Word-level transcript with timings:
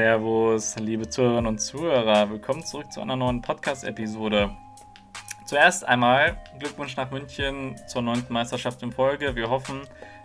Servus, 0.00 0.76
liebe 0.76 1.06
Zuhörerinnen 1.10 1.46
und 1.46 1.58
Zuhörer. 1.58 2.30
Willkommen 2.30 2.64
zurück 2.64 2.90
zu 2.90 3.02
einer 3.02 3.16
neuen 3.16 3.42
Podcast-Episode. 3.42 4.50
Zuerst 5.44 5.86
einmal 5.86 6.38
Glückwunsch 6.58 6.96
nach 6.96 7.10
München 7.10 7.76
zur 7.86 8.00
neunten 8.00 8.32
Meisterschaft 8.32 8.82
in 8.82 8.92
Folge. 8.92 9.36
Wir 9.36 9.50
hoffen, 9.50 9.82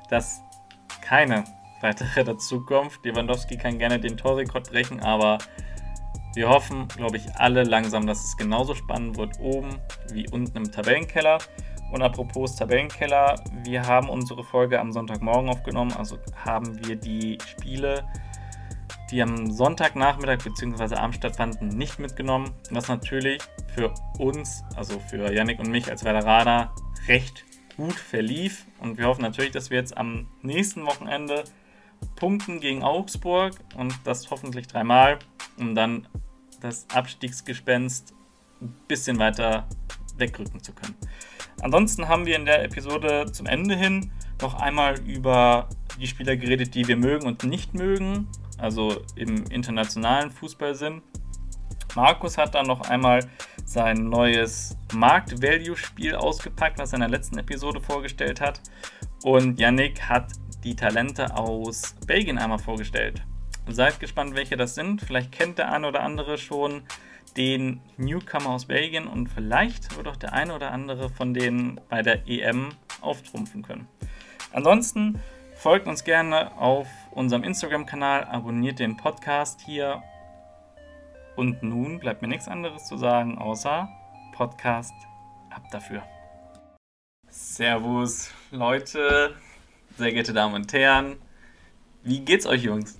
dass 0.10 0.42
keine 1.02 1.44
weitere 1.82 2.24
dazukommt. 2.24 3.00
Lewandowski 3.04 3.58
kann 3.58 3.78
gerne 3.78 4.00
den 4.00 4.16
Torrekord 4.16 4.72
brechen, 4.72 5.02
aber 5.02 5.40
wir 6.36 6.48
hoffen, 6.48 6.88
glaube 6.96 7.18
ich, 7.18 7.36
alle 7.36 7.64
langsam, 7.64 8.08
dass 8.08 8.24
es 8.24 8.38
genauso 8.38 8.76
spannend 8.76 9.18
wird 9.18 9.38
oben 9.42 9.82
wie 10.14 10.26
unten 10.30 10.56
im 10.56 10.72
Tabellenkeller. 10.72 11.40
Und 11.92 12.02
apropos 12.02 12.56
Tabellenkeller, 12.56 13.36
wir 13.66 13.86
haben 13.86 14.08
unsere 14.08 14.46
Folge 14.46 14.80
am 14.80 14.94
Sonntagmorgen 14.94 15.50
aufgenommen, 15.50 15.92
also 15.92 16.18
haben 16.46 16.88
wir 16.88 16.96
die 16.96 17.40
Spiele, 17.46 18.06
die 19.12 19.22
am 19.22 19.52
Sonntagnachmittag 19.52 20.44
bzw. 20.44 20.96
Abend 20.96 21.16
stattfanden, 21.16 21.70
nicht 21.70 22.00
mitgenommen. 22.00 22.52
Was 22.72 22.88
natürlich 22.88 23.42
für 23.74 23.94
uns, 24.18 24.64
also 24.76 25.00
für 25.00 25.32
Yannick 25.32 25.60
und 25.60 25.70
mich 25.70 25.90
als 25.90 26.04
Veteraner, 26.04 26.74
recht 27.08 27.46
gut 27.78 27.94
verlief. 27.94 28.66
Und 28.80 28.98
wir 28.98 29.06
hoffen 29.06 29.22
natürlich, 29.22 29.52
dass 29.52 29.70
wir 29.70 29.78
jetzt 29.78 29.98
am 29.98 30.28
nächsten 30.42 30.86
Wochenende 30.86 31.44
punkten 32.16 32.60
gegen 32.60 32.84
Augsburg 32.84 33.54
und 33.76 33.94
das 34.04 34.30
hoffentlich 34.32 34.68
dreimal, 34.68 35.20
um 35.58 35.76
dann 35.76 36.08
das 36.62 36.88
Abstiegsgespenst 36.94 38.14
ein 38.62 38.76
bisschen 38.88 39.20
weiter 39.20 39.68
wegrücken 40.18 40.64
zu 40.64 40.74
können. 40.74 40.96
Ansonsten 41.62 42.08
haben 42.08 42.26
wir 42.26 42.36
in 42.36 42.46
der 42.46 42.64
Episode 42.64 43.32
zum 43.32 43.46
Ende 43.46 43.76
hin 43.76 44.12
noch 44.42 44.56
einmal 44.56 45.00
über 45.02 45.70
die 46.00 46.08
Spieler 46.08 46.36
geredet, 46.36 46.76
die 46.76 46.88
wir 46.88 46.98
mögen 46.98 47.26
und 47.26 47.44
nicht 47.44 47.74
mögen, 47.74 48.28
also 48.58 49.02
im 49.16 49.46
internationalen 49.46 50.32
Fußballsinn. 50.32 51.02
Markus 51.96 52.38
hat 52.38 52.56
dann 52.56 52.68
noch 52.68 52.82
einmal 52.90 53.26
sein 53.64 54.10
neues 54.10 54.78
Markt-Value-Spiel 54.94 56.16
ausgepackt, 56.16 56.78
was 56.78 56.92
er 56.92 56.98
in 56.98 57.02
der 57.02 57.10
letzten 57.10 57.38
Episode 57.38 57.80
vorgestellt 57.80 58.42
hat. 58.42 58.62
Und 59.24 59.60
Yannick 59.60 60.02
hat 60.02 60.34
die 60.64 60.76
Talente 60.76 61.36
aus 61.36 61.96
Belgien 62.06 62.38
einmal 62.38 62.60
vorgestellt. 62.60 63.22
Seid 63.68 64.00
gespannt, 64.00 64.36
welche 64.36 64.58
das 64.58 64.76
sind. 64.76 65.02
Vielleicht 65.02 65.32
kennt 65.32 65.58
der 65.58 65.72
eine 65.72 65.88
oder 65.88 66.04
andere 66.04 66.38
schon 66.38 66.84
den 67.38 67.82
Newcomer 67.98 68.52
aus 68.52 68.66
Belgien 68.66 69.08
und 69.08 69.28
vielleicht 69.28 69.96
wird 69.98 70.08
auch 70.08 70.16
der 70.16 70.34
eine 70.34 70.54
oder 70.54 70.72
andere 70.72 71.10
von 71.10 71.34
denen 71.34 71.82
bei 71.90 72.02
der 72.02 72.28
EM 72.28 72.70
auftrumpfen 73.02 73.64
können. 73.64 73.88
Ansonsten 74.54 75.20
folgt 75.56 75.88
uns 75.88 76.04
gerne 76.04 76.58
auf 76.58 76.88
unserem 77.16 77.44
Instagram-Kanal, 77.44 78.26
abonniert 78.26 78.80
den 78.80 78.98
Podcast 78.98 79.62
hier 79.62 80.04
und 81.36 81.64
nun 81.64 82.00
bleibt 82.00 82.22
mir 82.22 82.28
nichts 82.28 82.48
anderes 82.48 82.88
zu 82.88 82.98
sagen, 82.98 83.38
außer 83.38 83.90
Podcast 84.34 84.94
ab 85.50 85.64
dafür. 85.72 86.04
Servus, 87.30 88.32
Leute, 88.52 89.34
sehr 89.98 90.12
geehrte 90.12 90.34
Damen 90.34 90.56
und 90.56 90.74
Herren. 90.74 91.16
Wie 92.04 92.20
geht's 92.20 92.46
euch, 92.46 92.64
Jungs? 92.64 93.00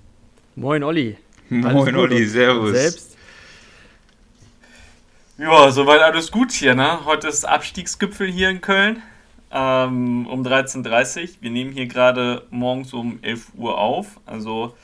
Moin, 0.56 0.82
Olli. 0.82 1.18
Moin, 1.50 1.94
Olli, 1.94 2.26
servus. 2.26 2.72
Selbst? 2.72 3.16
Ja, 5.38 5.70
soweit 5.70 6.00
alles 6.00 6.32
gut 6.32 6.52
hier, 6.52 6.74
ne? 6.74 7.04
Heute 7.04 7.28
ist 7.28 7.44
Abstiegsgipfel 7.44 8.32
hier 8.32 8.48
in 8.48 8.62
Köln 8.62 9.02
ähm, 9.56 10.26
um 10.26 10.42
13.30 10.42 11.22
Uhr. 11.22 11.28
Wir 11.40 11.50
nehmen 11.50 11.72
hier 11.72 11.86
gerade 11.86 12.42
morgens 12.50 12.92
um 12.92 13.18
11 13.22 13.54
Uhr 13.56 13.78
auf. 13.78 14.20
Also 14.26 14.76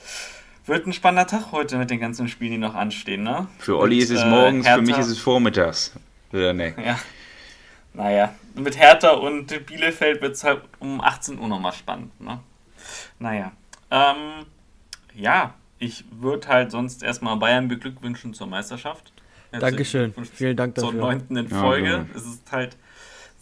wird 0.64 0.86
ein 0.86 0.94
spannender 0.94 1.26
Tag 1.26 1.52
heute 1.52 1.76
mit 1.76 1.90
den 1.90 2.00
ganzen 2.00 2.26
Spielen, 2.28 2.52
die 2.52 2.58
noch 2.58 2.74
anstehen, 2.74 3.22
ne? 3.22 3.48
Für 3.58 3.78
Olli 3.78 3.98
ist 3.98 4.10
es 4.10 4.22
äh, 4.22 4.26
morgens, 4.26 4.66
Hertha. 4.66 4.78
für 4.78 4.86
mich 4.86 4.96
ist 4.96 5.08
es 5.08 5.18
vormittags. 5.18 5.92
Oder 6.32 6.54
ne? 6.54 6.74
Ja. 6.84 6.98
Naja, 7.94 8.34
mit 8.54 8.78
Hertha 8.78 9.10
und 9.10 9.66
Bielefeld 9.66 10.22
wird 10.22 10.32
es 10.32 10.44
halt 10.44 10.62
um 10.78 11.02
18 11.02 11.38
Uhr 11.38 11.46
nochmal 11.46 11.74
spannend, 11.74 12.18
ne? 12.18 12.40
Naja. 13.18 13.52
Ähm, 13.90 14.46
ja, 15.14 15.52
ich 15.78 16.06
würde 16.10 16.48
halt 16.48 16.70
sonst 16.70 17.02
erstmal 17.02 17.36
Bayern 17.36 17.68
beglückwünschen 17.68 18.32
zur 18.32 18.46
Meisterschaft. 18.46 19.12
Dankeschön. 19.50 20.14
Vielen 20.32 20.56
Dank 20.56 20.76
dafür. 20.76 20.92
Zur 20.92 20.98
neunten 20.98 21.36
in 21.36 21.48
Folge. 21.48 21.86
Ja, 21.86 21.96
ja. 21.98 22.06
Es 22.14 22.24
ist 22.24 22.50
halt 22.50 22.78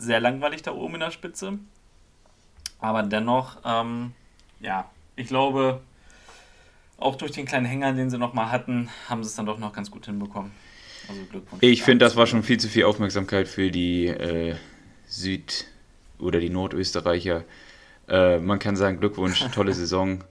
sehr 0.01 0.21
langweilig 0.21 0.63
da 0.63 0.73
oben 0.73 0.95
in 0.95 1.01
der 1.01 1.11
Spitze. 1.11 1.59
Aber 2.79 3.03
dennoch, 3.03 3.59
ähm, 3.65 4.13
ja, 4.61 4.91
ich 5.17 5.29
glaube, 5.29 5.81
auch 6.99 7.17
durch 7.17 7.33
den 7.33 7.47
kleinen 7.47 7.67
Hänger, 7.67 7.93
den 7.93 8.11
sie 8.11 8.19
noch 8.19 8.33
mal 8.33 8.51
hatten, 8.51 8.89
haben 9.09 9.23
sie 9.23 9.29
es 9.29 9.35
dann 9.35 9.47
doch 9.47 9.59
noch 9.59 9.73
ganz 9.73 9.91
gut 9.91 10.07
hinbekommen. 10.07 10.53
Also 11.09 11.23
Glückwunsch. 11.31 11.63
Ich 11.63 11.83
finde, 11.83 12.05
das 12.05 12.17
war 12.17 12.27
schon 12.27 12.43
viel 12.43 12.59
zu 12.59 12.69
viel 12.69 12.85
Aufmerksamkeit 12.85 13.49
für 13.49 13.71
die 13.71 14.07
äh, 14.07 14.55
Süd- 15.07 15.67
oder 16.19 16.41
die 16.41 16.51
Nordösterreicher. 16.51 17.45
Äh, 18.09 18.39
man 18.39 18.59
kann 18.59 18.77
sagen, 18.77 19.01
Glückwunsch, 19.01 19.45
tolle 19.55 19.73
Saison. 19.73 20.25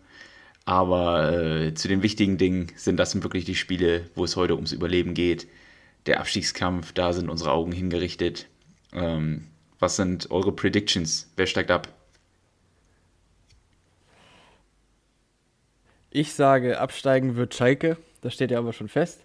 Aber 0.66 1.34
äh, 1.34 1.74
zu 1.74 1.88
den 1.88 2.03
wichtigen 2.03 2.38
Dingen 2.38 2.72
sind 2.75 2.97
das 2.97 3.22
wirklich 3.22 3.46
die 3.46 3.56
Spiele, 3.56 4.09
wo 4.16 4.24
es 4.24 4.36
heute 4.36 4.56
ums 4.56 4.72
Überleben 4.72 5.13
geht. 5.13 5.47
Der 6.06 6.19
Abstiegskampf, 6.19 6.94
da 6.94 7.12
sind 7.13 7.30
unsere 7.30 7.51
Augen 7.51 7.72
hingerichtet. 7.72 8.47
Ähm, 8.94 9.47
was 9.80 9.96
sind 9.96 10.30
eure 10.32 10.52
Predictions? 10.52 11.32
Wer 11.36 11.48
steigt 11.48 11.72
ab? 11.72 11.88
Ich 16.12 16.34
sage, 16.34 16.80
absteigen 16.80 17.36
wird 17.36 17.54
Schalke. 17.56 17.98
Das 18.22 18.34
steht 18.34 18.52
ja 18.52 18.60
aber 18.60 18.74
schon 18.74 18.90
fest. 18.90 19.24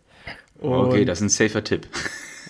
Und 0.58 0.72
okay, 0.72 1.04
das 1.04 1.20
ist 1.20 1.24
ein 1.24 1.28
safer 1.48 1.64
Tipp. 1.64 1.88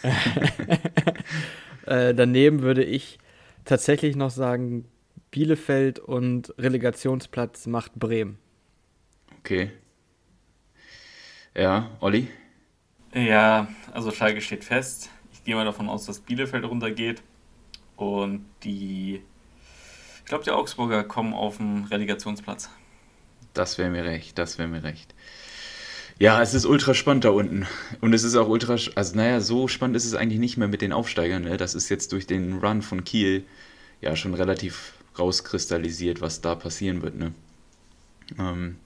äh, 1.87 2.15
daneben 2.15 2.63
würde 2.63 2.85
ich 2.85 3.19
tatsächlich 3.65 4.17
noch 4.17 4.31
sagen, 4.31 4.87
Bielefeld 5.31 5.99
und 5.99 6.53
Relegationsplatz 6.59 7.67
macht 7.67 7.95
Bremen. 7.95 8.39
Okay. 9.41 9.71
Ja, 11.55 11.91
Olli? 12.01 12.29
Ja, 13.15 13.69
also 13.93 14.11
Schalke 14.11 14.41
steht 14.41 14.65
fest. 14.65 15.11
Ich 15.33 15.45
gehe 15.45 15.55
mal 15.55 15.65
davon 15.65 15.89
aus, 15.89 16.07
dass 16.07 16.21
Bielefeld 16.21 16.65
runtergeht. 16.65 17.23
Und 17.97 18.45
die, 18.63 19.23
ich 20.19 20.25
glaube, 20.25 20.45
die 20.45 20.51
Augsburger 20.51 21.05
kommen 21.05 21.35
auf 21.35 21.59
den 21.59 21.85
Relegationsplatz. 21.85 22.71
Das 23.53 23.79
wäre 23.79 23.91
mir 23.91 24.05
recht, 24.05 24.39
das 24.39 24.59
wäre 24.59 24.69
mir 24.69 24.83
recht. 24.83 25.15
Ja, 26.19 26.41
es 26.41 26.55
ist 26.55 26.65
ultra 26.65 26.95
spannend 26.95 27.25
da 27.25 27.31
unten. 27.31 27.67
Und 28.01 28.13
es 28.13 28.23
ist 28.23 28.37
auch 28.37 28.49
ultra, 28.49 28.77
also 28.95 29.17
naja, 29.17 29.41
so 29.41 29.67
spannend 29.67 29.97
ist 29.97 30.05
es 30.05 30.15
eigentlich 30.15 30.39
nicht 30.39 30.57
mehr 30.57 30.69
mit 30.69 30.81
den 30.81 30.93
Aufsteigern. 30.93 31.43
Ne? 31.43 31.57
Das 31.57 31.75
ist 31.75 31.89
jetzt 31.89 32.13
durch 32.13 32.27
den 32.27 32.59
Run 32.59 32.83
von 32.83 33.05
Kiel 33.05 33.45
ja 34.01 34.15
schon 34.15 34.35
relativ 34.35 34.93
rauskristallisiert, 35.19 36.21
was 36.21 36.41
da 36.41 36.55
passieren 36.55 37.03
wird. 37.03 37.17
Ne? 37.17 37.33
Ähm, 38.39 38.77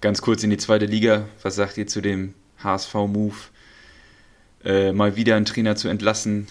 ganz 0.00 0.20
kurz 0.20 0.42
in 0.42 0.50
die 0.50 0.58
zweite 0.58 0.86
Liga. 0.86 1.28
Was 1.42 1.54
sagt 1.54 1.78
ihr 1.78 1.86
zu 1.86 2.02
dem 2.02 2.34
HSV-Move? 2.62 3.36
Äh, 4.64 4.92
mal 4.92 5.16
wieder 5.16 5.36
einen 5.36 5.46
Trainer 5.46 5.76
zu 5.76 5.88
entlassen, 5.88 6.48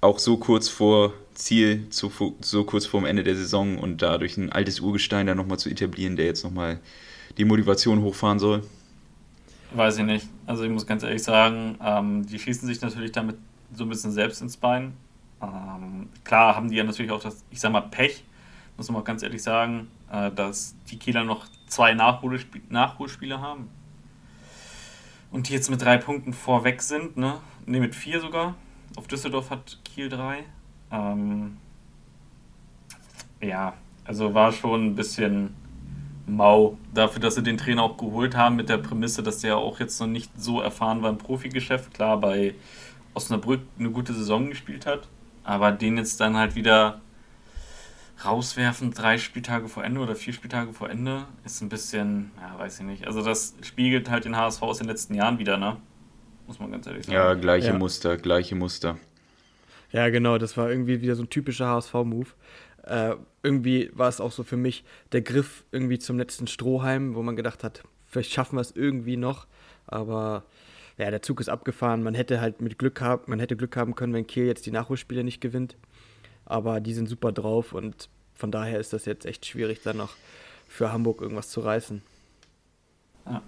auch 0.00 0.18
so 0.18 0.36
kurz 0.36 0.68
vor 0.68 1.12
Ziel, 1.38 1.86
so, 1.90 2.10
so 2.40 2.64
kurz 2.64 2.84
vor 2.84 3.00
dem 3.00 3.06
Ende 3.06 3.22
der 3.22 3.36
Saison 3.36 3.78
und 3.78 4.02
dadurch 4.02 4.36
ein 4.36 4.50
altes 4.50 4.80
Urgestein 4.80 5.26
da 5.26 5.34
nochmal 5.34 5.58
zu 5.58 5.70
etablieren, 5.70 6.16
der 6.16 6.26
jetzt 6.26 6.42
nochmal 6.42 6.80
die 7.36 7.44
Motivation 7.44 8.02
hochfahren 8.02 8.40
soll? 8.40 8.64
Weiß 9.72 9.98
ich 9.98 10.04
nicht. 10.04 10.26
Also 10.46 10.64
ich 10.64 10.70
muss 10.70 10.86
ganz 10.86 11.04
ehrlich 11.04 11.22
sagen, 11.22 11.78
ähm, 11.82 12.26
die 12.26 12.38
schießen 12.38 12.66
sich 12.66 12.80
natürlich 12.80 13.12
damit 13.12 13.36
so 13.72 13.84
ein 13.84 13.88
bisschen 13.88 14.10
selbst 14.10 14.42
ins 14.42 14.56
Bein. 14.56 14.94
Ähm, 15.40 16.08
klar 16.24 16.56
haben 16.56 16.70
die 16.70 16.76
ja 16.76 16.84
natürlich 16.84 17.12
auch 17.12 17.22
das, 17.22 17.44
ich 17.50 17.60
sag 17.60 17.70
mal, 17.70 17.82
Pech, 17.82 18.24
muss 18.76 18.90
man 18.90 19.00
auch 19.00 19.04
ganz 19.04 19.22
ehrlich 19.22 19.42
sagen, 19.42 19.88
äh, 20.10 20.32
dass 20.32 20.74
die 20.90 20.98
Kieler 20.98 21.22
noch 21.22 21.46
zwei 21.68 21.94
Nachholsp 21.94 22.56
Nachholspiele 22.68 23.40
haben. 23.40 23.68
Und 25.30 25.48
die 25.48 25.52
jetzt 25.52 25.70
mit 25.70 25.82
drei 25.82 25.98
Punkten 25.98 26.32
vorweg 26.32 26.82
sind, 26.82 27.16
ne? 27.16 27.40
Ne, 27.66 27.78
mit 27.78 27.94
vier 27.94 28.20
sogar. 28.20 28.56
Auf 28.96 29.06
Düsseldorf 29.06 29.50
hat 29.50 29.78
Kiel 29.84 30.08
drei. 30.08 30.44
Ähm, 30.90 31.56
ja, 33.40 33.74
also 34.04 34.34
war 34.34 34.52
schon 34.52 34.86
ein 34.86 34.94
bisschen 34.94 35.54
mau 36.26 36.76
dafür, 36.92 37.20
dass 37.20 37.34
sie 37.34 37.42
den 37.42 37.56
Trainer 37.56 37.82
auch 37.82 37.96
geholt 37.96 38.36
haben 38.36 38.56
mit 38.56 38.68
der 38.68 38.78
Prämisse, 38.78 39.22
dass 39.22 39.40
der 39.40 39.56
auch 39.56 39.80
jetzt 39.80 40.00
noch 40.00 40.06
nicht 40.06 40.30
so 40.40 40.60
erfahren 40.60 41.02
war 41.02 41.10
im 41.10 41.18
Profigeschäft. 41.18 41.94
Klar, 41.94 42.18
bei 42.18 42.54
Osnabrück 43.14 43.60
eine 43.78 43.90
gute 43.90 44.12
Saison 44.12 44.48
gespielt 44.50 44.86
hat, 44.86 45.08
aber 45.44 45.72
den 45.72 45.96
jetzt 45.96 46.20
dann 46.20 46.36
halt 46.36 46.54
wieder 46.54 47.00
rauswerfen, 48.24 48.92
drei 48.92 49.16
Spieltage 49.18 49.68
vor 49.68 49.84
Ende 49.84 50.00
oder 50.00 50.16
vier 50.16 50.32
Spieltage 50.32 50.72
vor 50.72 50.90
Ende, 50.90 51.24
ist 51.44 51.60
ein 51.62 51.68
bisschen, 51.68 52.32
ja, 52.40 52.58
weiß 52.58 52.80
ich 52.80 52.86
nicht. 52.86 53.06
Also 53.06 53.22
das 53.22 53.54
spiegelt 53.62 54.10
halt 54.10 54.24
den 54.24 54.36
HSV 54.36 54.62
aus 54.62 54.78
den 54.78 54.88
letzten 54.88 55.14
Jahren 55.14 55.38
wieder, 55.38 55.56
ne? 55.56 55.76
Muss 56.46 56.58
man 56.58 56.72
ganz 56.72 56.86
ehrlich 56.86 57.04
sagen. 57.04 57.14
Ja, 57.14 57.34
gleiche 57.34 57.68
ja. 57.68 57.78
Muster, 57.78 58.16
gleiche 58.16 58.54
Muster. 58.54 58.96
Ja, 59.90 60.08
genau, 60.10 60.38
das 60.38 60.56
war 60.56 60.70
irgendwie 60.70 61.00
wieder 61.00 61.14
so 61.14 61.22
ein 61.22 61.30
typischer 61.30 61.66
HSV-Move. 61.68 62.28
Äh, 62.84 63.16
irgendwie 63.42 63.90
war 63.94 64.08
es 64.08 64.20
auch 64.20 64.32
so 64.32 64.42
für 64.42 64.56
mich 64.56 64.84
der 65.12 65.22
Griff 65.22 65.64
irgendwie 65.72 65.98
zum 65.98 66.18
letzten 66.18 66.46
Strohhalm, 66.46 67.14
wo 67.14 67.22
man 67.22 67.36
gedacht 67.36 67.64
hat, 67.64 67.82
vielleicht 68.06 68.32
schaffen 68.32 68.56
wir 68.56 68.60
es 68.60 68.72
irgendwie 68.72 69.16
noch, 69.16 69.46
aber 69.86 70.44
ja, 70.96 71.10
der 71.10 71.22
Zug 71.22 71.40
ist 71.40 71.48
abgefahren. 71.48 72.02
Man 72.02 72.14
hätte 72.14 72.40
halt 72.40 72.60
mit 72.60 72.78
Glück 72.78 73.00
haben, 73.00 73.22
man 73.26 73.38
hätte 73.38 73.56
Glück 73.56 73.76
haben 73.76 73.94
können, 73.94 74.12
wenn 74.12 74.26
Kiel 74.26 74.46
jetzt 74.46 74.66
die 74.66 74.72
Nachholspiele 74.72 75.22
nicht 75.22 75.40
gewinnt. 75.40 75.76
Aber 76.44 76.80
die 76.80 76.94
sind 76.94 77.08
super 77.08 77.30
drauf 77.30 77.72
und 77.72 78.08
von 78.34 78.50
daher 78.50 78.80
ist 78.80 78.92
das 78.92 79.04
jetzt 79.04 79.26
echt 79.26 79.46
schwierig, 79.46 79.82
dann 79.82 79.96
noch 79.96 80.14
für 80.66 80.92
Hamburg 80.92 81.20
irgendwas 81.20 81.50
zu 81.50 81.60
reißen. 81.60 82.02
Ja. 83.26 83.42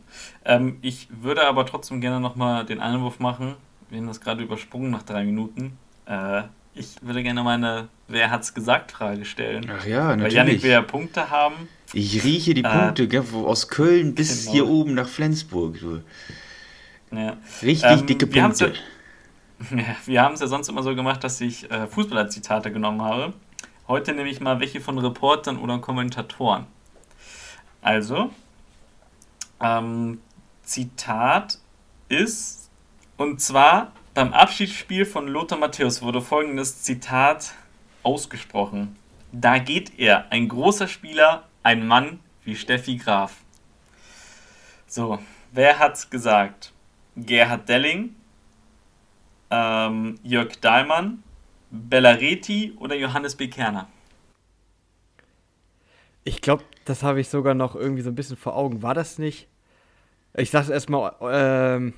Ähm, 0.45 0.79
ich 0.83 1.09
würde 1.23 1.47
aber 1.47 1.67
trotzdem 1.67 2.01
gerne 2.01 2.21
nochmal 2.21 2.67
den 2.67 2.81
Einwurf 2.81 3.19
machen. 3.19 3.57
Wir 3.89 3.99
haben 3.99 4.07
das 4.07 4.21
gerade 4.21 4.43
übersprungen 4.43 4.91
nach 4.91 5.03
drei 5.03 5.25
Minuten. 5.25 5.79
Äh, 6.11 6.43
ich 6.75 6.97
würde 7.03 7.23
gerne 7.23 7.43
meine 7.43 7.89
Wer 8.09 8.31
hat's 8.31 8.55
gesagt 8.55 8.91
Frage 8.91 9.25
stellen. 9.25 9.71
Ach 9.73 9.87
ja, 9.87 10.09
natürlich. 10.09 10.25
Weil 10.25 10.33
Janik 10.33 10.63
will 10.65 10.71
ja 10.73 10.83
Punkte 10.83 11.31
haben. 11.31 11.69
Ich 11.93 12.25
rieche 12.25 12.55
die 12.55 12.65
Äh, 12.65 12.69
Punkte, 12.69 13.07
gell, 13.07 13.25
aus 13.45 13.69
Köln 13.69 14.15
bis 14.17 14.41
genau. 14.43 14.53
hier 14.53 14.69
oben 14.69 14.95
nach 14.95 15.09
Flensburg. 15.09 15.79
Du. 15.79 16.03
Ja. 17.13 17.37
Richtig 17.63 17.91
Ähm, 17.91 18.07
dicke 18.07 18.27
Punkte. 18.27 18.73
Ja, 19.71 19.85
wir 20.07 20.23
haben 20.23 20.35
es 20.35 20.41
ja 20.41 20.49
sonst 20.49 20.69
immer 20.69 20.83
so 20.83 20.95
gemacht, 20.97 21.23
dass 21.23 21.41
ich 21.41 21.71
äh, 21.71 21.87
Fußballer-Zitate 21.87 22.73
genommen 22.73 23.03
habe. 23.03 23.33
Heute 23.87 24.13
nehme 24.13 24.29
ich 24.29 24.41
mal 24.41 24.59
welche 24.59 24.81
von 24.81 24.99
Reportern 24.99 25.59
oder 25.59 25.79
Kommentatoren. 25.79 26.67
Also, 27.83 28.31
ähm, 29.61 30.21
Zitat 30.63 31.59
ist, 32.09 32.71
und 33.17 33.41
zwar 33.41 33.93
beim 34.15 34.33
Abschiedsspiel 34.33 35.05
von 35.05 35.29
Lothar 35.29 35.59
Matthäus 35.59 36.03
wurde 36.03 36.21
folgendes 36.21 36.83
Zitat 36.83 37.55
ausgesprochen. 38.03 38.97
Da 39.33 39.59
geht 39.59 39.99
er, 39.99 40.31
ein 40.33 40.49
großer 40.49 40.89
Spieler, 40.89 41.49
ein 41.63 41.87
Mann 41.87 42.21
wie 42.45 42.57
Steffi 42.57 42.97
Graf. 42.97 43.37
So, 44.87 45.19
wer 45.53 45.79
hat's 45.79 46.11
gesagt? 46.11 46.73
Gerhard 47.15 47.69
Delling, 47.69 48.17
ähm, 49.51 50.19
Jörg 50.23 50.57
Dahlmann, 50.61 51.23
Bellareti 51.71 52.73
oder 52.79 52.97
Johannes 52.97 53.37
B. 53.37 53.49
Kerner? 53.49 53.89
Ich 56.25 56.41
glaube, 56.41 56.65
das 56.85 57.03
habe 57.03 57.21
ich 57.21 57.29
sogar 57.29 57.55
noch 57.55 57.77
irgendwie 57.77 58.03
so 58.03 58.11
ein 58.11 58.15
bisschen 58.15 58.37
vor 58.37 58.57
Augen. 58.57 58.83
War 58.83 58.95
das 58.95 59.19
nicht? 59.19 59.47
Ich 60.35 60.51
sag's 60.51 60.69
erstmal, 60.69 61.15
ähm, 61.23 61.95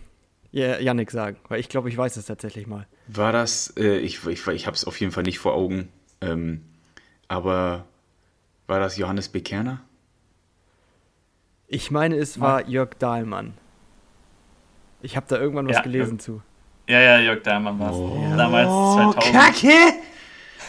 Yannick 0.53 1.11
sagen, 1.11 1.37
weil 1.49 1.61
ich 1.61 1.69
glaube, 1.69 1.89
ich 1.89 1.97
weiß 1.97 2.17
es 2.17 2.27
tatsächlich 2.27 2.67
mal. 2.67 2.87
War 3.09 3.33
das, 3.33 3.73
äh, 3.77 3.97
ich, 3.99 4.27
ich, 4.27 4.47
ich 4.47 4.67
habe 4.67 4.75
es 4.77 4.85
auf 4.85 5.01
jeden 5.01 5.11
Fall 5.13 5.23
nicht 5.23 5.39
vor 5.39 5.55
Augen, 5.55 5.89
ähm, 6.21 6.63
aber 7.29 7.87
war 8.67 8.79
das 8.79 8.97
Johannes 8.99 9.29
Bekerner? 9.31 9.81
Ich 11.69 11.91
meine, 11.91 12.17
es 12.17 12.39
war 12.39 12.69
Jörg 12.69 12.91
Dahlmann. 12.99 13.55
Ich 15.01 15.17
habe 15.17 15.25
da 15.29 15.39
irgendwann 15.39 15.67
was 15.69 15.77
Ja, 15.77 15.83
gelesen 15.83 16.19
zu. 16.19 16.43
Ja, 16.87 17.01
ja, 17.01 17.19
Jörg 17.19 17.43
Dahlmann 17.43 17.79
war 17.79 17.91
es. 17.91 17.97
Oh, 17.97 18.35
Damals 18.37 18.69
2000. 18.95 19.35
Kacke! 19.35 19.73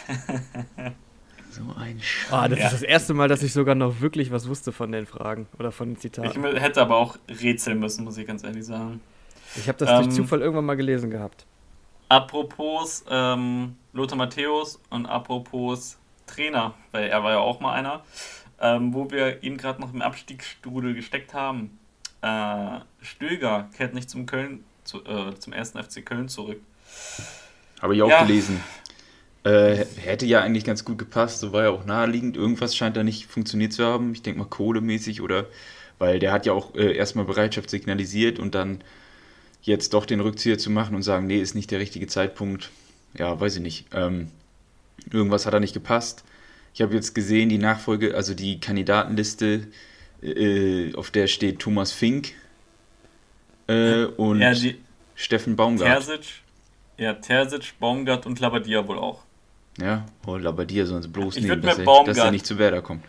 so 1.50 1.62
ein 1.78 2.00
Sch 2.00 2.26
Ah, 2.32 2.48
das 2.48 2.58
Ja. 2.58 2.66
ist 2.66 2.72
das 2.74 2.82
erste 2.82 3.14
Mal, 3.14 3.28
dass 3.28 3.42
ich 3.42 3.52
sogar 3.52 3.74
noch 3.74 4.00
wirklich 4.00 4.30
was 4.32 4.48
wusste 4.48 4.72
von 4.72 4.90
den 4.92 5.06
Fragen 5.06 5.46
oder 5.58 5.70
von 5.72 5.88
den 5.88 5.94
Ich 5.96 6.00
Zitaten. 6.00 6.42
mü- 6.44 6.58
hätte 6.58 6.80
aber 6.80 6.96
auch 6.96 7.16
rätseln 7.28 7.78
müssen, 7.80 8.04
muss 8.04 8.16
ich 8.18 8.26
ganz 8.26 8.42
ehrlich 8.44 8.64
sagen. 8.64 9.00
Ich 9.56 9.68
habe 9.68 9.78
das 9.78 9.90
Ähm, 9.90 9.96
durch 10.04 10.10
Zufall 10.16 10.40
irgendwann 10.40 10.64
mal 10.64 10.74
gelesen 10.76 11.10
gehabt. 11.10 11.46
Apropos 12.08 13.04
ähm, 13.08 13.76
Lothar 13.92 14.16
Matthäus 14.16 14.80
und 14.90 15.06
apropos 15.06 15.96
Trainer, 16.26 16.74
weil 16.92 17.08
er 17.08 17.22
war 17.22 17.32
ja 17.32 17.38
auch 17.38 17.60
mal 17.60 17.72
einer, 17.74 18.02
ähm, 18.60 18.92
wo 18.94 19.10
wir 19.10 19.42
ihn 19.42 19.56
gerade 19.56 19.80
noch 19.80 19.92
im 19.92 20.02
Abstiegsstrudel 20.02 20.94
gesteckt 20.94 21.34
haben. 21.34 21.78
Äh, 22.22 22.80
Stöger 23.02 23.68
kehrt 23.76 23.94
nicht 23.94 24.10
zum 24.10 24.26
Köln, 24.26 24.64
zu, 24.84 25.04
äh, 25.04 25.34
zum 25.38 25.52
ersten 25.52 25.78
FC 25.82 26.04
Köln 26.04 26.28
zurück. 26.28 26.60
Habe 27.80 27.94
ich 27.96 28.02
auch 28.02 28.08
Ja. 28.08 28.22
gelesen. 28.24 28.60
Äh, 29.44 29.84
hätte 29.96 30.24
ja 30.24 30.40
eigentlich 30.40 30.64
ganz 30.64 30.84
gut 30.86 30.96
gepasst, 30.96 31.40
so 31.40 31.52
war 31.52 31.64
ja 31.64 31.70
auch 31.70 31.84
naheliegend. 31.84 32.36
Irgendwas 32.36 32.74
scheint 32.74 32.96
da 32.96 33.02
nicht 33.02 33.26
funktioniert 33.26 33.74
zu 33.74 33.84
haben. 33.84 34.12
Ich 34.12 34.22
denke 34.22 34.38
mal 34.38 34.48
kohlemäßig 34.48 35.20
oder, 35.20 35.46
weil 35.98 36.18
der 36.18 36.32
hat 36.32 36.46
ja 36.46 36.54
auch 36.54 36.74
äh, 36.74 36.96
erstmal 36.96 37.26
Bereitschaft 37.26 37.68
signalisiert 37.68 38.38
und 38.38 38.54
dann 38.54 38.82
jetzt 39.64 39.94
doch 39.94 40.06
den 40.06 40.20
Rückzieher 40.20 40.58
zu 40.58 40.70
machen 40.70 40.94
und 40.94 41.02
sagen, 41.02 41.26
nee, 41.26 41.40
ist 41.40 41.54
nicht 41.54 41.70
der 41.70 41.80
richtige 41.80 42.06
Zeitpunkt. 42.06 42.70
Ja, 43.16 43.38
weiß 43.40 43.56
ich 43.56 43.62
nicht. 43.62 43.86
Ähm, 43.92 44.28
irgendwas 45.12 45.46
hat 45.46 45.54
da 45.54 45.60
nicht 45.60 45.74
gepasst. 45.74 46.24
Ich 46.74 46.82
habe 46.82 46.94
jetzt 46.94 47.14
gesehen, 47.14 47.48
die 47.48 47.58
Nachfolge, 47.58 48.14
also 48.14 48.34
die 48.34 48.60
Kandidatenliste, 48.60 49.68
äh, 50.22 50.94
auf 50.94 51.10
der 51.10 51.28
steht 51.28 51.60
Thomas 51.60 51.92
Fink 51.92 52.32
äh, 53.68 54.04
und 54.04 54.40
Ja, 54.40 54.52
die 54.52 54.76
Steffen 55.14 55.56
Baumgart. 55.56 56.04
Terzic, 56.04 56.42
ja, 56.98 57.14
Terzic, 57.14 57.74
Baumgart 57.78 58.26
und 58.26 58.40
Labadia 58.40 58.86
wohl 58.86 58.98
auch. 58.98 59.22
Ja, 59.80 60.06
oh, 60.26 60.36
Labadia 60.36 60.84
sie 60.86 61.08
bloß 61.08 61.36
Ich 61.36 61.44
nehmen, 61.44 61.62
dass, 61.62 61.78
er, 61.78 62.04
dass 62.04 62.18
er 62.18 62.30
nicht 62.30 62.46
zu 62.46 62.58
Werder 62.58 62.82
kommt. 62.82 63.04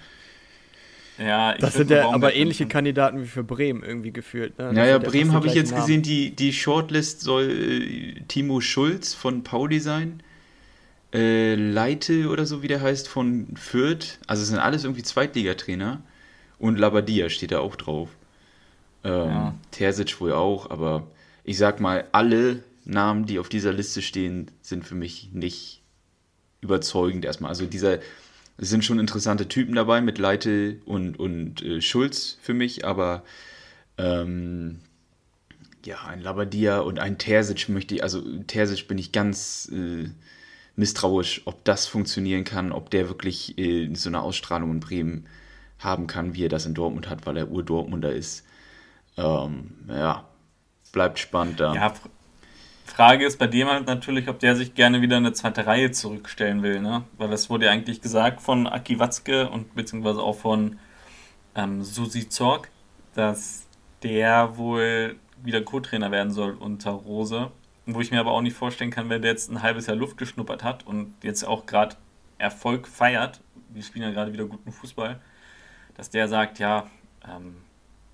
Ja, 1.18 1.54
ich 1.54 1.62
Das 1.62 1.74
sind 1.74 1.90
ja 1.90 2.10
aber 2.10 2.34
ähnliche. 2.36 2.68
Kandidaten 2.68 3.22
wie 3.22 3.28
für 3.28 3.44
Bremen 3.44 3.84
irgendwie 3.84 4.12
gefühlt. 4.12 4.58
Ne? 4.58 4.74
Naja, 4.74 4.92
ja 4.92 4.98
Bremen 4.98 5.32
habe 5.34 5.48
ich 5.48 5.54
jetzt 5.54 5.70
gleichen 5.70 5.86
gesehen, 5.86 6.02
die, 6.02 6.36
die 6.36 6.54
Shortlist 6.54 7.22
soll 7.22 7.50
äh, 7.50 8.22
Timo 8.28 8.62
Schulz 8.62 9.14
von 9.14 9.44
Pauli 9.44 9.80
sein. 9.80 10.22
Äh, 11.14 11.56
Leite 11.56 12.28
oder 12.30 12.46
so, 12.46 12.62
wie 12.62 12.68
der 12.68 12.82
heißt, 12.82 13.08
von 13.08 13.48
Fürth. 13.56 14.20
Also 14.28 14.44
es 14.44 14.50
sind 14.50 14.60
alles 14.60 14.84
irgendwie 14.84 15.04
Zweitligatrainer. 15.04 16.02
Und 16.60 16.78
Labadia 16.80 17.30
steht 17.30 17.52
da 17.52 17.60
auch 17.60 17.76
drauf. 17.76 18.10
Ähm, 19.04 19.12
Ja. 19.12 19.56
Terzic 19.72 20.20
wohl 20.20 20.34
auch, 20.34 20.70
aber 20.70 21.08
ich 21.44 21.58
sag 21.58 21.80
mal, 21.80 22.06
alle 22.12 22.64
Namen, 22.86 23.26
die 23.26 23.40
auf 23.40 23.50
dieser 23.50 23.72
Liste 23.72 24.02
stehen, 24.02 24.52
sind 24.62 24.86
für 24.86 24.96
mich 24.96 25.30
nicht 25.32 25.82
überzeugend 26.62 27.24
erstmal. 27.26 27.50
Also 27.50 27.66
dieser, 27.66 28.00
es 28.58 28.70
sind 28.70 28.86
schon 28.86 29.00
interessante 29.00 29.48
Typen 29.48 29.76
dabei 29.76 30.02
mit 30.02 30.18
Leite 30.18 30.80
und, 30.86 31.20
und 31.20 31.62
äh, 31.62 31.82
Schulz 31.82 32.38
für 32.42 32.54
mich, 32.54 32.86
aber 32.86 33.24
ähm, 33.98 34.80
ja, 35.86 35.98
ein 36.06 36.22
Labadia 36.22 36.80
und 36.80 37.00
ein 37.00 37.18
Terzic 37.18 37.70
möchte 37.70 37.96
ich, 37.96 38.04
also 38.04 38.22
Terzic 38.48 38.88
bin 38.88 38.98
ich 38.98 39.12
ganz 39.12 39.72
äh, 39.72 40.10
misstrauisch, 40.76 41.42
ob 41.46 41.64
das 41.66 41.86
funktionieren 41.86 42.44
kann, 42.44 42.72
ob 42.72 42.90
der 42.90 43.08
wirklich 43.08 43.58
äh, 43.58 43.94
so 43.94 44.10
eine 44.10 44.22
Ausstrahlung 44.22 44.72
in 44.72 44.80
Bremen 44.80 45.28
haben 45.80 46.08
kann, 46.08 46.34
wie 46.34 46.46
er 46.46 46.50
das 46.50 46.66
in 46.66 46.74
Dortmund 46.74 47.10
hat, 47.10 47.26
weil 47.26 47.38
er 47.38 47.50
Ur-Dortmunder 47.50 48.12
ist. 48.12 48.46
Ähm, 49.18 49.72
ja, 49.88 50.28
bleibt 50.92 51.20
spannend 51.20 51.60
da. 51.60 51.74
Ja, 51.76 51.94
Frage 52.86 53.26
ist 53.26 53.38
bei 53.40 53.48
dem 53.48 53.68
halt 53.68 53.88
natürlich, 53.88 54.30
ob 54.30 54.40
der 54.40 54.56
sich 54.56 54.76
gerne 54.76 55.02
wieder 55.02 55.18
in 55.18 55.26
eine 55.26 55.34
zweite 55.34 55.66
Reihe 55.66 55.92
zurückstellen 55.92 56.64
will, 56.64 56.80
ne? 56.80 57.04
Weil 57.18 57.30
das 57.30 57.50
wurde 57.50 57.66
ja 57.66 57.72
eigentlich 57.72 58.02
gesagt 58.02 58.42
von 58.42 58.68
Aki 58.68 59.00
Watzke 59.00 59.50
und 59.50 59.76
beziehungsweise 59.76 60.22
auch 60.22 60.38
von 60.38 60.80
ähm, 61.56 61.84
Susi 61.84 62.30
Zorg, 62.30 62.70
dass 63.16 63.66
der 64.04 64.58
wohl 64.58 65.16
wieder 65.44 65.62
Co-Trainer 65.62 66.12
werden 66.12 66.32
soll 66.32 66.52
unter 66.54 66.92
Rose. 66.92 67.52
Wo 67.88 68.02
ich 68.02 68.12
mir 68.12 68.20
aber 68.20 68.32
auch 68.32 68.42
nicht 68.42 68.56
vorstellen 68.56 68.92
kann, 68.92 69.10
wenn 69.10 69.22
der 69.22 69.32
jetzt 69.32 69.52
ein 69.52 69.62
halbes 69.62 69.88
Jahr 69.88 69.96
Luft 69.96 70.18
geschnuppert 70.18 70.64
hat 70.64 70.86
und 70.86 71.14
jetzt 71.24 71.44
auch 71.44 71.66
gerade 71.66 71.96
Erfolg 72.38 72.88
feiert, 72.88 73.42
wir 73.70 73.84
spielen 73.84 74.04
ja 74.04 74.12
gerade 74.12 74.34
wieder 74.34 74.46
guten 74.46 74.72
Fußball, 74.72 75.20
dass 75.96 76.10
der 76.10 76.28
sagt, 76.28 76.60
ja, 76.60 76.88
ähm, 77.28 77.58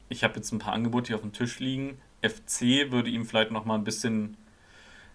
ich 0.10 0.24
habe 0.24 0.36
jetzt 0.36 0.52
ein 0.52 0.60
paar 0.60 0.74
Angebote 0.74 1.08
hier 1.08 1.16
auf 1.16 1.22
dem 1.22 1.34
Tisch 1.34 1.60
liegen. 1.60 1.98
FC 2.22 2.92
würde 2.92 3.10
ihm 3.10 3.26
vielleicht 3.26 3.52
noch 3.52 3.66
mal 3.66 3.76
ein 3.76 3.84
bisschen, 3.84 4.38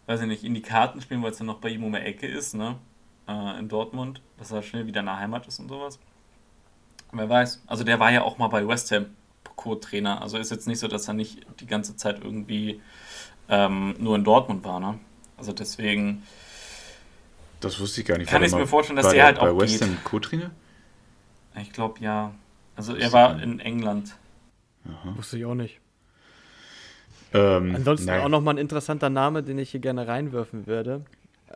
weiß 0.07 0.21
ich 0.21 0.27
nicht, 0.27 0.45
in 0.45 0.55
die 0.55 0.63
Karten 0.63 1.01
spielen, 1.01 1.23
weil 1.23 1.33
es 1.33 1.39
dann 1.39 1.47
noch 1.47 1.59
bei 1.59 1.69
ihm 1.71 1.85
um 1.85 1.93
die 1.93 1.99
Ecke 1.99 2.27
ist, 2.27 2.55
ne? 2.55 2.77
Äh, 3.29 3.59
in 3.59 3.69
Dortmund, 3.69 4.21
dass 4.39 4.51
er 4.51 4.63
schnell 4.63 4.87
wieder 4.87 5.01
in 5.01 5.07
der 5.07 5.19
Heimat 5.19 5.47
ist 5.47 5.59
und 5.59 5.69
sowas. 5.69 5.99
Wer 7.13 7.29
weiß. 7.29 7.63
Also 7.67 7.85
der 7.85 7.99
war 8.01 8.11
ja 8.11 8.23
auch 8.23 8.39
mal 8.39 8.49
bei 8.49 8.67
West 8.67 8.91
Ham 8.93 9.07
Co-Trainer. 9.57 10.21
Also 10.23 10.39
ist 10.39 10.51
jetzt 10.51 10.67
nicht 10.67 10.79
so, 10.79 10.89
dass 10.89 11.09
er 11.09 11.15
nicht 11.15 11.47
die 11.61 11.67
ganze 11.67 11.97
Zeit 11.97 12.23
irgendwie 12.23 12.81
ähm, 13.49 13.95
nur 13.99 14.17
in 14.17 14.25
Dortmund 14.25 14.65
war, 14.65 14.81
ne? 14.81 14.99
Also 15.37 15.53
deswegen 15.53 16.23
Das 17.61 17.79
wusste 17.81 18.01
ich 18.01 18.07
gar 18.07 18.19
nicht. 18.19 18.31
Kann 18.31 18.43
ich 18.43 18.53
mir 18.53 18.67
vorstellen, 18.67 18.97
dass 18.97 19.07
war 19.07 19.15
der 19.15 19.25
halt 19.25 19.39
bei 19.41 19.51
auch 19.51 19.59
West 19.59 19.81
geht. 19.81 19.83
Ham 19.83 19.99
Co-Trainer? 20.05 20.51
Ich 21.61 21.73
glaube 21.73 22.01
ja. 22.01 22.35
Also 22.77 22.95
er 22.95 23.13
war 23.13 23.41
in 23.41 23.61
England. 23.61 24.15
Wusste 25.17 25.39
ich 25.39 25.47
auch 25.47 25.55
nicht. 25.55 25.81
Ähm, 27.33 27.75
Ansonsten 27.75 28.07
nein. 28.07 28.23
auch 28.23 28.29
nochmal 28.29 28.55
ein 28.55 28.59
interessanter 28.59 29.11
Name, 29.11 29.43
den 29.43 29.59
ich 29.59 29.71
hier 29.71 29.81
gerne 29.81 30.07
reinwerfen 30.07 30.67
würde. 30.67 31.05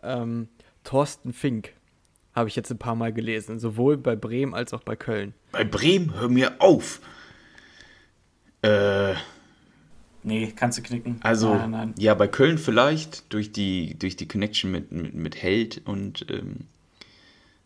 Ähm, 0.02 0.48
Thorsten 0.84 1.32
Fink. 1.32 1.72
Habe 2.34 2.48
ich 2.48 2.56
jetzt 2.56 2.70
ein 2.70 2.78
paar 2.78 2.94
Mal 2.94 3.12
gelesen. 3.12 3.58
Sowohl 3.58 3.96
bei 3.96 4.16
Bremen 4.16 4.54
als 4.54 4.72
auch 4.72 4.82
bei 4.82 4.96
Köln. 4.96 5.34
Bei 5.52 5.64
Bremen, 5.64 6.14
hör 6.18 6.28
mir 6.28 6.52
auf! 6.60 7.00
Äh, 8.62 9.14
Nee, 10.22 10.52
kannst 10.54 10.76
du 10.76 10.82
knicken. 10.82 11.18
also, 11.22 11.54
Nein, 11.54 11.70
nein. 11.70 11.94
ja, 11.96 12.12
bei 12.12 12.28
Köln 12.28 12.58
vielleicht 12.58 13.32
durch 13.32 13.52
die, 13.52 13.98
durch 13.98 14.16
die 14.16 14.28
Connection 14.28 14.70
mit, 14.70 14.92
mit, 14.92 15.14
mit 15.14 15.42
Held 15.42 15.80
und 15.86 16.26
ähm, 16.30 16.66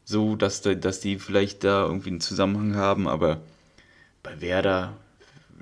so, 0.04 0.37
dass, 0.37 0.62
da, 0.62 0.75
dass 0.75 1.00
die 1.00 1.18
vielleicht 1.18 1.64
da 1.64 1.84
irgendwie 1.84 2.11
einen 2.11 2.20
Zusammenhang 2.20 2.76
haben, 2.76 3.08
aber 3.08 3.40
bei 4.23 4.40
Werder 4.40 4.92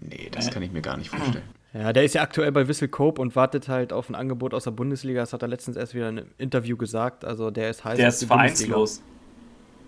Nee, 0.01 0.29
das 0.33 0.51
kann 0.51 0.63
ich 0.63 0.73
mir 0.73 0.83
gar 0.83 0.97
nicht 0.97 1.11
vorstellen. 1.11 1.45
Ja, 1.75 1.93
der 1.93 2.05
ist 2.05 2.15
ja 2.15 2.23
aktuell 2.23 2.53
bei 2.53 2.69
Wissel 2.69 2.89
Kope 2.89 3.21
und 3.21 3.35
wartet 3.35 3.69
halt 3.69 3.93
auf 3.93 4.11
ein 4.11 4.15
Angebot 4.15 4.53
aus 4.53 4.65
der 4.65 4.73
Bundesliga. 4.73 5.21
Das 5.21 5.33
hat 5.33 5.43
er 5.43 5.49
letztens 5.49 5.77
erst 5.77 5.95
wieder 5.95 6.09
in 6.09 6.19
einem 6.19 6.31
Interview 6.37 6.77
gesagt. 6.77 7.25
Also 7.25 7.51
der 7.51 7.71
ist 7.71 7.85
heiß. 7.85 7.97
Der 7.97 8.09
ist 8.09 8.25
vereinslos. 8.25 9.03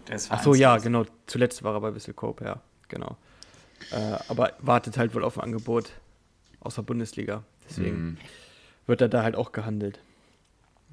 Der 0.09 0.17
ist 0.17 0.27
vereinslos. 0.29 0.31
Ach 0.31 0.43
so, 0.43 0.55
ja, 0.55 0.77
genau. 0.79 1.05
Zuletzt 1.27 1.63
war 1.63 1.75
er 1.75 1.81
bei 1.81 1.95
Wissel 1.95 2.15
Kope, 2.15 2.45
ja, 2.45 2.63
genau. 2.89 3.19
Äh, 3.91 4.17
aber 4.29 4.53
wartet 4.61 4.97
halt 4.97 5.15
wohl 5.15 5.25
auf 5.25 5.39
ein 5.39 5.45
Angebot 5.45 5.93
aus 6.61 6.77
der 6.77 6.83
Bundesliga. 6.83 7.45
Deswegen 7.69 8.03
mhm. 8.03 8.17
wird 8.87 9.03
er 9.03 9.09
da 9.09 9.23
halt 9.23 9.37
auch 9.37 9.53
gehandelt. 9.53 10.01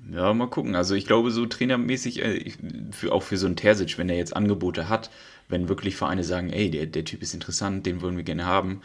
Ja, 0.09 0.33
mal 0.33 0.47
gucken. 0.47 0.75
Also 0.75 0.95
ich 0.95 1.05
glaube, 1.05 1.31
so 1.31 1.45
trainermäßig, 1.45 2.21
äh, 2.23 2.51
für, 2.91 3.13
auch 3.13 3.23
für 3.23 3.37
so 3.37 3.45
einen 3.45 3.55
Terzic, 3.55 3.97
wenn 3.97 4.09
er 4.09 4.17
jetzt 4.17 4.35
Angebote 4.35 4.89
hat, 4.89 5.11
wenn 5.47 5.69
wirklich 5.69 5.95
Vereine 5.95 6.23
sagen, 6.23 6.49
ey, 6.49 6.69
der, 6.71 6.87
der 6.87 7.05
Typ 7.05 7.21
ist 7.21 7.33
interessant, 7.33 7.85
den 7.85 8.01
wollen 8.01 8.17
wir 8.17 8.23
gerne 8.23 8.45
haben, 8.45 8.81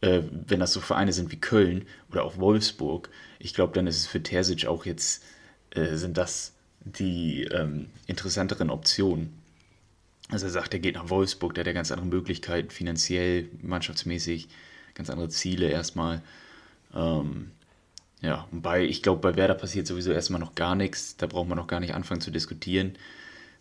äh, 0.00 0.22
wenn 0.30 0.60
das 0.60 0.72
so 0.72 0.80
Vereine 0.80 1.12
sind 1.12 1.32
wie 1.32 1.40
Köln 1.40 1.86
oder 2.10 2.24
auch 2.24 2.38
Wolfsburg, 2.38 3.10
ich 3.38 3.54
glaube, 3.54 3.72
dann 3.74 3.86
ist 3.86 3.98
es 3.98 4.06
für 4.06 4.22
Terzic 4.22 4.66
auch 4.66 4.86
jetzt, 4.86 5.22
äh, 5.70 5.96
sind 5.96 6.16
das 6.16 6.54
die 6.80 7.44
ähm, 7.44 7.90
interessanteren 8.06 8.70
Optionen. 8.70 9.38
Also 10.30 10.46
er 10.46 10.50
sagt, 10.50 10.72
er 10.74 10.80
geht 10.80 10.94
nach 10.94 11.10
Wolfsburg, 11.10 11.54
der 11.54 11.62
hat 11.62 11.66
ja 11.66 11.72
ganz 11.72 11.90
andere 11.90 12.06
Möglichkeiten, 12.06 12.70
finanziell, 12.70 13.48
mannschaftsmäßig, 13.62 14.48
ganz 14.94 15.10
andere 15.10 15.28
Ziele 15.28 15.68
erstmal. 15.68 16.22
Ähm, 16.94 17.50
ja, 18.22 18.46
wobei 18.50 18.84
ich 18.84 19.02
glaube, 19.02 19.20
bei 19.20 19.36
Werder 19.36 19.54
passiert 19.54 19.86
sowieso 19.86 20.12
erstmal 20.12 20.40
noch 20.40 20.54
gar 20.54 20.74
nichts. 20.74 21.16
Da 21.16 21.26
braucht 21.26 21.48
man 21.48 21.58
noch 21.58 21.66
gar 21.66 21.80
nicht 21.80 21.94
anfangen 21.94 22.20
zu 22.20 22.30
diskutieren, 22.30 22.96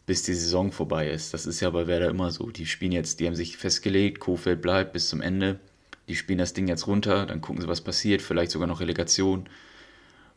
bis 0.06 0.24
die 0.24 0.34
Saison 0.34 0.72
vorbei 0.72 1.10
ist. 1.10 1.34
Das 1.34 1.46
ist 1.46 1.60
ja 1.62 1.70
bei 1.70 1.88
Werder 1.88 2.10
immer 2.10 2.32
so. 2.32 2.50
Die 2.52 2.66
spielen 2.66 2.92
jetzt, 2.92 3.20
die 3.20 3.28
haben 3.28 3.36
sich 3.36 3.58
festgelegt, 3.58 4.20
Kofeld 4.20 4.62
bleibt 4.62 4.94
bis 4.94 5.10
zum 5.10 5.22
Ende. 5.22 5.60
Die 6.10 6.16
spielen 6.16 6.40
das 6.40 6.54
Ding 6.54 6.68
jetzt 6.68 6.88
runter, 6.88 7.26
dann 7.26 7.40
gucken 7.40 7.62
sie, 7.62 7.68
was 7.68 7.82
passiert, 7.82 8.22
vielleicht 8.22 8.52
sogar 8.52 8.68
noch 8.68 8.82
Relegation. 8.82 9.48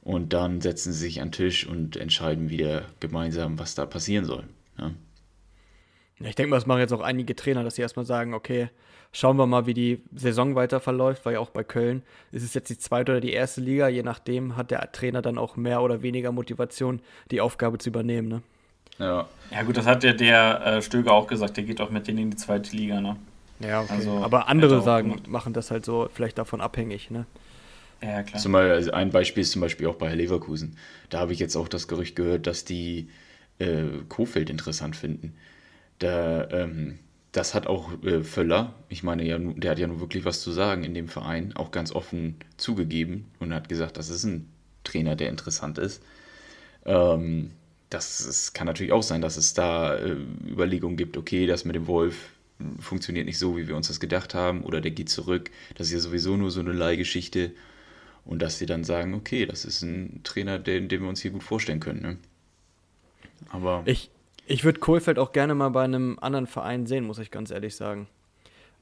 Und 0.02 0.32
dann 0.32 0.60
setzen 0.60 0.92
sie 0.92 0.98
sich 0.98 1.20
an 1.20 1.28
den 1.28 1.32
Tisch 1.32 1.66
und 1.66 1.96
entscheiden 1.96 2.50
wieder 2.50 2.86
gemeinsam, 3.00 3.58
was 3.58 3.74
da 3.74 3.86
passieren 3.86 4.24
soll. 4.24 4.44
Ja. 4.78 4.90
Ich 6.20 6.34
denke 6.34 6.50
mal, 6.50 6.56
das 6.56 6.66
machen 6.66 6.80
jetzt 6.80 6.92
auch 6.92 7.00
einige 7.00 7.34
Trainer, 7.34 7.64
dass 7.64 7.76
sie 7.76 7.82
erstmal 7.82 8.04
sagen, 8.04 8.34
okay, 8.34 8.68
schauen 9.12 9.36
wir 9.36 9.46
mal, 9.46 9.66
wie 9.66 9.74
die 9.74 10.02
Saison 10.14 10.54
weiter 10.54 10.78
verläuft, 10.80 11.24
weil 11.24 11.34
ja 11.34 11.40
auch 11.40 11.50
bei 11.50 11.64
Köln 11.64 12.02
ist 12.32 12.42
es 12.42 12.54
jetzt 12.54 12.68
die 12.68 12.78
zweite 12.78 13.12
oder 13.12 13.20
die 13.20 13.32
erste 13.32 13.60
Liga, 13.60 13.88
je 13.88 14.02
nachdem 14.02 14.56
hat 14.56 14.70
der 14.70 14.92
Trainer 14.92 15.22
dann 15.22 15.38
auch 15.38 15.56
mehr 15.56 15.82
oder 15.82 16.02
weniger 16.02 16.32
Motivation, 16.32 17.00
die 17.30 17.40
Aufgabe 17.40 17.78
zu 17.78 17.88
übernehmen. 17.88 18.28
Ne? 18.28 18.42
Ja. 18.98 19.28
ja, 19.50 19.62
gut, 19.62 19.76
das 19.76 19.86
hat 19.86 20.04
ja 20.04 20.12
der 20.12 20.66
äh, 20.66 20.82
Stöger 20.82 21.12
auch 21.12 21.26
gesagt, 21.26 21.56
der 21.56 21.64
geht 21.64 21.80
auch 21.80 21.90
mit 21.90 22.06
denen 22.06 22.18
in 22.18 22.30
die 22.30 22.36
zweite 22.36 22.76
Liga. 22.76 23.00
Ne? 23.00 23.16
Ja, 23.62 23.82
okay. 23.82 23.92
Also, 23.94 24.18
aber 24.18 24.48
andere 24.48 24.82
sagen, 24.82 25.10
gemacht. 25.10 25.28
machen 25.28 25.52
das 25.52 25.70
halt 25.70 25.84
so 25.84 26.08
vielleicht 26.12 26.38
davon 26.38 26.60
abhängig. 26.60 27.10
Ne? 27.10 27.26
Ja, 28.02 28.22
klar. 28.22 28.40
Zum 28.40 28.52
Beispiel, 28.52 28.72
also 28.72 28.90
ein 28.92 29.10
Beispiel 29.10 29.42
ist 29.42 29.52
zum 29.52 29.60
Beispiel 29.60 29.86
auch 29.86 29.96
bei 29.96 30.14
Leverkusen. 30.14 30.76
Da 31.10 31.20
habe 31.20 31.32
ich 31.32 31.38
jetzt 31.38 31.56
auch 31.56 31.68
das 31.68 31.88
Gerücht 31.88 32.16
gehört, 32.16 32.46
dass 32.46 32.64
die 32.64 33.08
äh, 33.58 33.84
Kofeld 34.08 34.50
interessant 34.50 34.96
finden. 34.96 35.34
Da, 35.98 36.48
ähm, 36.50 36.98
das 37.30 37.54
hat 37.54 37.66
auch 37.66 37.90
äh, 38.02 38.22
Völler, 38.22 38.74
ich 38.88 39.02
meine, 39.02 39.24
ja, 39.24 39.38
der 39.38 39.70
hat 39.70 39.78
ja 39.78 39.86
nun 39.86 40.00
wirklich 40.00 40.24
was 40.24 40.42
zu 40.42 40.50
sagen 40.50 40.84
in 40.84 40.94
dem 40.94 41.08
Verein, 41.08 41.54
auch 41.54 41.70
ganz 41.70 41.92
offen 41.92 42.36
zugegeben 42.56 43.30
und 43.38 43.54
hat 43.54 43.68
gesagt, 43.68 43.96
das 43.96 44.08
ist 44.10 44.24
ein 44.24 44.50
Trainer, 44.84 45.14
der 45.14 45.28
interessant 45.28 45.78
ist. 45.78 46.02
Ähm, 46.84 47.52
das, 47.88 48.24
das 48.26 48.52
kann 48.52 48.66
natürlich 48.66 48.92
auch 48.92 49.02
sein, 49.02 49.22
dass 49.22 49.36
es 49.36 49.54
da 49.54 49.96
äh, 49.96 50.16
Überlegungen 50.48 50.96
gibt, 50.96 51.16
okay, 51.16 51.46
das 51.46 51.64
mit 51.64 51.76
dem 51.76 51.86
Wolf 51.86 52.30
funktioniert 52.80 53.26
nicht 53.26 53.38
so, 53.38 53.56
wie 53.56 53.68
wir 53.68 53.76
uns 53.76 53.88
das 53.88 54.00
gedacht 54.00 54.34
haben, 54.34 54.62
oder 54.62 54.80
der 54.80 54.90
geht 54.90 55.08
zurück. 55.08 55.50
Das 55.76 55.88
ist 55.88 55.92
ja 55.92 55.98
sowieso 55.98 56.36
nur 56.36 56.50
so 56.50 56.60
eine 56.60 56.72
Leihgeschichte. 56.72 57.52
Und 58.24 58.40
dass 58.40 58.58
sie 58.58 58.66
dann 58.66 58.84
sagen, 58.84 59.14
okay, 59.14 59.46
das 59.46 59.64
ist 59.64 59.82
ein 59.82 60.20
Trainer, 60.22 60.58
den, 60.58 60.88
den 60.88 61.02
wir 61.02 61.08
uns 61.08 61.20
hier 61.20 61.32
gut 61.32 61.42
vorstellen 61.42 61.80
können. 61.80 62.02
Ne? 62.02 62.16
Aber. 63.50 63.82
Ich, 63.84 64.10
ich 64.46 64.64
würde 64.64 64.80
Kohlfeld 64.80 65.18
auch 65.18 65.32
gerne 65.32 65.54
mal 65.54 65.70
bei 65.70 65.82
einem 65.82 66.18
anderen 66.20 66.46
Verein 66.46 66.86
sehen, 66.86 67.04
muss 67.04 67.18
ich 67.18 67.30
ganz 67.30 67.50
ehrlich 67.50 67.74
sagen. 67.74 68.08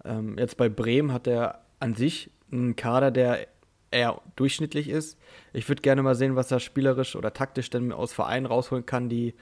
Ähm, 0.05 0.37
jetzt 0.39 0.57
bei 0.57 0.69
Bremen 0.69 1.13
hat 1.13 1.27
er 1.27 1.63
an 1.79 1.95
sich 1.95 2.31
einen 2.53 2.77
Kader, 2.77 3.11
der 3.11 3.47
eher 3.91 4.21
durchschnittlich 4.37 4.89
ist. 4.89 5.19
Ich 5.53 5.69
würde 5.69 5.83
gerne 5.83 6.03
mal 6.03 6.15
sehen, 6.15 6.37
was 6.37 6.51
er 6.51 6.61
spielerisch 6.61 7.17
oder 7.17 7.33
taktisch 7.33 7.71
denn 7.71 7.93
aus 7.93 8.13
Vereinen 8.13 8.47
rausholen 8.47 8.87
kann, 8.87 9.09
die, 9.09 9.35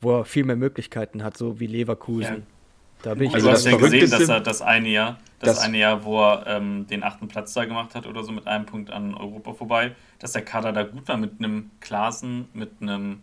wo 0.00 0.18
er 0.18 0.24
viel 0.24 0.44
mehr 0.44 0.56
Möglichkeiten 0.56 1.22
hat, 1.22 1.36
so 1.36 1.60
wie 1.60 1.66
Leverkusen. 1.66 2.36
Ja. 2.36 2.55
Da 3.06 3.14
bin 3.14 3.28
ich 3.28 3.34
also 3.34 3.46
du 3.46 3.52
hast 3.52 3.64
ja 3.64 3.76
gesehen, 3.76 4.10
dass 4.10 4.28
er 4.28 4.40
das 4.40 4.62
eine 4.62 4.88
Jahr, 4.88 5.18
das, 5.38 5.54
das 5.54 5.64
eine 5.64 5.78
Jahr, 5.78 6.02
wo 6.02 6.20
er 6.20 6.44
ähm, 6.48 6.88
den 6.88 7.04
achten 7.04 7.28
Platz 7.28 7.54
da 7.54 7.64
gemacht 7.64 7.94
hat 7.94 8.04
oder 8.04 8.24
so 8.24 8.32
mit 8.32 8.48
einem 8.48 8.66
Punkt 8.66 8.90
an 8.90 9.14
Europa 9.14 9.52
vorbei, 9.52 9.94
dass 10.18 10.32
der 10.32 10.42
Kader 10.42 10.72
da 10.72 10.82
gut 10.82 11.06
war 11.06 11.16
mit 11.16 11.34
einem 11.38 11.70
Klasen, 11.78 12.48
mit 12.52 12.72
einem 12.80 13.20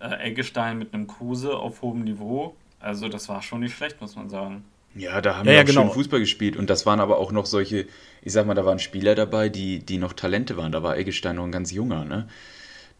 äh, 0.00 0.26
Eggestein 0.26 0.78
mit 0.78 0.92
einem 0.92 1.06
Kruse 1.06 1.54
auf 1.54 1.80
hohem 1.80 2.02
Niveau. 2.02 2.56
Also 2.80 3.08
das 3.08 3.28
war 3.28 3.40
schon 3.40 3.60
nicht 3.60 3.76
schlecht, 3.76 4.00
muss 4.00 4.16
man 4.16 4.28
sagen. 4.28 4.64
Ja, 4.96 5.20
da 5.20 5.36
haben 5.36 5.46
ja, 5.46 5.52
wir 5.52 5.58
ja, 5.58 5.62
auch 5.62 5.66
genau. 5.66 5.82
schön 5.82 5.92
Fußball 5.92 6.18
gespielt 6.18 6.56
und 6.56 6.68
das 6.68 6.84
waren 6.84 6.98
aber 6.98 7.18
auch 7.18 7.30
noch 7.30 7.46
solche, 7.46 7.86
ich 8.22 8.32
sag 8.32 8.48
mal, 8.48 8.54
da 8.54 8.64
waren 8.64 8.80
Spieler 8.80 9.14
dabei, 9.14 9.48
die, 9.48 9.78
die 9.78 9.98
noch 9.98 10.12
Talente 10.12 10.56
waren. 10.56 10.72
Da 10.72 10.82
war 10.82 10.96
Eggestein 10.96 11.36
noch 11.36 11.44
ein 11.44 11.52
ganz 11.52 11.70
junger, 11.70 12.04
ne? 12.04 12.26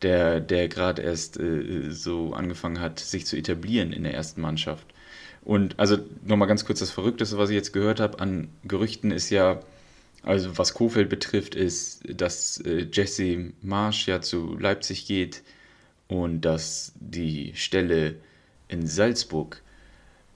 Der, 0.03 0.39
der 0.41 0.69
gerade 0.69 1.03
erst 1.03 1.41
äh, 1.41 1.91
so 1.91 2.35
angefangen 2.35 2.79
hat, 2.79 3.01
sich 3.01 3.27
zu 3.27 3.37
etablieren 3.37 3.93
in 3.93 4.05
der 4.05 4.15
ersten 4.15 4.41
Mannschaft. 4.41 4.87
Und 5.43 5.79
also 5.79 5.99
nochmal 6.25 6.49
ganz 6.49 6.65
kurz 6.65 6.81
das 6.81 6.91
Verrückteste, 6.91 7.39
was 7.39 7.51
ich 7.51 7.57
jetzt 7.57 7.73
gehört 7.73 8.01
habe 8.01 8.21
an 8.21 8.49
Gerüchten, 8.65 9.11
ist 9.11 9.31
ja, 9.31 9.61
also 10.23 10.59
was 10.59 10.75
Kofeld 10.75 11.09
betrifft, 11.09 11.55
ist, 11.55 12.03
dass 12.07 12.59
äh, 12.61 12.87
Jesse 12.93 13.53
Marsch 13.63 14.07
ja 14.07 14.21
zu 14.21 14.57
Leipzig 14.59 15.07
geht 15.07 15.43
und 16.09 16.43
dass 16.43 16.93
die 17.01 17.53
Stelle 17.55 18.17
in 18.69 18.87
Salzburg 18.87 19.63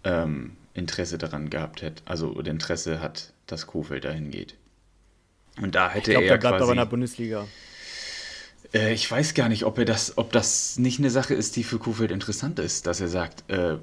ähm, 0.05 0.57
Interesse 0.73 1.19
daran 1.19 1.51
gehabt 1.51 1.83
hätte, 1.83 2.03
also 2.07 2.31
oder 2.31 2.51
Interesse 2.51 3.01
hat, 3.01 3.33
dass 3.47 3.67
Kofeld 3.67 4.05
dahin 4.05 4.31
geht. 4.31 4.55
Und 5.61 5.75
da 5.75 5.91
hätte 5.91 6.11
ich 6.11 6.17
glaub, 6.17 6.23
er. 6.25 6.35
Ich 6.35 6.41
glaube, 6.41 6.41
der 6.41 6.49
bleibt 6.49 6.63
aber 6.63 6.73
in 6.73 6.79
der 6.79 6.87
Bundesliga. 6.87 7.47
Äh, 8.73 8.93
ich 8.95 9.09
weiß 9.09 9.35
gar 9.35 9.49
nicht, 9.49 9.65
ob 9.65 9.79
er 9.79 9.85
das, 9.85 10.19
ob 10.19 10.33
das 10.33 10.79
nicht 10.79 10.99
eine 10.99 11.11
Sache 11.11 11.35
ist, 11.35 11.57
die 11.57 11.65
für 11.65 11.79
Kofeld 11.79 12.11
interessant 12.11 12.59
ist, 12.59 12.87
dass 12.87 13.01
er 13.01 13.09
sagt, 13.09 13.49
äh, 13.51 13.77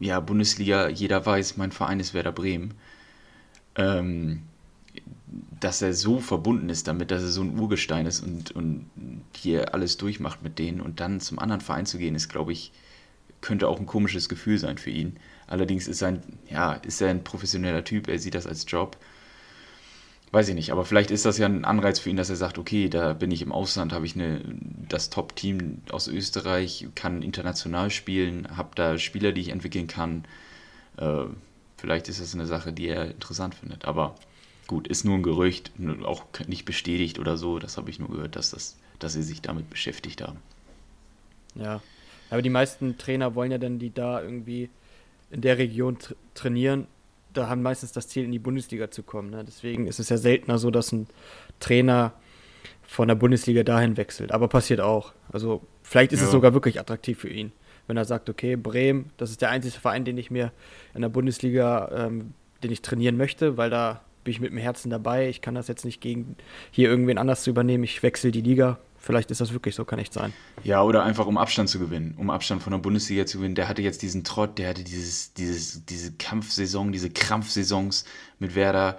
ja, 0.00 0.20
Bundesliga, 0.20 0.88
jeder 0.88 1.24
weiß, 1.24 1.56
mein 1.56 1.72
Verein 1.72 2.00
ist 2.00 2.14
Werder 2.14 2.32
Bremen. 2.32 2.74
Ähm, 3.76 4.42
dass 5.60 5.82
er 5.82 5.92
so 5.92 6.20
verbunden 6.20 6.68
ist 6.68 6.88
damit, 6.88 7.10
dass 7.10 7.22
er 7.22 7.28
so 7.28 7.42
ein 7.42 7.58
Urgestein 7.58 8.06
ist 8.06 8.20
und, 8.20 8.52
und 8.52 8.86
hier 9.36 9.74
alles 9.74 9.96
durchmacht 9.96 10.42
mit 10.42 10.58
denen 10.58 10.80
und 10.80 11.00
dann 11.00 11.20
zum 11.20 11.38
anderen 11.38 11.60
Verein 11.60 11.86
zu 11.86 11.98
gehen, 11.98 12.14
ist, 12.14 12.28
glaube 12.28 12.52
ich, 12.52 12.72
könnte 13.40 13.68
auch 13.68 13.78
ein 13.78 13.86
komisches 13.86 14.28
Gefühl 14.28 14.58
sein 14.58 14.78
für 14.78 14.90
ihn. 14.90 15.16
Allerdings 15.46 15.88
ist, 15.88 16.02
ein, 16.02 16.22
ja, 16.48 16.74
ist 16.74 17.00
er 17.00 17.10
ein 17.10 17.24
professioneller 17.24 17.84
Typ, 17.84 18.08
er 18.08 18.18
sieht 18.18 18.34
das 18.34 18.46
als 18.46 18.64
Job. 18.68 18.96
Weiß 20.30 20.48
ich 20.48 20.54
nicht, 20.54 20.72
aber 20.72 20.84
vielleicht 20.84 21.10
ist 21.10 21.24
das 21.24 21.38
ja 21.38 21.46
ein 21.46 21.64
Anreiz 21.64 21.98
für 21.98 22.10
ihn, 22.10 22.16
dass 22.16 22.28
er 22.28 22.36
sagt, 22.36 22.58
okay, 22.58 22.88
da 22.88 23.14
bin 23.14 23.30
ich 23.30 23.40
im 23.40 23.52
Ausland, 23.52 23.94
habe 23.94 24.04
ich 24.04 24.14
eine, 24.14 24.42
das 24.88 25.08
Top-Team 25.08 25.82
aus 25.90 26.06
Österreich, 26.06 26.86
kann 26.94 27.22
international 27.22 27.90
spielen, 27.90 28.56
habe 28.56 28.70
da 28.74 28.98
Spieler, 28.98 29.32
die 29.32 29.40
ich 29.40 29.48
entwickeln 29.48 29.86
kann. 29.86 30.24
Äh, 30.98 31.24
vielleicht 31.78 32.08
ist 32.08 32.20
das 32.20 32.34
eine 32.34 32.46
Sache, 32.46 32.74
die 32.74 32.88
er 32.88 33.06
interessant 33.06 33.54
findet. 33.54 33.86
Aber 33.86 34.16
Gut, 34.68 34.86
ist 34.86 35.04
nur 35.04 35.14
ein 35.14 35.22
Gerücht, 35.22 35.72
auch 36.04 36.26
nicht 36.46 36.66
bestätigt 36.66 37.18
oder 37.18 37.38
so. 37.38 37.58
Das 37.58 37.78
habe 37.78 37.88
ich 37.88 37.98
nur 37.98 38.10
gehört, 38.10 38.36
dass, 38.36 38.50
das, 38.50 38.76
dass 38.98 39.14
sie 39.14 39.22
sich 39.22 39.40
damit 39.40 39.70
beschäftigt 39.70 40.20
haben. 40.20 40.38
Ja, 41.54 41.80
aber 42.28 42.42
die 42.42 42.50
meisten 42.50 42.98
Trainer 42.98 43.34
wollen 43.34 43.50
ja 43.50 43.56
dann, 43.56 43.78
die 43.78 43.92
da 43.92 44.22
irgendwie 44.22 44.68
in 45.30 45.40
der 45.40 45.56
Region 45.56 45.98
tra 45.98 46.14
trainieren, 46.34 46.86
da 47.32 47.48
haben 47.48 47.62
meistens 47.62 47.92
das 47.92 48.08
Ziel, 48.08 48.24
in 48.24 48.32
die 48.32 48.38
Bundesliga 48.38 48.90
zu 48.90 49.02
kommen. 49.02 49.30
Ne? 49.30 49.44
Deswegen 49.44 49.86
ist 49.86 50.00
es 50.00 50.08
ja 50.08 50.16
seltener 50.16 50.58
so, 50.58 50.70
dass 50.70 50.92
ein 50.92 51.06
Trainer 51.60 52.12
von 52.82 53.08
der 53.08 53.14
Bundesliga 53.14 53.62
dahin 53.62 53.96
wechselt. 53.96 54.32
Aber 54.32 54.48
passiert 54.48 54.80
auch. 54.80 55.12
Also 55.30 55.62
vielleicht 55.82 56.12
ist 56.12 56.20
ja. 56.20 56.26
es 56.26 56.32
sogar 56.32 56.54
wirklich 56.54 56.80
attraktiv 56.80 57.18
für 57.18 57.28
ihn, 57.28 57.52
wenn 57.86 57.96
er 57.96 58.04
sagt, 58.04 58.30
okay, 58.30 58.56
Bremen, 58.56 59.10
das 59.18 59.30
ist 59.30 59.42
der 59.42 59.50
einzige 59.50 59.78
Verein, 59.78 60.04
den 60.04 60.16
ich 60.16 60.30
mir 60.30 60.52
in 60.94 61.02
der 61.02 61.10
Bundesliga, 61.10 61.90
ähm, 61.92 62.32
den 62.62 62.72
ich 62.72 62.82
trainieren 62.82 63.16
möchte, 63.16 63.56
weil 63.56 63.70
da 63.70 64.02
bin 64.24 64.32
ich 64.32 64.40
mit 64.40 64.50
dem 64.50 64.58
Herzen 64.58 64.90
dabei. 64.90 65.28
Ich 65.28 65.42
kann 65.42 65.54
das 65.54 65.68
jetzt 65.68 65.84
nicht 65.84 66.00
gegen 66.00 66.36
hier 66.70 66.88
irgendwen 66.88 67.18
anders 67.18 67.42
zu 67.42 67.50
übernehmen. 67.50 67.84
Ich 67.84 68.02
wechsle 68.02 68.30
die 68.30 68.40
Liga. 68.40 68.78
Vielleicht 68.98 69.30
ist 69.30 69.40
das 69.40 69.52
wirklich 69.52 69.74
so, 69.74 69.84
kann 69.84 69.98
echt 69.98 70.12
sein. 70.12 70.32
Ja, 70.64 70.82
oder 70.82 71.04
einfach 71.04 71.26
um 71.26 71.38
Abstand 71.38 71.68
zu 71.68 71.78
gewinnen, 71.78 72.14
um 72.18 72.30
Abstand 72.30 72.62
von 72.62 72.72
der 72.72 72.78
Bundesliga 72.78 73.26
zu 73.26 73.38
gewinnen. 73.38 73.54
Der 73.54 73.68
hatte 73.68 73.82
jetzt 73.82 74.02
diesen 74.02 74.24
Trott, 74.24 74.58
der 74.58 74.70
hatte 74.70 74.84
dieses, 74.84 75.32
dieses, 75.34 75.84
diese 75.86 76.12
Kampfsaison, 76.12 76.92
diese 76.92 77.08
Krampfsaisons 77.10 78.04
mit 78.38 78.54
Werder, 78.54 78.98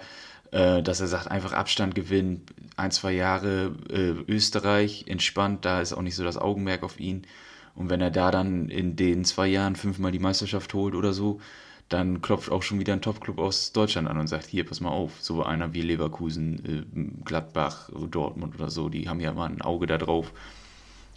äh, 0.52 0.82
dass 0.82 1.00
er 1.00 1.06
sagt, 1.06 1.30
einfach 1.30 1.52
Abstand 1.52 1.94
gewinnen, 1.94 2.44
ein, 2.76 2.90
zwei 2.90 3.12
Jahre 3.12 3.74
äh, 3.90 4.32
Österreich, 4.32 5.04
entspannt, 5.06 5.64
da 5.64 5.80
ist 5.80 5.92
auch 5.92 6.02
nicht 6.02 6.16
so 6.16 6.24
das 6.24 6.38
Augenmerk 6.38 6.82
auf 6.82 6.98
ihn. 6.98 7.26
Und 7.74 7.90
wenn 7.90 8.00
er 8.00 8.10
da 8.10 8.30
dann 8.30 8.68
in 8.68 8.96
den 8.96 9.24
zwei 9.24 9.46
Jahren 9.46 9.76
fünfmal 9.76 10.12
die 10.12 10.18
Meisterschaft 10.18 10.74
holt 10.74 10.94
oder 10.94 11.12
so, 11.12 11.40
dann 11.90 12.22
klopft 12.22 12.50
auch 12.50 12.62
schon 12.62 12.78
wieder 12.78 12.92
ein 12.92 13.02
Top-Club 13.02 13.38
aus 13.38 13.72
Deutschland 13.72 14.08
an 14.08 14.16
und 14.16 14.28
sagt, 14.28 14.46
hier, 14.46 14.64
pass 14.64 14.80
mal 14.80 14.90
auf, 14.90 15.20
so 15.20 15.42
einer 15.42 15.74
wie 15.74 15.82
Leverkusen, 15.82 16.86
äh, 16.94 17.24
Gladbach, 17.24 17.90
Dortmund 18.10 18.54
oder 18.54 18.70
so, 18.70 18.88
die 18.88 19.08
haben 19.08 19.20
ja 19.20 19.32
mal 19.32 19.50
ein 19.50 19.60
Auge 19.60 19.86
da 19.86 19.98
drauf. 19.98 20.32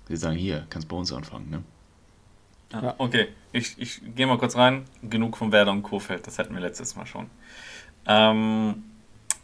Sie 0.07 0.17
sagen, 0.17 0.35
hier, 0.35 0.65
kannst 0.69 0.87
bei 0.89 0.97
uns 0.97 1.13
anfangen, 1.13 1.49
ne? 1.49 1.63
Ja, 2.73 2.95
okay, 2.97 3.27
ich, 3.51 3.77
ich 3.77 4.01
gehe 4.15 4.25
mal 4.25 4.39
kurz 4.39 4.55
rein. 4.55 4.85
Genug 5.03 5.37
von 5.37 5.51
Werder 5.51 5.71
und 5.71 5.83
Kofeld, 5.83 6.25
das 6.25 6.39
hatten 6.39 6.55
wir 6.55 6.61
letztes 6.61 6.95
Mal 6.95 7.05
schon. 7.05 7.29
Ähm, 8.07 8.83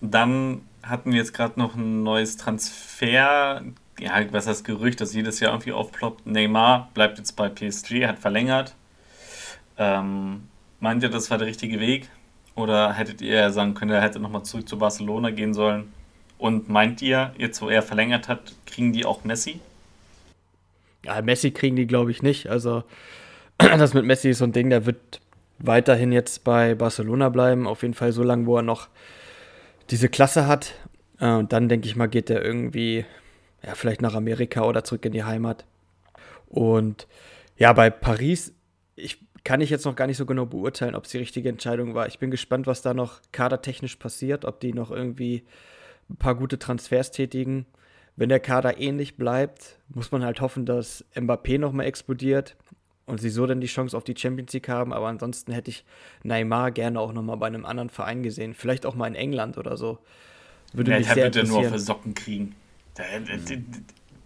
dann 0.01 0.62
hatten 0.81 1.12
wir 1.12 1.19
jetzt 1.19 1.33
gerade 1.33 1.59
noch 1.59 1.75
ein 1.75 2.01
neues 2.01 2.38
Transfer, 2.38 3.62
ja, 4.00 4.31
was 4.33 4.48
heißt 4.48 4.65
Gerücht, 4.65 5.00
das 5.00 5.13
jedes 5.13 5.39
Jahr 5.39 5.51
irgendwie 5.51 5.74
aufploppt. 5.74 6.25
Neymar 6.25 6.89
bleibt 6.95 7.19
jetzt 7.19 7.33
bei 7.33 7.50
PSG, 7.50 8.07
hat 8.07 8.17
verlängert. 8.17 8.74
Ähm, 9.77 10.48
meint 10.79 11.03
ihr, 11.03 11.09
das 11.09 11.29
war 11.29 11.38
der 11.38 11.48
richtige 11.48 11.79
Weg? 11.79 12.09
Oder 12.55 12.93
hättet 12.93 13.21
ihr 13.21 13.50
sagen 13.51 13.74
können, 13.74 13.91
er 13.91 14.01
hätte 14.01 14.19
nochmal 14.19 14.43
zurück 14.43 14.67
zu 14.67 14.77
Barcelona 14.77 15.31
gehen 15.31 15.53
sollen? 15.53 15.91
Und 16.38 16.69
meint 16.69 17.01
ihr, 17.01 17.33
jetzt 17.38 17.62
wo 17.62 17.69
er 17.69 17.81
verlängert 17.81 18.27
hat, 18.27 18.53
kriegen 18.65 18.93
die 18.93 19.05
auch 19.05 19.24
Messi? 19.24 19.59
Ja, 21.05 21.21
Messi 21.21 21.51
kriegen 21.51 21.75
die, 21.75 21.88
glaube 21.88 22.12
ich, 22.12 22.21
nicht. 22.21 22.48
Also, 22.48 22.83
das 23.57 23.93
mit 23.93 24.05
Messi 24.05 24.29
ist 24.29 24.39
so 24.39 24.45
ein 24.45 24.51
Ding, 24.51 24.69
der 24.69 24.86
wird 24.86 25.21
weiterhin 25.59 26.12
jetzt 26.12 26.43
bei 26.43 26.75
Barcelona 26.75 27.29
bleiben. 27.29 27.67
Auf 27.67 27.81
jeden 27.81 27.93
Fall 27.93 28.12
so 28.12 28.24
lange, 28.24 28.45
wo 28.45 28.57
er 28.57 28.63
noch 28.63 28.88
diese 29.89 30.09
Klasse 30.09 30.48
hat. 30.48 30.74
Äh, 31.19 31.31
und 31.31 31.53
dann, 31.53 31.69
denke 31.69 31.88
ich 31.88 31.95
mal, 31.95 32.07
geht 32.07 32.29
er 32.29 32.43
irgendwie, 32.43 33.05
ja, 33.63 33.75
vielleicht 33.75 34.01
nach 34.01 34.15
Amerika 34.15 34.63
oder 34.63 34.83
zurück 34.83 35.05
in 35.05 35.12
die 35.12 35.24
Heimat. 35.24 35.65
Und 36.48 37.07
ja, 37.57 37.74
bei 37.74 37.89
Paris, 37.89 38.53
ich 38.95 39.19
kann 39.43 39.62
ich 39.62 39.69
jetzt 39.69 39.86
noch 39.86 39.96
gar 39.96 40.08
nicht 40.08 40.17
so 40.17 40.25
genau 40.25 40.46
beurteilen, 40.46 40.96
ob 40.96 41.05
es 41.05 41.12
die 41.12 41.17
richtige 41.17 41.50
Entscheidung 41.50 41.96
war. 41.96 42.08
Ich 42.08 42.19
bin 42.19 42.31
gespannt, 42.31 42.67
was 42.67 42.81
da 42.81 42.93
noch 42.93 43.22
kadertechnisch 43.31 43.96
passiert, 43.96 44.46
ob 44.46 44.60
die 44.60 44.74
noch 44.74 44.91
irgendwie 44.91 45.43
ein 46.10 46.17
paar 46.17 46.36
gute 46.36 46.60
Transfers 46.60 47.12
tätigen. 47.12 47.65
Wenn 48.15 48.29
der 48.29 48.39
Kader 48.39 48.79
ähnlich 48.79 49.15
bleibt, 49.15 49.79
muss 49.89 50.12
man 50.12 50.25
halt 50.25 50.41
hoffen, 50.41 50.65
dass 50.65 51.05
Mbappé 51.15 51.58
nochmal 51.58 51.86
explodiert 51.86 52.58
und 53.05 53.19
sie 53.19 53.29
so 53.29 53.48
dann 53.48 53.62
die 53.62 53.67
Chance 53.67 53.96
auf 53.96 54.03
die 54.03 54.15
Champions 54.15 54.53
League 54.53 54.67
haben. 54.67 54.93
Aber 54.93 55.08
ansonsten 55.08 55.51
hätte 55.51 55.72
ich 55.72 55.86
Neymar 56.24 56.72
gerne 56.72 57.00
auch 57.00 57.13
nochmal 57.13 57.38
bei 57.38 57.48
einem 57.48 57.65
anderen 57.65 57.89
Verein 57.89 58.24
gesehen. 58.24 58.53
Vielleicht 58.53 58.86
auch 58.86 58.96
mal 58.96 59.08
in 59.08 59.15
England 59.15 59.58
oder 59.58 59.77
so. 59.77 60.00
Würde 60.74 60.91
ja, 60.91 61.00
mich 61.00 61.08
der 61.08 61.15
würde 61.34 61.48
nur 61.48 61.63
für 61.63 61.79
Socken 61.79 62.13
kriegen. 62.13 62.55
Der, 62.98 63.19
der, 63.22 63.38
der, 63.38 63.58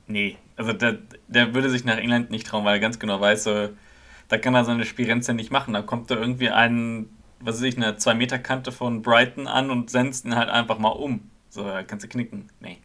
nee, 0.08 0.38
also 0.56 0.74
der, 0.74 0.98
der 1.28 1.54
würde 1.54 1.70
sich 1.70 1.86
nach 1.86 1.98
England 1.98 2.32
nicht 2.32 2.48
trauen, 2.48 2.66
weil 2.66 2.74
er 2.74 2.80
ganz 2.80 3.00
genau 3.00 3.22
weiß, 3.22 3.44
so, 3.44 3.70
da 4.34 4.40
kann 4.40 4.56
er 4.56 4.66
seine 4.66 4.84
Spirenze 4.84 5.36
nicht 5.36 5.52
machen. 5.52 5.76
Da 5.76 5.84
kommt 5.84 6.10
da 6.10 6.16
irgendwie 6.16 6.50
ein, 6.50 7.08
was 7.40 7.58
weiß 7.58 7.66
ich, 7.66 7.78
eine 7.78 7.92
2-Meter-Kante 7.92 8.72
von 8.72 9.04
Brighton 9.04 9.46
an 9.46 9.70
und 9.70 9.92
senzt 9.92 10.26
ihn 10.26 10.36
halt 10.36 10.50
einfach 10.50 10.80
mal 10.80 10.90
um. 10.90 11.30
So, 11.52 11.64
da 11.64 11.84
kannst 11.84 12.04
du 12.04 12.10
knicken. 12.10 12.50
Nee. 12.60 12.80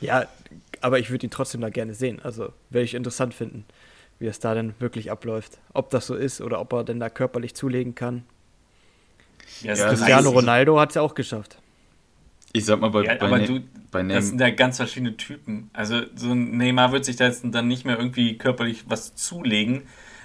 Ja, 0.00 0.26
aber 0.80 0.98
ich 0.98 1.10
würde 1.10 1.24
ihn 1.24 1.30
trotzdem 1.30 1.60
da 1.60 1.70
gerne 1.70 1.94
sehen. 1.94 2.20
Also, 2.20 2.52
werde 2.70 2.84
ich 2.84 2.94
interessant 2.94 3.32
finden, 3.32 3.64
wie 4.18 4.26
es 4.26 4.40
da 4.40 4.54
denn 4.54 4.74
wirklich 4.80 5.12
abläuft. 5.12 5.60
Ob 5.72 5.90
das 5.90 6.08
so 6.08 6.16
ist 6.16 6.40
oder 6.40 6.60
ob 6.60 6.72
er 6.72 6.82
denn 6.82 6.98
da 6.98 7.08
körperlich 7.08 7.54
zulegen 7.54 7.94
kann. 7.94 8.24
Ja, 9.60 9.74
Cristiano 9.74 10.30
Ronaldo 10.30 10.80
hat 10.80 10.88
es 10.88 10.96
ja 10.96 11.02
auch 11.02 11.14
geschafft. 11.14 11.58
Ich 12.52 12.64
sag 12.64 12.80
mal, 12.80 12.90
bei, 12.90 13.04
ja, 13.04 13.14
bei, 13.14 13.26
aber 13.26 13.38
ne 13.38 13.46
du, 13.46 13.60
bei 13.92 14.02
das 14.02 14.26
sind 14.26 14.40
ja 14.40 14.50
ganz 14.50 14.78
verschiedene 14.78 15.16
Typen. 15.16 15.70
Also 15.74 16.02
so 16.16 16.32
ein 16.32 16.56
Neymar 16.56 16.90
wird 16.90 17.04
sich 17.04 17.14
da 17.14 17.26
jetzt 17.26 17.44
dann 17.44 17.68
nicht 17.68 17.84
mehr 17.84 17.96
irgendwie 17.96 18.36
körperlich 18.36 18.86
was 18.88 19.14
zulegen, 19.14 19.84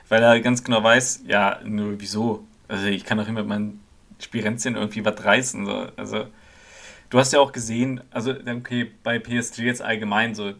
weil 0.09 0.23
er 0.23 0.39
ganz 0.39 0.63
genau 0.63 0.83
weiß, 0.83 1.23
ja, 1.27 1.59
nur 1.63 1.99
wieso? 1.99 2.45
Also 2.67 2.87
ich 2.87 3.05
kann 3.05 3.17
doch 3.17 3.27
immer 3.27 3.41
mit 3.41 3.49
meinen 3.49 3.83
Spirenzien 4.19 4.75
irgendwie 4.75 5.03
was 5.05 5.23
reißen. 5.23 5.65
So. 5.65 5.87
Also 5.95 6.25
du 7.09 7.19
hast 7.19 7.33
ja 7.33 7.39
auch 7.39 7.51
gesehen, 7.51 8.01
also 8.11 8.31
okay, 8.31 8.91
bei 9.03 9.19
PSG 9.19 9.59
jetzt 9.59 9.81
allgemein 9.81 10.35
so, 10.35 10.53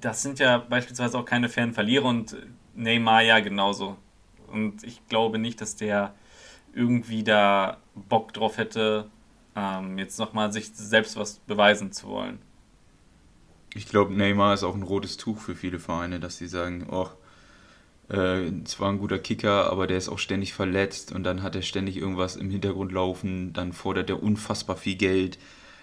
das 0.00 0.22
sind 0.22 0.38
ja 0.38 0.58
beispielsweise 0.58 1.18
auch 1.18 1.24
keine 1.24 1.48
fairen 1.48 1.72
Verlierer 1.72 2.06
und 2.06 2.36
Neymar 2.74 3.22
ja 3.22 3.40
genauso. 3.40 3.96
Und 4.46 4.84
ich 4.84 5.06
glaube 5.08 5.38
nicht, 5.38 5.60
dass 5.60 5.76
der 5.76 6.14
irgendwie 6.74 7.24
da 7.24 7.78
Bock 7.94 8.32
drauf 8.32 8.56
hätte, 8.58 9.10
ähm, 9.56 9.98
jetzt 9.98 10.18
nochmal 10.18 10.52
sich 10.52 10.70
selbst 10.74 11.16
was 11.16 11.38
beweisen 11.40 11.92
zu 11.92 12.08
wollen. 12.08 12.38
Ich 13.74 13.86
glaube, 13.86 14.14
Neymar 14.14 14.54
ist 14.54 14.62
auch 14.62 14.74
ein 14.74 14.82
rotes 14.82 15.16
Tuch 15.16 15.38
für 15.38 15.54
viele 15.54 15.78
Vereine, 15.78 16.20
dass 16.20 16.36
sie 16.36 16.46
sagen, 16.46 16.86
oh, 16.90 17.08
äh, 18.08 18.64
zwar 18.64 18.90
ein 18.90 18.98
guter 18.98 19.18
Kicker, 19.18 19.70
aber 19.70 19.86
der 19.86 19.98
ist 19.98 20.08
auch 20.08 20.18
ständig 20.18 20.54
verletzt 20.54 21.12
und 21.12 21.24
dann 21.24 21.42
hat 21.42 21.54
er 21.54 21.62
ständig 21.62 21.96
irgendwas 21.96 22.36
im 22.36 22.50
Hintergrund 22.50 22.92
laufen, 22.92 23.52
dann 23.52 23.72
fordert 23.72 24.08
er 24.10 24.22
unfassbar 24.22 24.76
viel 24.76 24.96
Geld. 24.96 25.38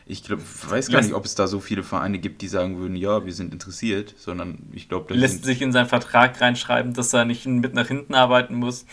Ich 0.07 0.23
glaub, 0.23 0.39
weiß 0.39 0.89
gar 0.89 0.97
lässt, 0.97 1.09
nicht, 1.09 1.15
ob 1.15 1.25
es 1.25 1.35
da 1.35 1.47
so 1.47 1.59
viele 1.59 1.83
Vereine 1.83 2.19
gibt, 2.19 2.41
die 2.41 2.47
sagen 2.47 2.79
würden, 2.79 2.95
ja, 2.95 3.25
wir 3.25 3.33
sind 3.33 3.53
interessiert, 3.53 4.13
sondern 4.17 4.59
ich 4.71 4.87
glaube, 4.87 5.13
lässt 5.15 5.43
sich 5.43 5.61
in 5.61 5.71
seinen 5.71 5.87
Vertrag 5.87 6.39
reinschreiben, 6.41 6.93
dass 6.93 7.13
er 7.13 7.25
nicht 7.25 7.45
mit 7.45 7.73
nach 7.73 7.87
hinten 7.87 8.13
arbeiten 8.13 8.55
muss. 8.55 8.85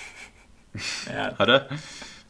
ja. 1.07 1.37
Hat 1.39 1.49
er? 1.49 1.69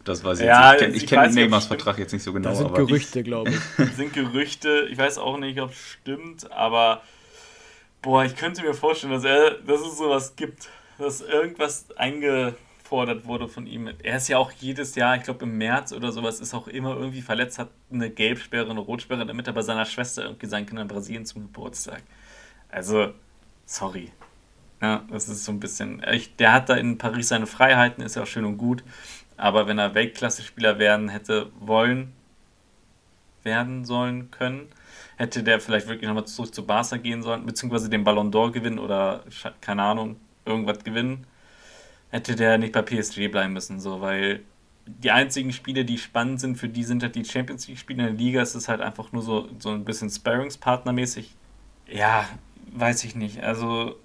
Das 0.05 0.25
weiß 0.25 0.41
ich 0.41 0.47
ja, 0.47 0.73
jetzt 0.73 0.89
nicht. 0.89 1.05
Ich 1.05 1.09
kenne 1.09 1.27
kenn 1.27 1.35
Neymars 1.35 1.67
Vertrag 1.67 1.99
jetzt 1.99 2.13
nicht 2.13 2.25
so 2.25 2.33
genau. 2.33 2.49
Das 2.49 2.59
sind 2.59 2.75
Gerüchte, 2.75 3.23
glaube 3.23 3.51
ich. 3.51 3.61
Das 3.77 3.97
sind 3.97 4.13
Gerüchte. 4.13 4.89
Ich 4.91 4.99
weiß 4.99 5.19
auch 5.19 5.39
nicht, 5.39 5.61
ob 5.61 5.71
es 5.71 5.79
stimmt, 5.79 6.51
aber 6.51 7.03
boah, 8.03 8.25
ich 8.25 8.35
könnte 8.35 8.63
mir 8.63 8.75
vorstellen, 8.75 9.13
dass, 9.13 9.25
er, 9.25 9.53
dass 9.59 9.81
es 9.81 9.97
sowas 9.97 10.35
gibt, 10.35 10.69
dass 11.03 11.21
irgendwas 11.21 11.87
eingefordert 11.97 13.27
wurde 13.27 13.49
von 13.49 13.67
ihm. 13.67 13.91
Er 14.03 14.17
ist 14.17 14.29
ja 14.29 14.39
auch 14.39 14.53
jedes 14.53 14.95
Jahr, 14.95 15.17
ich 15.17 15.25
glaube 15.25 15.45
im 15.45 15.59
März 15.59 15.93
oder 15.93 16.13
sowas, 16.13 16.41
ist 16.41 16.55
auch 16.55 16.69
immer 16.69 16.97
irgendwie 16.97 17.23
verletzt, 17.23 17.59
hat 17.59 17.71
eine 17.93 18.11
Gelbsperre, 18.11 18.71
eine 18.71 18.81
Rotsperre, 18.81 19.27
damit 19.27 19.47
er 19.47 19.53
bei 19.53 19.63
seiner 19.63 19.85
Schwester 19.85 20.25
irgendwie 20.25 20.47
sein 20.47 20.67
Kind 20.67 20.81
in 20.81 20.89
Brasilien 20.89 21.27
zum 21.27 21.43
Geburtstag. 21.43 22.03
Also, 22.71 23.13
sorry. 23.67 24.13
Ja, 24.81 25.05
das 25.11 25.29
ist 25.29 25.45
so 25.45 25.53
ein 25.53 25.61
bisschen. 25.61 26.03
Ich, 26.13 26.35
der 26.37 26.53
hat 26.53 26.69
da 26.69 26.75
in 26.75 26.99
Paris 26.99 27.29
seine 27.29 27.47
Freiheiten, 27.47 28.03
ist 28.03 28.17
ja 28.17 28.23
auch 28.23 28.27
schön 28.27 28.45
und 28.45 28.59
gut. 28.59 28.83
Aber 29.37 29.67
wenn 29.67 29.79
er 29.79 29.95
Weltklasse-Spieler 29.95 30.79
werden 30.79 31.09
hätte 31.09 31.51
wollen, 31.61 32.13
werden 33.45 33.85
sollen 33.85 34.31
können, 34.31 34.69
hätte 35.17 35.43
der 35.43 35.61
vielleicht 35.61 35.89
wirklich 35.89 36.09
nochmal 36.09 36.27
zurück 36.27 36.55
zu 36.55 36.67
Barca 36.67 36.97
gehen 36.97 37.23
sollen, 37.23 37.47
beziehungsweise 37.47 37.89
den 37.89 38.05
Ballon 38.05 38.33
d'Or 38.33 38.51
gewinnen 38.51 38.79
oder 38.79 39.25
keine 39.61 39.83
Ahnung, 39.83 40.17
irgendwas 40.45 40.85
gewinnen, 40.85 41.27
hätte 42.11 42.37
der 42.37 42.59
nicht 42.59 42.73
bei 42.73 42.83
PSG 42.83 43.29
bleiben 43.29 43.53
müssen, 43.53 43.81
so, 43.81 44.01
weil 44.01 44.43
die 44.87 45.11
einzigen 45.11 45.53
Spiele, 45.53 45.85
die 45.85 45.99
spannend 45.99 46.41
sind, 46.41 46.57
für 46.57 46.69
die 46.69 46.85
sind 46.85 47.03
halt 47.03 47.15
die 47.15 47.25
Champions 47.25 47.69
League-Spiele 47.69 48.09
in 48.09 48.17
der 48.17 48.25
Liga. 48.25 48.43
Es 48.43 48.55
ist 48.55 48.69
halt 48.69 48.81
einfach 48.81 49.13
nur 49.13 49.23
so, 49.23 49.49
so 49.59 49.71
ein 49.71 49.85
bisschen 49.85 50.09
Sparringspartner-mäßig. 50.09 51.27
Ja, 51.89 52.29
weiß 52.73 53.05
ich 53.05 53.15
nicht. 53.15 53.43
Also 53.43 53.97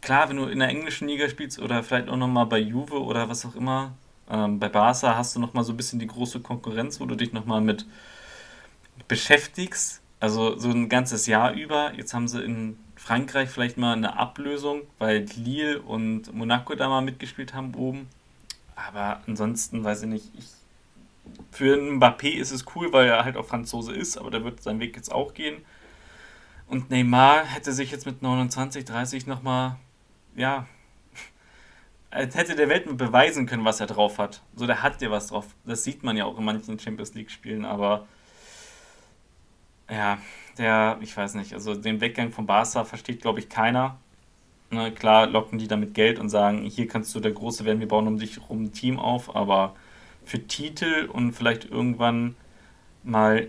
klar, 0.00 0.28
wenn 0.28 0.36
du 0.36 0.44
in 0.46 0.58
der 0.58 0.68
englischen 0.68 1.08
Liga 1.08 1.28
spielst 1.28 1.58
oder 1.58 1.82
vielleicht 1.82 2.08
auch 2.08 2.16
nochmal 2.16 2.46
bei 2.46 2.58
Juve 2.58 3.02
oder 3.02 3.28
was 3.28 3.46
auch 3.46 3.56
immer, 3.56 3.94
ähm, 4.28 4.58
bei 4.58 4.68
Barca 4.68 5.16
hast 5.16 5.34
du 5.36 5.40
nochmal 5.40 5.64
so 5.64 5.72
ein 5.72 5.76
bisschen 5.76 5.98
die 5.98 6.06
große 6.06 6.40
Konkurrenz, 6.40 7.00
wo 7.00 7.06
du 7.06 7.14
dich 7.14 7.32
nochmal 7.32 7.60
mit 7.60 7.86
beschäftigst. 9.08 10.02
Also 10.20 10.58
so 10.58 10.70
ein 10.70 10.88
ganzes 10.88 11.26
Jahr 11.26 11.52
über. 11.52 11.92
Jetzt 11.94 12.14
haben 12.14 12.28
sie 12.28 12.42
in 12.42 12.78
Frankreich 13.04 13.50
vielleicht 13.50 13.76
mal 13.76 13.92
eine 13.92 14.18
Ablösung, 14.18 14.80
weil 14.98 15.26
Lille 15.36 15.82
und 15.82 16.32
Monaco 16.32 16.74
da 16.74 16.88
mal 16.88 17.02
mitgespielt 17.02 17.52
haben 17.52 17.74
oben. 17.74 18.08
Aber 18.76 19.20
ansonsten 19.26 19.84
weiß 19.84 20.04
ich 20.04 20.08
nicht. 20.08 20.30
Ich, 20.38 20.46
für 21.50 21.76
Mbappé 21.76 22.30
ist 22.30 22.50
es 22.50 22.64
cool, 22.74 22.94
weil 22.94 23.06
er 23.06 23.26
halt 23.26 23.36
auch 23.36 23.44
Franzose 23.44 23.92
ist, 23.92 24.16
aber 24.16 24.30
der 24.30 24.42
wird 24.42 24.62
seinen 24.62 24.80
Weg 24.80 24.96
jetzt 24.96 25.12
auch 25.12 25.34
gehen. 25.34 25.62
Und 26.66 26.88
Neymar 26.88 27.44
hätte 27.44 27.74
sich 27.74 27.90
jetzt 27.90 28.06
mit 28.06 28.22
29, 28.22 28.86
30 28.86 29.26
nochmal 29.26 29.76
ja, 30.34 30.66
hätte 32.10 32.56
der 32.56 32.70
Welt 32.70 32.96
beweisen 32.96 33.44
können, 33.44 33.66
was 33.66 33.80
er 33.80 33.86
drauf 33.86 34.18
hat. 34.18 34.40
So, 34.56 34.66
der 34.66 34.82
hat 34.82 35.02
ja 35.02 35.10
was 35.10 35.26
drauf. 35.26 35.48
Das 35.66 35.84
sieht 35.84 36.04
man 36.04 36.16
ja 36.16 36.24
auch 36.24 36.38
in 36.38 36.44
manchen 36.46 36.78
Champions 36.78 37.12
League-Spielen, 37.12 37.66
aber 37.66 38.08
ja, 39.90 40.18
der, 40.58 40.98
ich 41.00 41.16
weiß 41.16 41.34
nicht, 41.34 41.52
also 41.52 41.74
den 41.74 42.00
Weggang 42.00 42.30
von 42.30 42.46
Barca 42.46 42.84
versteht, 42.84 43.20
glaube 43.22 43.40
ich, 43.40 43.48
keiner. 43.48 43.98
Ne, 44.70 44.92
klar 44.92 45.26
locken 45.26 45.58
die 45.58 45.68
damit 45.68 45.94
Geld 45.94 46.18
und 46.18 46.30
sagen, 46.30 46.62
hier 46.64 46.88
kannst 46.88 47.14
du 47.14 47.20
der 47.20 47.32
Große 47.32 47.64
werden, 47.64 47.80
wir 47.80 47.88
bauen 47.88 48.06
um 48.06 48.18
dich 48.18 48.40
rum 48.48 48.64
ein 48.64 48.72
Team 48.72 48.98
auf, 48.98 49.36
aber 49.36 49.76
für 50.24 50.46
Titel 50.46 51.08
und 51.12 51.32
vielleicht 51.32 51.66
irgendwann 51.66 52.34
mal 53.02 53.48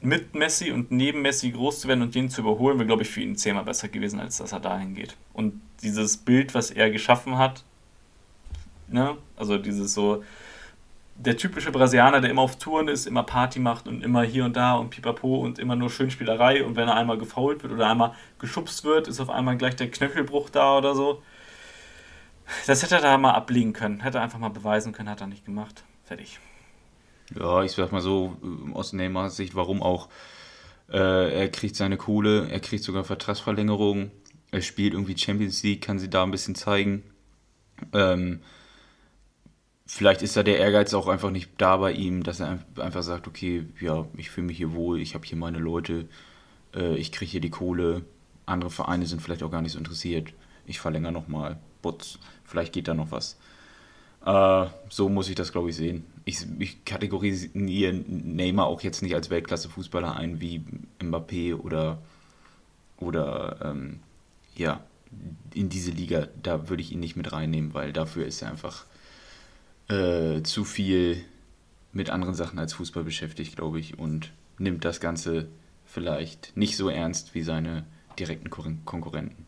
mit 0.00 0.34
Messi 0.34 0.70
und 0.70 0.90
neben 0.90 1.22
Messi 1.22 1.50
groß 1.50 1.80
zu 1.80 1.88
werden 1.88 2.02
und 2.02 2.14
den 2.14 2.30
zu 2.30 2.42
überholen, 2.42 2.78
wäre, 2.78 2.86
glaube 2.86 3.02
ich, 3.02 3.08
für 3.08 3.20
ihn 3.20 3.36
zehnmal 3.36 3.64
besser 3.64 3.88
gewesen, 3.88 4.20
als 4.20 4.36
dass 4.36 4.52
er 4.52 4.60
dahin 4.60 4.94
geht. 4.94 5.16
Und 5.32 5.60
dieses 5.82 6.18
Bild, 6.18 6.54
was 6.54 6.70
er 6.70 6.90
geschaffen 6.90 7.38
hat, 7.38 7.64
ne, 8.88 9.16
also 9.36 9.58
dieses 9.58 9.94
so, 9.94 10.22
der 11.16 11.36
typische 11.36 11.70
Brasilianer, 11.70 12.20
der 12.20 12.30
immer 12.30 12.42
auf 12.42 12.58
Touren 12.58 12.88
ist, 12.88 13.06
immer 13.06 13.22
Party 13.22 13.60
macht 13.60 13.86
und 13.86 14.02
immer 14.02 14.22
hier 14.22 14.44
und 14.44 14.56
da 14.56 14.74
und 14.74 14.90
pipapo 14.90 15.36
und 15.36 15.58
immer 15.58 15.76
nur 15.76 15.90
Schönspielerei 15.90 16.64
und 16.64 16.76
wenn 16.76 16.88
er 16.88 16.96
einmal 16.96 17.18
gefault 17.18 17.62
wird 17.62 17.72
oder 17.72 17.88
einmal 17.88 18.14
geschubst 18.38 18.84
wird, 18.84 19.06
ist 19.06 19.20
auf 19.20 19.30
einmal 19.30 19.56
gleich 19.56 19.76
der 19.76 19.90
Knöchelbruch 19.90 20.50
da 20.50 20.78
oder 20.78 20.94
so. 20.94 21.22
Das 22.66 22.82
hätte 22.82 22.96
er 22.96 23.00
da 23.00 23.16
mal 23.16 23.32
ablegen 23.32 23.72
können. 23.72 24.00
Hätte 24.00 24.18
er 24.18 24.24
einfach 24.24 24.38
mal 24.38 24.50
beweisen 24.50 24.92
können, 24.92 25.08
hat 25.08 25.20
er 25.20 25.26
nicht 25.26 25.44
gemacht. 25.44 25.84
Fertig. 26.04 26.40
Ja, 27.38 27.62
ich 27.62 27.72
sag 27.72 27.90
mal 27.92 28.02
so, 28.02 28.36
aus 28.74 28.92
Neymars 28.92 29.36
Sicht, 29.36 29.54
warum 29.54 29.82
auch? 29.82 30.08
Äh, 30.90 31.40
er 31.40 31.48
kriegt 31.48 31.76
seine 31.76 31.96
Kohle, 31.96 32.48
er 32.50 32.60
kriegt 32.60 32.84
sogar 32.84 33.04
Vertragsverlängerung, 33.04 34.10
er 34.50 34.60
spielt 34.60 34.92
irgendwie 34.92 35.16
Champions 35.16 35.62
League, 35.62 35.82
kann 35.82 35.98
sie 35.98 36.10
da 36.10 36.22
ein 36.22 36.30
bisschen 36.30 36.54
zeigen. 36.54 37.02
Ähm, 37.92 38.42
vielleicht 39.94 40.22
ist 40.22 40.36
da 40.36 40.42
der 40.42 40.58
Ehrgeiz 40.58 40.92
auch 40.92 41.06
einfach 41.06 41.30
nicht 41.30 41.50
da 41.58 41.76
bei 41.76 41.92
ihm, 41.92 42.24
dass 42.24 42.40
er 42.40 42.58
einfach 42.80 43.04
sagt, 43.04 43.28
okay, 43.28 43.64
ja, 43.80 44.04
ich 44.16 44.28
fühle 44.28 44.48
mich 44.48 44.56
hier 44.56 44.74
wohl, 44.74 45.00
ich 45.00 45.14
habe 45.14 45.24
hier 45.24 45.38
meine 45.38 45.58
Leute, 45.58 46.06
äh, 46.74 46.96
ich 46.96 47.12
kriege 47.12 47.30
hier 47.30 47.40
die 47.40 47.50
Kohle, 47.50 48.02
andere 48.44 48.70
Vereine 48.70 49.06
sind 49.06 49.22
vielleicht 49.22 49.44
auch 49.44 49.52
gar 49.52 49.62
nicht 49.62 49.70
so 49.70 49.78
interessiert, 49.78 50.32
ich 50.66 50.80
verlängere 50.80 51.12
nochmal, 51.12 51.60
Butz, 51.80 52.18
vielleicht 52.44 52.72
geht 52.72 52.88
da 52.88 52.94
noch 52.94 53.12
was. 53.12 53.38
Äh, 54.26 54.66
so 54.88 55.08
muss 55.08 55.28
ich 55.28 55.36
das, 55.36 55.52
glaube 55.52 55.70
ich, 55.70 55.76
sehen. 55.76 56.04
Ich, 56.24 56.44
ich 56.58 56.84
kategorisiere 56.84 57.92
Neymar 57.94 58.66
auch 58.66 58.80
jetzt 58.80 59.00
nicht 59.00 59.14
als 59.14 59.30
Weltklasse-Fußballer 59.30 60.16
ein 60.16 60.40
wie 60.40 60.64
Mbappé 60.98 61.54
oder, 61.54 62.02
oder 62.96 63.60
ähm, 63.62 64.00
ja, 64.56 64.80
in 65.52 65.68
diese 65.68 65.92
Liga, 65.92 66.26
da 66.42 66.68
würde 66.68 66.82
ich 66.82 66.90
ihn 66.90 66.98
nicht 66.98 67.14
mit 67.14 67.32
reinnehmen, 67.32 67.74
weil 67.74 67.92
dafür 67.92 68.26
ist 68.26 68.42
er 68.42 68.50
einfach 68.50 68.86
äh, 69.88 70.42
zu 70.42 70.64
viel 70.64 71.24
mit 71.92 72.10
anderen 72.10 72.34
Sachen 72.34 72.58
als 72.58 72.74
Fußball 72.74 73.04
beschäftigt, 73.04 73.56
glaube 73.56 73.78
ich, 73.78 73.98
und 73.98 74.32
nimmt 74.58 74.84
das 74.84 75.00
Ganze 75.00 75.48
vielleicht 75.84 76.56
nicht 76.56 76.76
so 76.76 76.88
ernst 76.88 77.34
wie 77.34 77.42
seine 77.42 77.84
direkten 78.18 78.50
Konkurrenten. 78.50 79.46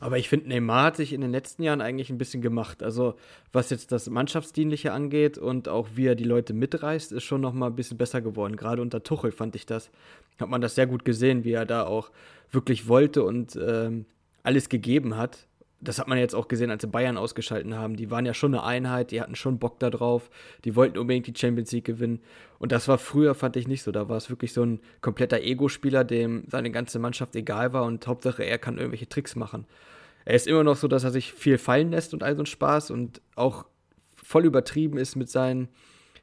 Aber 0.00 0.16
ich 0.16 0.28
finde, 0.28 0.48
Neymar 0.48 0.84
hat 0.84 0.96
sich 0.96 1.12
in 1.12 1.20
den 1.20 1.32
letzten 1.32 1.64
Jahren 1.64 1.80
eigentlich 1.80 2.08
ein 2.08 2.18
bisschen 2.18 2.40
gemacht. 2.40 2.84
Also, 2.84 3.14
was 3.52 3.70
jetzt 3.70 3.90
das 3.90 4.08
Mannschaftsdienliche 4.08 4.92
angeht 4.92 5.38
und 5.38 5.68
auch 5.68 5.88
wie 5.94 6.06
er 6.06 6.14
die 6.14 6.24
Leute 6.24 6.54
mitreißt, 6.54 7.10
ist 7.10 7.24
schon 7.24 7.40
noch 7.40 7.52
mal 7.52 7.66
ein 7.66 7.74
bisschen 7.76 7.98
besser 7.98 8.20
geworden. 8.20 8.54
Gerade 8.54 8.80
unter 8.80 9.02
Tuchel 9.02 9.32
fand 9.32 9.56
ich 9.56 9.66
das. 9.66 9.90
Hat 10.38 10.48
man 10.48 10.60
das 10.60 10.76
sehr 10.76 10.86
gut 10.86 11.04
gesehen, 11.04 11.42
wie 11.42 11.52
er 11.52 11.66
da 11.66 11.84
auch 11.84 12.10
wirklich 12.52 12.86
wollte 12.86 13.24
und 13.24 13.58
ähm, 13.60 14.06
alles 14.44 14.68
gegeben 14.68 15.16
hat 15.16 15.47
das 15.80 15.98
hat 15.98 16.08
man 16.08 16.18
jetzt 16.18 16.34
auch 16.34 16.48
gesehen, 16.48 16.70
als 16.70 16.82
sie 16.82 16.88
Bayern 16.88 17.16
ausgeschalten 17.16 17.76
haben. 17.76 17.96
Die 17.96 18.10
waren 18.10 18.26
ja 18.26 18.34
schon 18.34 18.54
eine 18.54 18.64
Einheit, 18.64 19.12
die 19.12 19.20
hatten 19.20 19.36
schon 19.36 19.58
Bock 19.58 19.78
darauf, 19.78 20.28
die 20.64 20.74
wollten 20.74 20.98
unbedingt 20.98 21.26
die 21.28 21.34
Champions 21.36 21.70
League 21.70 21.84
gewinnen. 21.84 22.20
Und 22.58 22.72
das 22.72 22.88
war 22.88 22.98
früher, 22.98 23.34
fand 23.34 23.56
ich 23.56 23.68
nicht 23.68 23.82
so. 23.82 23.92
Da 23.92 24.08
war 24.08 24.16
es 24.16 24.28
wirklich 24.28 24.52
so 24.52 24.64
ein 24.64 24.80
kompletter 25.00 25.40
Ego-Spieler, 25.40 26.02
dem 26.02 26.44
seine 26.48 26.72
ganze 26.72 26.98
Mannschaft 26.98 27.36
egal 27.36 27.72
war 27.72 27.84
und 27.84 28.06
Hauptsache 28.06 28.42
er 28.42 28.58
kann 28.58 28.78
irgendwelche 28.78 29.08
Tricks 29.08 29.36
machen. 29.36 29.66
Er 30.24 30.34
ist 30.34 30.48
immer 30.48 30.64
noch 30.64 30.76
so, 30.76 30.88
dass 30.88 31.04
er 31.04 31.10
sich 31.10 31.32
viel 31.32 31.58
fallen 31.58 31.92
lässt 31.92 32.12
und 32.12 32.22
all 32.22 32.34
so 32.34 32.42
ein 32.42 32.46
Spaß 32.46 32.90
und 32.90 33.22
auch 33.36 33.64
voll 34.16 34.44
übertrieben 34.44 34.98
ist 34.98 35.16
mit 35.16 35.30
seinen 35.30 35.68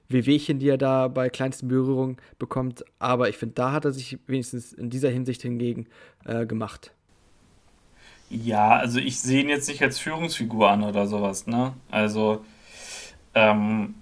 Wehwehchen, 0.09 0.59
die 0.59 0.69
er 0.69 0.77
da 0.77 1.07
bei 1.07 1.29
kleinsten 1.29 1.69
Berührungen 1.69 2.17
bekommt. 2.37 2.83
Aber 2.99 3.29
ich 3.29 3.37
finde, 3.37 3.55
da 3.55 3.71
hat 3.71 3.85
er 3.85 3.91
sich 3.91 4.19
wenigstens 4.27 4.73
in 4.73 4.89
dieser 4.89 5.09
Hinsicht 5.09 5.41
hingegen 5.41 5.87
äh, 6.25 6.45
gemacht. 6.45 6.93
Ja, 8.29 8.69
also 8.77 8.99
ich 8.99 9.19
sehe 9.19 9.41
ihn 9.41 9.49
jetzt 9.49 9.67
nicht 9.67 9.81
als 9.83 9.99
Führungsfigur 9.99 10.69
an 10.69 10.83
oder 10.83 11.07
sowas, 11.07 11.47
ne? 11.47 11.73
Also, 11.91 12.43
ähm, 13.35 13.95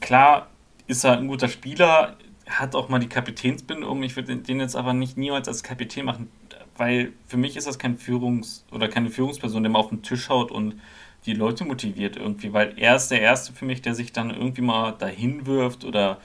klar 0.00 0.48
ist 0.86 1.04
er 1.04 1.18
ein 1.18 1.28
guter 1.28 1.48
Spieler, 1.48 2.16
hat 2.48 2.74
auch 2.74 2.88
mal 2.88 2.98
die 2.98 3.08
Kapitänsbinde 3.08 3.86
um. 3.86 4.02
Ich 4.02 4.16
würde 4.16 4.36
den 4.36 4.60
jetzt 4.60 4.76
aber 4.76 4.92
nicht 4.92 5.16
niemals 5.16 5.48
als 5.48 5.62
Kapitän 5.62 6.04
machen, 6.06 6.30
weil 6.76 7.12
für 7.28 7.36
mich 7.36 7.56
ist 7.56 7.66
das 7.66 7.78
kein 7.78 7.96
Führungs- 7.98 8.64
oder 8.72 8.88
keine 8.88 9.10
Führungsperson, 9.10 9.62
der 9.62 9.70
mal 9.70 9.78
auf 9.78 9.90
den 9.90 10.02
Tisch 10.02 10.28
haut 10.28 10.50
und 10.50 10.80
die 11.26 11.34
Leute 11.34 11.64
motiviert 11.64 12.16
irgendwie, 12.16 12.52
weil 12.52 12.74
er 12.76 12.96
ist 12.96 13.08
der 13.10 13.20
Erste 13.20 13.52
für 13.52 13.66
mich, 13.66 13.82
der 13.82 13.94
sich 13.94 14.12
dann 14.12 14.30
irgendwie 14.30 14.62
mal 14.62 14.92
dahin 14.92 15.46
wirft 15.46 15.84
oder 15.84 16.18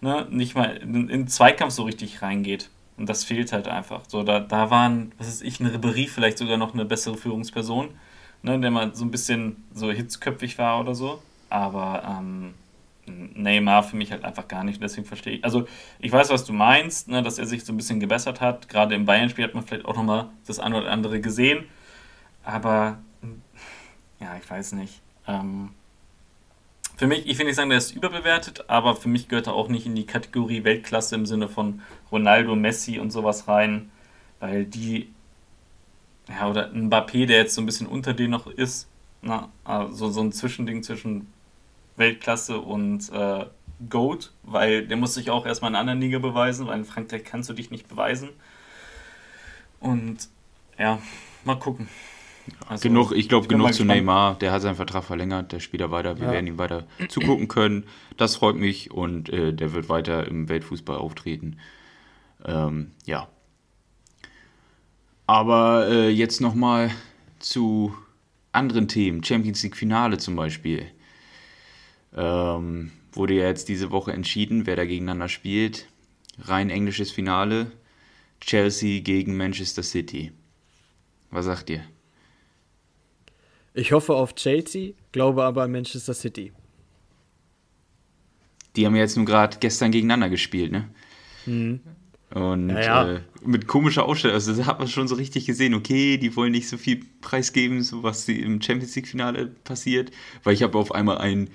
ne, 0.00 0.26
nicht 0.30 0.54
mal 0.56 0.76
in, 0.76 1.08
in 1.08 1.28
Zweikampf 1.28 1.72
so 1.72 1.84
richtig 1.84 2.22
reingeht. 2.22 2.68
Und 2.96 3.08
das 3.08 3.24
fehlt 3.24 3.52
halt 3.52 3.68
einfach. 3.68 4.02
So, 4.08 4.22
da, 4.22 4.40
da 4.40 4.70
waren, 4.70 5.12
was 5.18 5.28
ist 5.28 5.42
ich, 5.42 5.60
eine 5.60 5.70
Ribéry 5.70 6.08
vielleicht 6.08 6.38
sogar 6.38 6.56
noch 6.56 6.74
eine 6.74 6.84
bessere 6.84 7.16
Führungsperson, 7.16 7.90
ne, 8.42 8.60
der 8.60 8.70
mal 8.70 8.94
so 8.94 9.04
ein 9.04 9.10
bisschen 9.10 9.64
so 9.72 9.90
hitzköpfig 9.90 10.58
war 10.58 10.80
oder 10.80 10.94
so. 10.94 11.22
Aber 11.48 12.02
ähm, 12.06 12.54
Neymar 13.06 13.82
für 13.82 13.96
mich 13.96 14.12
halt 14.12 14.24
einfach 14.24 14.48
gar 14.48 14.64
nicht. 14.64 14.82
Deswegen 14.82 15.06
verstehe 15.06 15.34
ich. 15.34 15.44
Also, 15.44 15.66
ich 15.98 16.12
weiß, 16.12 16.30
was 16.30 16.44
du 16.44 16.52
meinst, 16.52 17.08
ne, 17.08 17.22
dass 17.22 17.38
er 17.38 17.46
sich 17.46 17.64
so 17.64 17.72
ein 17.72 17.76
bisschen 17.76 18.00
gebessert 18.00 18.40
hat. 18.40 18.68
Gerade 18.68 18.94
im 18.94 19.04
Bayern-Spiel 19.04 19.44
hat 19.44 19.54
man 19.54 19.64
vielleicht 19.64 19.86
auch 19.86 19.96
nochmal 19.96 20.28
das 20.46 20.58
eine 20.58 20.76
oder 20.76 20.90
andere 20.90 21.20
gesehen. 21.20 21.64
Aber, 22.44 22.98
ja, 24.20 24.36
ich 24.36 24.48
weiß 24.48 24.72
nicht. 24.72 25.00
Ähm, 25.26 25.70
für 26.96 27.06
mich, 27.06 27.26
ich 27.26 27.38
will 27.38 27.46
nicht 27.46 27.56
sagen, 27.56 27.70
der 27.70 27.78
ist 27.78 27.92
überbewertet, 27.92 28.68
aber 28.68 28.94
für 28.96 29.08
mich 29.08 29.28
gehört 29.28 29.46
er 29.46 29.54
auch 29.54 29.68
nicht 29.68 29.86
in 29.86 29.94
die 29.94 30.06
Kategorie 30.06 30.64
Weltklasse 30.64 31.14
im 31.14 31.26
Sinne 31.26 31.48
von 31.48 31.82
Ronaldo, 32.10 32.54
Messi 32.54 32.98
und 32.98 33.10
sowas 33.10 33.48
rein, 33.48 33.90
weil 34.40 34.64
die, 34.64 35.12
ja, 36.28 36.48
oder 36.48 36.70
ein 36.70 36.90
Mbappé, 36.90 37.26
der 37.26 37.38
jetzt 37.38 37.54
so 37.54 37.62
ein 37.62 37.66
bisschen 37.66 37.86
unter 37.86 38.14
denen 38.14 38.30
noch 38.30 38.46
ist, 38.46 38.88
na, 39.22 39.50
also 39.64 40.10
so 40.10 40.20
ein 40.20 40.32
Zwischending 40.32 40.82
zwischen 40.82 41.32
Weltklasse 41.96 42.58
und 42.58 43.10
äh, 43.12 43.46
Goat, 43.88 44.32
weil 44.42 44.86
der 44.86 44.96
muss 44.96 45.14
sich 45.14 45.30
auch 45.30 45.46
erstmal 45.46 45.70
in 45.70 45.76
einer 45.76 45.80
anderen 45.80 46.00
Liga 46.00 46.18
beweisen, 46.18 46.66
weil 46.66 46.78
in 46.78 46.84
Frankreich 46.84 47.24
kannst 47.24 47.48
du 47.48 47.54
dich 47.54 47.70
nicht 47.70 47.88
beweisen. 47.88 48.30
Und 49.80 50.28
ja, 50.78 51.00
mal 51.44 51.56
gucken. 51.56 51.88
Also, 52.68 52.88
genug, 52.88 53.12
ich 53.12 53.28
glaube, 53.28 53.48
genug 53.48 53.72
zu 53.74 53.84
Neymar. 53.84 54.38
Der 54.38 54.52
hat 54.52 54.62
seinen 54.62 54.76
Vertrag 54.76 55.04
verlängert, 55.04 55.52
der 55.52 55.60
spielt 55.60 55.80
da 55.80 55.90
weiter. 55.90 56.18
Wir 56.18 56.26
ja. 56.26 56.32
werden 56.32 56.46
ihm 56.46 56.58
weiter 56.58 56.86
zugucken 57.08 57.48
können. 57.48 57.84
Das 58.16 58.36
freut 58.36 58.56
mich 58.56 58.90
und 58.90 59.28
äh, 59.28 59.52
der 59.52 59.72
wird 59.72 59.88
weiter 59.88 60.26
im 60.26 60.48
Weltfußball 60.48 60.96
auftreten. 60.96 61.58
Ähm, 62.44 62.92
ja. 63.04 63.28
Aber 65.26 65.88
äh, 65.88 66.08
jetzt 66.08 66.40
nochmal 66.40 66.90
zu 67.38 67.94
anderen 68.52 68.88
Themen. 68.88 69.22
Champions 69.22 69.62
League 69.62 69.76
Finale 69.76 70.18
zum 70.18 70.36
Beispiel. 70.36 70.86
Ähm, 72.14 72.92
wurde 73.12 73.34
ja 73.34 73.46
jetzt 73.46 73.68
diese 73.68 73.90
Woche 73.90 74.12
entschieden, 74.12 74.66
wer 74.66 74.76
da 74.76 74.84
gegeneinander 74.84 75.28
spielt. 75.28 75.86
Rein 76.38 76.70
englisches 76.70 77.10
Finale. 77.10 77.72
Chelsea 78.40 79.00
gegen 79.00 79.36
Manchester 79.36 79.82
City. 79.82 80.32
Was 81.30 81.44
sagt 81.46 81.70
ihr? 81.70 81.84
Ich 83.74 83.92
hoffe 83.92 84.14
auf 84.14 84.34
Chelsea, 84.34 84.92
glaube 85.12 85.44
aber 85.44 85.62
an 85.62 85.72
Manchester 85.72 86.14
City. 86.14 86.52
Die 88.76 88.86
haben 88.86 88.96
jetzt 88.96 89.16
nur 89.16 89.26
gerade 89.26 89.58
gestern 89.60 89.90
gegeneinander 89.90 90.28
gespielt, 90.28 90.72
ne? 90.72 90.88
Mhm. 91.46 91.80
Und 92.34 92.70
ja, 92.70 92.80
ja. 92.80 93.12
Äh, 93.14 93.20
mit 93.44 93.66
komischer 93.66 94.04
Ausstellung, 94.06 94.34
also 94.34 94.54
da 94.54 94.64
hat 94.64 94.78
man 94.78 94.88
schon 94.88 95.08
so 95.08 95.16
richtig 95.16 95.44
gesehen, 95.44 95.74
okay, 95.74 96.16
die 96.16 96.34
wollen 96.34 96.52
nicht 96.52 96.68
so 96.68 96.78
viel 96.78 97.00
preisgeben, 97.20 97.82
so 97.82 98.02
was 98.02 98.26
im 98.28 98.62
Champions 98.62 98.94
League-Finale 98.96 99.46
passiert, 99.64 100.10
weil 100.42 100.54
ich 100.54 100.62
habe 100.62 100.78
auf 100.78 100.92
einmal 100.92 101.18
einen 101.18 101.50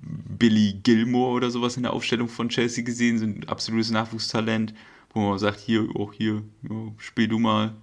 Billy 0.00 0.80
Gilmore 0.82 1.32
oder 1.32 1.50
sowas 1.50 1.76
in 1.76 1.82
der 1.82 1.92
Aufstellung 1.92 2.28
von 2.28 2.48
Chelsea 2.48 2.84
gesehen, 2.84 3.18
so 3.18 3.26
ein 3.26 3.46
absolutes 3.48 3.90
Nachwuchstalent, 3.90 4.72
wo 5.12 5.20
man 5.20 5.38
sagt, 5.38 5.60
hier, 5.60 5.86
auch 5.94 6.14
hier, 6.14 6.42
ja, 6.62 6.92
spiel 6.96 7.28
du 7.28 7.38
mal 7.38 7.74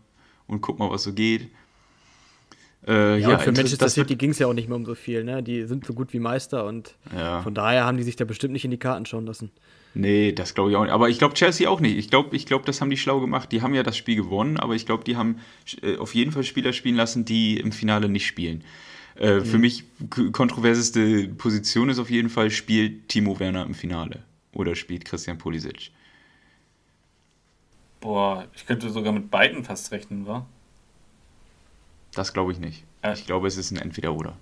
und 0.48 0.62
guck 0.62 0.80
mal, 0.80 0.90
was 0.90 1.04
so 1.04 1.14
geht. 1.14 1.50
Äh, 2.88 3.20
ja, 3.20 3.32
ja, 3.32 3.38
für 3.40 3.52
Manchester 3.52 3.90
City 3.90 4.16
ging 4.16 4.30
es 4.30 4.40
ja 4.40 4.48
auch 4.48 4.54
nicht 4.54 4.68
mehr 4.68 4.76
um 4.76 4.86
so 4.86 4.94
viel, 4.94 5.24
ne? 5.24 5.42
Die 5.42 5.64
sind 5.64 5.86
so 5.86 5.94
gut 5.94 6.14
wie 6.14 6.20
Meister 6.20 6.66
und 6.66 6.96
ja. 7.16 7.42
von 7.42 7.56
daher 7.56 7.86
haben 7.86 7.98
die 7.98 8.04
sich 8.04 8.16
da 8.16 8.26
bestimmt 8.26 8.54
nicht 8.54 8.66
in 8.66 8.72
die 8.72 8.78
Karten 8.78 9.06
schauen 9.06 9.26
lassen. 9.26 9.52
Nee, 9.96 10.34
das 10.34 10.54
glaube 10.54 10.72
ich 10.72 10.76
auch 10.76 10.84
nicht. 10.84 10.92
Aber 10.92 11.10
ich 11.10 11.18
glaube 11.18 11.34
Chelsea 11.34 11.70
auch 11.70 11.80
nicht. 11.80 11.98
Ich 11.98 12.10
glaube, 12.10 12.36
ich 12.36 12.46
glaub, 12.46 12.66
das 12.66 12.82
haben 12.82 12.90
die 12.90 12.98
schlau 12.98 13.22
gemacht. 13.22 13.52
Die 13.52 13.62
haben 13.62 13.74
ja 13.74 13.82
das 13.82 13.98
Spiel 13.98 14.18
gewonnen, 14.18 14.58
aber 14.58 14.76
ich 14.76 14.86
glaube, 14.86 15.04
die 15.04 15.16
haben 15.16 15.40
äh, 15.82 15.98
auf 15.98 16.14
jeden 16.14 16.32
Fall 16.32 16.44
Spieler 16.44 16.74
spielen 16.74 16.96
lassen, 16.96 17.26
die 17.26 17.58
im 17.60 17.72
Finale 17.72 18.10
nicht 18.10 18.28
spielen. 18.28 18.64
Äh, 19.16 19.36
mhm. 19.36 19.46
Für 19.46 19.58
mich 19.58 19.86
kontroverseste 20.34 21.30
Position 21.30 21.90
ist 21.90 22.00
auf 22.00 22.10
jeden 22.10 22.30
Fall, 22.30 22.52
spielt 22.52 23.08
Timo 23.08 23.40
Werner 23.40 23.66
im 23.66 23.74
Finale 23.74 24.24
oder 24.54 24.76
spielt 24.76 25.06
Christian 25.06 25.38
Pulisic? 25.38 25.92
Boah, 28.02 28.46
ich 28.54 28.66
könnte 28.66 28.90
sogar 28.90 29.14
mit 29.14 29.32
beiden 29.32 29.64
fast 29.64 29.92
rechnen, 29.92 30.28
wa? 30.28 30.46
Das 32.16 32.34
glaube 32.34 32.52
ich 32.52 32.60
nicht. 32.60 32.84
Äh. 33.02 33.14
Ich 33.14 33.26
glaube, 33.26 33.48
es 33.48 33.58
ist 33.58 33.72
ein 33.72 33.78
Entweder-Oder. 33.78 34.36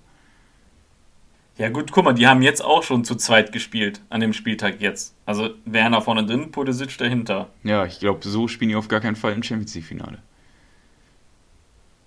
Ja 1.56 1.68
gut, 1.68 1.92
guck 1.92 2.04
mal, 2.04 2.14
die 2.14 2.26
haben 2.26 2.42
jetzt 2.42 2.64
auch 2.64 2.82
schon 2.82 3.04
zu 3.04 3.14
zweit 3.14 3.52
gespielt, 3.52 4.00
an 4.10 4.20
dem 4.20 4.32
Spieltag 4.32 4.80
jetzt. 4.80 5.14
Also 5.24 5.50
Werner 5.64 6.00
vorne 6.00 6.26
drin, 6.26 6.50
Pulisic 6.50 6.98
dahinter. 6.98 7.48
Ja, 7.62 7.84
ich 7.86 8.00
glaube, 8.00 8.26
so 8.28 8.48
spielen 8.48 8.70
die 8.70 8.76
auf 8.76 8.88
gar 8.88 9.00
keinen 9.00 9.14
Fall 9.14 9.32
im 9.34 9.42
Champions 9.44 9.74
League-Finale. 9.74 10.18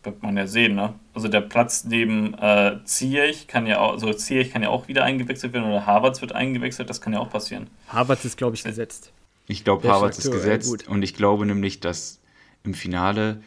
Wird 0.03 0.21
man 0.21 0.35
ja 0.35 0.47
sehen, 0.47 0.75
ne? 0.75 0.95
Also 1.13 1.29
der 1.29 1.41
Platz 1.41 1.85
neben 1.85 2.33
äh, 2.33 2.79
Ziyech 2.83 3.47
kann 3.47 3.67
ja 3.67 3.79
auch, 3.79 3.93
also 3.93 4.13
Ziyech 4.13 4.51
kann 4.51 4.63
ja 4.63 4.69
auch 4.69 4.89
wieder 4.89 5.05
eingewechselt 5.05 5.53
werden 5.53 5.65
oder 5.65 5.85
Havertz 5.85 6.19
wird 6.19 6.33
eingewechselt, 6.33 6.89
das 6.89 6.99
kann 6.99 7.13
ja 7.13 7.19
auch 7.19 7.29
passieren. 7.29 7.69
Havertz 7.87 8.25
ist, 8.25 8.37
glaube 8.37 8.55
ich, 8.55 8.63
gesetzt. 8.63 9.13
Ich 9.47 9.63
glaube, 9.63 9.87
Havertz 9.87 10.17
ist 10.17 10.31
gesetzt 10.31 10.87
und 10.89 11.03
ich 11.03 11.13
glaube 11.13 11.45
nämlich, 11.45 11.79
dass 11.79 12.19
im 12.63 12.73
Finale 12.73 13.41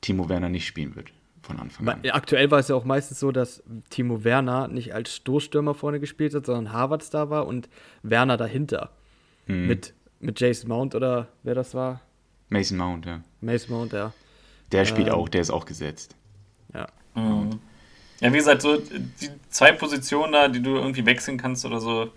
Timo 0.00 0.28
Werner 0.28 0.48
nicht 0.48 0.66
spielen 0.66 0.96
wird 0.96 1.12
von 1.46 1.58
Anfang 1.58 1.88
an. 1.88 2.00
Aktuell 2.10 2.50
war 2.50 2.58
es 2.58 2.68
ja 2.68 2.74
auch 2.74 2.84
meistens 2.84 3.20
so, 3.20 3.32
dass 3.32 3.62
Timo 3.90 4.24
Werner 4.24 4.68
nicht 4.68 4.94
als 4.94 5.14
Stoßstürmer 5.14 5.74
vorne 5.74 6.00
gespielt 6.00 6.34
hat, 6.34 6.46
sondern 6.46 6.72
Harvards 6.72 7.10
da 7.10 7.30
war 7.30 7.46
und 7.46 7.68
Werner 8.02 8.36
dahinter. 8.36 8.90
Mhm. 9.46 9.66
Mit, 9.66 9.94
mit 10.20 10.40
Jason 10.40 10.68
Mount 10.68 10.94
oder 10.94 11.28
wer 11.42 11.54
das 11.54 11.74
war? 11.74 12.00
Mason 12.48 12.78
Mount, 12.78 13.06
ja. 13.06 13.22
Mason 13.40 13.76
Mount, 13.76 13.92
ja. 13.92 14.12
Der 14.72 14.84
spielt 14.84 15.08
Ähm. 15.08 15.14
auch, 15.14 15.28
der 15.28 15.40
ist 15.40 15.50
auch 15.50 15.64
gesetzt. 15.64 16.16
Ja. 16.74 16.86
Mhm. 17.14 17.60
Ja, 18.20 18.32
wie 18.32 18.38
gesagt, 18.38 18.62
so 18.62 18.76
die 18.78 19.30
zwei 19.48 19.72
Positionen 19.72 20.32
da, 20.32 20.48
die 20.48 20.62
du 20.62 20.76
irgendwie 20.76 21.04
wechseln 21.06 21.36
kannst 21.38 21.64
oder 21.64 21.80
so, 21.80 22.10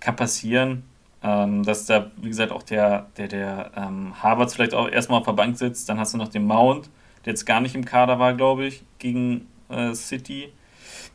kann 0.00 0.16
passieren. 0.16 0.84
Ähm, 1.24 1.62
dass 1.62 1.86
da, 1.86 2.10
wie 2.16 2.28
gesagt, 2.28 2.50
auch 2.50 2.64
der, 2.64 3.06
der, 3.16 3.28
der 3.28 3.70
ähm, 3.76 4.20
Harvards 4.20 4.54
vielleicht 4.54 4.74
auch 4.74 4.88
erstmal 4.88 5.20
auf 5.20 5.26
der 5.26 5.34
Bank 5.34 5.56
sitzt. 5.56 5.88
Dann 5.88 5.98
hast 6.00 6.14
du 6.14 6.18
noch 6.18 6.28
den 6.28 6.44
Mount, 6.44 6.90
der 7.24 7.32
jetzt 7.32 7.46
gar 7.46 7.60
nicht 7.60 7.74
im 7.74 7.84
Kader 7.84 8.18
war, 8.18 8.34
glaube 8.34 8.66
ich, 8.66 8.82
gegen 8.98 9.46
äh, 9.68 9.94
City, 9.94 10.52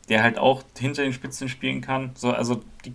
der 0.09 0.23
halt 0.23 0.37
auch 0.37 0.63
hinter 0.77 1.03
den 1.03 1.13
Spitzen 1.13 1.49
spielen 1.49 1.81
kann. 1.81 2.11
So, 2.15 2.31
also 2.31 2.63
die, 2.85 2.93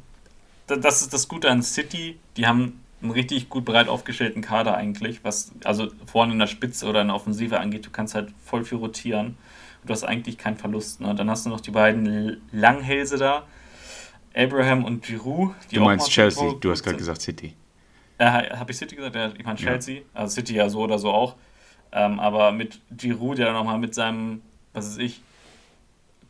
da- 0.67 0.77
das 0.77 1.03
ist 1.03 1.13
das 1.13 1.29
Gute 1.29 1.51
an 1.51 1.63
City. 1.63 2.19
Die 2.37 2.47
haben 2.47 2.81
einen 3.03 3.11
richtig 3.13 3.49
gut 3.49 3.65
breit 3.65 3.89
aufgestellten 3.89 4.43
Kader 4.43 4.77
eigentlich, 4.77 5.25
was 5.25 5.53
also 5.65 5.89
vorne 6.07 6.33
in 6.33 6.39
der 6.39 6.47
Spitze 6.47 6.87
oder 6.87 7.01
in 7.03 7.09
der 7.09 7.17
Offensive 7.17 7.59
angeht. 7.61 7.85
Du 7.87 7.91
kannst 7.91 8.15
halt 8.15 8.33
voll 8.45 8.65
viel 8.65 8.79
rotieren. 8.79 9.37
Und 9.83 9.89
du 9.89 9.93
hast 9.93 10.05
eigentlich 10.05 10.39
keinen 10.39 10.57
Verlust. 10.57 11.01
Ne? 11.01 11.15
Dann 11.15 11.29
hast 11.29 11.45
du 11.45 11.51
noch 11.51 11.61
die 11.61 11.73
beiden 11.73 12.41
Langhälse 12.53 13.17
da, 13.19 13.45
Abraham 14.35 14.85
und 14.85 15.03
Giroud. 15.05 15.55
Du 15.73 15.81
meinst 15.81 16.11
Chelsea, 16.11 16.53
du 16.61 16.71
hast 16.71 16.83
gerade 16.83 16.97
gesagt 16.99 17.21
City. 17.23 17.55
Äh, 18.19 18.25
Habe 18.57 18.71
ich 18.71 18.79
City 18.79 18.97
gesagt? 18.97 19.15
Ja, 19.17 19.33
ich 19.37 19.45
meine 19.45 19.59
Chelsea. 19.59 20.03
Also 20.15 20.35
City 20.37 20.55
ja 20.55 20.69
so 20.69 20.81
oder 20.81 20.99
so 20.99 21.11
auch. 21.11 21.35
Ähm, 21.93 22.19
aber 22.21 22.53
mit 22.53 22.81
Giroud, 22.97 23.39
der 23.39 23.53
nochmal 23.53 23.79
mit 23.79 23.95
seinem, 23.95 24.43
was 24.73 24.91
weiß 24.91 24.99
ich, 24.99 25.21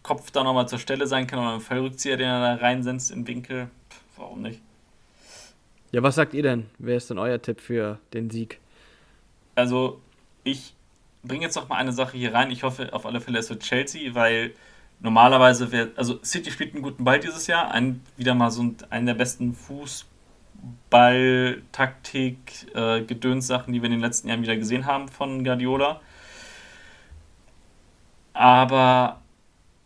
Kopf 0.03 0.33
da 0.33 0.43
nochmal 0.43 0.69
zur 0.69 0.81
Stelle 0.81 1.07
sein 1.07 1.27
kann 1.27 1.39
oder 1.39 1.53
einen 1.53 1.61
Fallrückzieher, 1.61 2.17
den 2.17 2.29
er 2.29 2.57
da 2.57 2.61
reinsetzt 2.61 3.13
im 3.13 3.27
Winkel. 3.27 3.69
Pff, 3.89 4.01
warum 4.17 4.43
nicht? 4.43 4.61
Ja, 5.93 6.03
was 6.03 6.17
sagt 6.17 6.35
ihr 6.35 6.43
denn? 6.43 6.67
Wer 6.79 6.97
ist 6.97 7.11
denn 7.11 7.19
euer 7.19 7.41
Tipp 7.41 7.61
für 7.61 7.99
den 8.13 8.31
Sieg? 8.31 8.59
Also, 9.55 10.01
ich 10.43 10.75
bringe 11.23 11.45
jetzt 11.45 11.55
noch 11.55 11.69
mal 11.69 11.77
eine 11.77 11.93
Sache 11.93 12.17
hier 12.17 12.35
rein. 12.35 12.51
Ich 12.51 12.63
hoffe 12.65 12.93
auf 12.93 13.07
alle 13.07 13.21
Fälle, 13.21 13.39
es 13.39 13.51
wird 13.51 13.63
Chelsea, 13.63 14.15
weil 14.15 14.53
normalerweise 15.01 15.71
wäre, 15.71 15.91
also 15.97 16.19
City 16.25 16.51
spielt 16.51 16.75
einen 16.75 16.83
guten 16.83 17.05
Ball 17.05 17.21
dieses 17.21 17.47
Jahr, 17.47 17.71
ein, 17.71 18.01
wieder 18.17 18.35
mal 18.35 18.51
so 18.51 18.63
ein, 18.63 18.77
einen 18.91 19.07
der 19.07 19.15
besten 19.15 19.55
Fußball, 20.63 21.63
Taktik, 21.73 22.67
äh, 22.75 23.03
Gedönssachen, 23.03 23.73
die 23.73 23.81
wir 23.81 23.87
in 23.87 23.93
den 23.93 24.01
letzten 24.01 24.29
Jahren 24.29 24.43
wieder 24.43 24.57
gesehen 24.57 24.85
haben 24.87 25.09
von 25.09 25.43
Guardiola. 25.43 26.01
Aber 28.35 29.23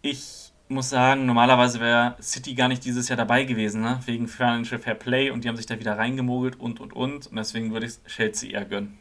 ich 0.02 0.52
muss 0.68 0.90
sagen, 0.90 1.26
normalerweise 1.26 1.80
wäre 1.80 2.16
City 2.20 2.54
gar 2.54 2.68
nicht 2.68 2.84
dieses 2.84 3.08
Jahr 3.08 3.16
dabei 3.16 3.44
gewesen, 3.44 3.82
ne? 3.82 4.00
wegen 4.04 4.26
Financial 4.26 4.80
Fair 4.80 4.94
Play 4.94 5.30
und 5.30 5.44
die 5.44 5.48
haben 5.48 5.56
sich 5.56 5.66
da 5.66 5.78
wieder 5.78 5.96
reingemogelt 5.96 6.58
und 6.58 6.80
und 6.80 6.92
und. 6.92 7.26
Und 7.28 7.36
deswegen 7.36 7.72
würde 7.72 7.86
ich 7.86 8.02
Chelsea 8.06 8.50
eher 8.50 8.64
gönnen. 8.64 8.98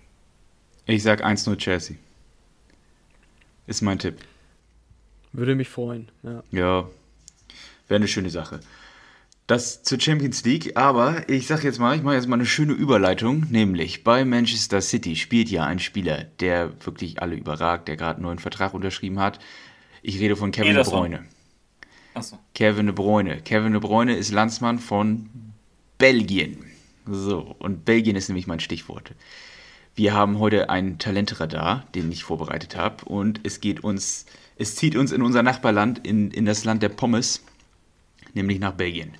Ich 0.85 1.01
sag 1.01 1.25
1-0 1.25 1.57
Chelsea. 1.57 1.97
Ist 3.65 3.81
mein 3.81 3.97
Tipp. 3.97 4.19
Würde 5.33 5.55
mich 5.55 5.69
freuen. 5.69 6.09
Ja. 6.21 6.43
Ja, 6.51 6.89
wäre 7.87 7.95
eine 7.95 8.07
schöne 8.07 8.29
Sache. 8.29 8.59
Das 9.47 9.83
zur 9.83 9.99
Champions 9.99 10.43
League, 10.43 10.75
aber 10.75 11.29
ich 11.29 11.45
sag 11.45 11.63
jetzt 11.63 11.77
mal, 11.77 11.95
ich 11.95 12.01
mache 12.01 12.15
jetzt 12.15 12.27
mal 12.27 12.35
eine 12.35 12.47
schöne 12.47 12.73
Überleitung, 12.73 13.45
nämlich 13.51 14.03
bei 14.03 14.25
Manchester 14.25 14.81
City 14.81 15.15
spielt 15.15 15.49
ja 15.49 15.65
ein 15.65 15.77
Spieler, 15.77 16.23
der 16.39 16.71
wirklich 16.83 17.21
alle 17.21 17.35
überragt, 17.35 17.87
der 17.87 17.95
gerade 17.95 18.15
einen 18.15 18.23
neuen 18.23 18.39
Vertrag 18.39 18.73
unterschrieben 18.73 19.19
hat. 19.19 19.37
Ich 20.01 20.19
rede 20.19 20.35
von 20.35 20.51
Kevin 20.51 20.69
De 20.69 20.81
Ederson. 20.81 20.99
Bruyne. 20.99 21.25
Achso. 22.15 22.39
Kevin 22.55 22.87
De 22.87 22.95
Bruyne. 22.95 23.41
Kevin 23.41 23.73
De 23.73 23.81
Bruyne 23.81 24.15
ist 24.15 24.31
Landsmann 24.31 24.79
von 24.79 25.29
Belgien. 25.99 26.65
So, 27.05 27.55
und 27.59 27.85
Belgien 27.85 28.15
ist 28.15 28.29
nämlich 28.29 28.47
mein 28.47 28.59
Stichwort. 28.59 29.11
Wir 29.93 30.15
haben 30.15 30.39
heute 30.39 30.71
einen 30.71 30.97
Talentradar, 30.97 31.85
den 31.93 32.11
ich 32.11 32.23
vorbereitet 32.23 32.75
habe, 32.75 33.05
und 33.05 33.41
es 33.43 33.61
geht 33.61 33.83
uns, 33.83 34.25
es 34.57 34.75
zieht 34.75 34.95
uns 34.95 35.11
in 35.11 35.21
unser 35.21 35.43
Nachbarland, 35.43 36.05
in, 36.05 36.31
in 36.31 36.45
das 36.45 36.65
Land 36.65 36.81
der 36.81 36.89
Pommes, 36.89 37.43
nämlich 38.33 38.59
nach 38.59 38.73
Belgien. 38.73 39.11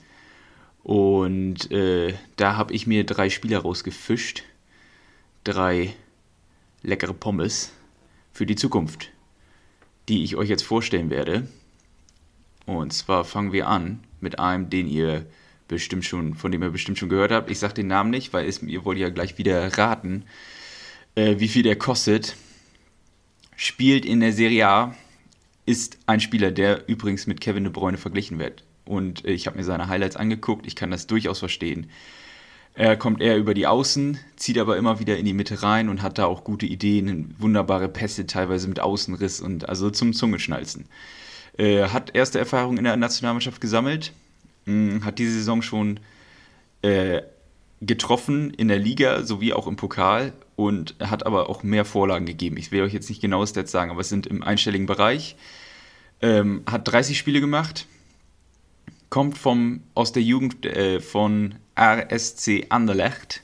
Und 0.85 1.71
äh, 1.71 2.13
da 2.35 2.57
habe 2.57 2.71
ich 2.71 2.85
mir 2.85 3.07
drei 3.07 3.31
Spieler 3.31 3.57
rausgefischt, 3.57 4.43
drei 5.43 5.95
leckere 6.83 7.15
Pommes 7.15 7.71
für 8.31 8.45
die 8.45 8.55
Zukunft, 8.55 9.09
die 10.07 10.23
ich 10.23 10.35
euch 10.35 10.47
jetzt 10.47 10.61
vorstellen 10.61 11.09
werde. 11.09 11.47
Und 12.67 12.93
zwar 12.93 13.25
fangen 13.25 13.51
wir 13.51 13.67
an 13.67 14.03
mit 14.21 14.37
einem, 14.37 14.69
den 14.69 14.87
ihr 14.87 15.25
bestimmt 15.67 16.05
schon, 16.05 16.35
von 16.35 16.51
dem 16.51 16.61
ihr 16.61 16.69
bestimmt 16.69 16.99
schon 16.99 17.09
gehört 17.09 17.31
habt. 17.31 17.49
Ich 17.49 17.57
sage 17.57 17.73
den 17.73 17.87
Namen 17.87 18.11
nicht, 18.11 18.31
weil 18.31 18.47
es, 18.47 18.61
ihr 18.61 18.85
wollt 18.85 18.99
ja 18.99 19.09
gleich 19.09 19.39
wieder 19.39 19.75
raten, 19.79 20.25
äh, 21.15 21.39
wie 21.39 21.47
viel 21.47 21.63
der 21.63 21.77
kostet. 21.77 22.35
Spielt 23.55 24.05
in 24.05 24.19
der 24.19 24.33
Serie 24.33 24.67
A, 24.67 24.95
ist 25.65 25.97
ein 26.05 26.19
Spieler, 26.19 26.51
der 26.51 26.87
übrigens 26.87 27.25
mit 27.25 27.41
Kevin 27.41 27.63
De 27.63 27.73
Bruyne 27.73 27.97
verglichen 27.97 28.37
wird. 28.37 28.63
Und 28.85 29.25
äh, 29.25 29.31
ich 29.31 29.47
habe 29.47 29.57
mir 29.57 29.63
seine 29.63 29.87
Highlights 29.87 30.15
angeguckt, 30.15 30.67
ich 30.67 30.75
kann 30.75 30.91
das 30.91 31.07
durchaus 31.07 31.39
verstehen. 31.39 31.89
Er 32.77 32.97
kommt 32.97 33.21
eher 33.21 33.37
über 33.37 33.53
die 33.53 33.67
Außen, 33.67 34.19
zieht 34.35 34.57
aber 34.57 34.75
immer 34.75 34.99
wieder 34.99 35.17
in 35.17 35.25
die 35.25 35.33
Mitte 35.33 35.63
rein 35.63 35.87
und 35.87 36.01
hat 36.01 36.17
da 36.17 36.25
auch 36.25 36.43
gute 36.43 36.65
Ideen, 36.65 37.33
wunderbare 37.37 37.87
Pässe, 37.87 38.27
teilweise 38.27 38.67
mit 38.67 38.81
Außenriss 38.81 39.39
und 39.39 39.69
also 39.69 39.89
zum 39.89 40.11
Zungeschnalzen. 40.11 40.85
Äh, 41.57 41.87
hat 41.87 42.13
erste 42.13 42.37
Erfahrungen 42.37 42.77
in 42.77 42.83
der 42.83 42.97
Nationalmannschaft 42.97 43.61
gesammelt, 43.61 44.11
mh, 44.65 45.05
hat 45.05 45.19
diese 45.19 45.31
Saison 45.31 45.61
schon 45.61 46.01
äh, 46.81 47.21
getroffen 47.79 48.53
in 48.53 48.67
der 48.67 48.79
Liga 48.79 49.23
sowie 49.23 49.53
auch 49.53 49.67
im 49.67 49.77
Pokal 49.77 50.33
und 50.57 50.95
hat 50.99 51.25
aber 51.25 51.49
auch 51.49 51.63
mehr 51.63 51.85
Vorlagen 51.85 52.25
gegeben. 52.25 52.57
Ich 52.57 52.71
will 52.71 52.81
euch 52.81 52.93
jetzt 52.93 53.09
nicht 53.09 53.21
genaue 53.21 53.47
Stats 53.47 53.71
sagen, 53.71 53.91
aber 53.91 54.01
es 54.01 54.09
sind 54.09 54.27
im 54.27 54.43
einstelligen 54.43 54.85
Bereich. 54.85 55.35
Ähm, 56.21 56.63
hat 56.65 56.87
30 56.87 57.17
Spiele 57.17 57.41
gemacht, 57.41 57.87
kommt 59.09 59.37
vom, 59.37 59.81
aus 59.93 60.11
der 60.11 60.23
Jugend 60.23 60.65
äh, 60.65 60.99
von 60.99 61.55
RSC 61.77 62.67
Anderlecht 62.69 63.43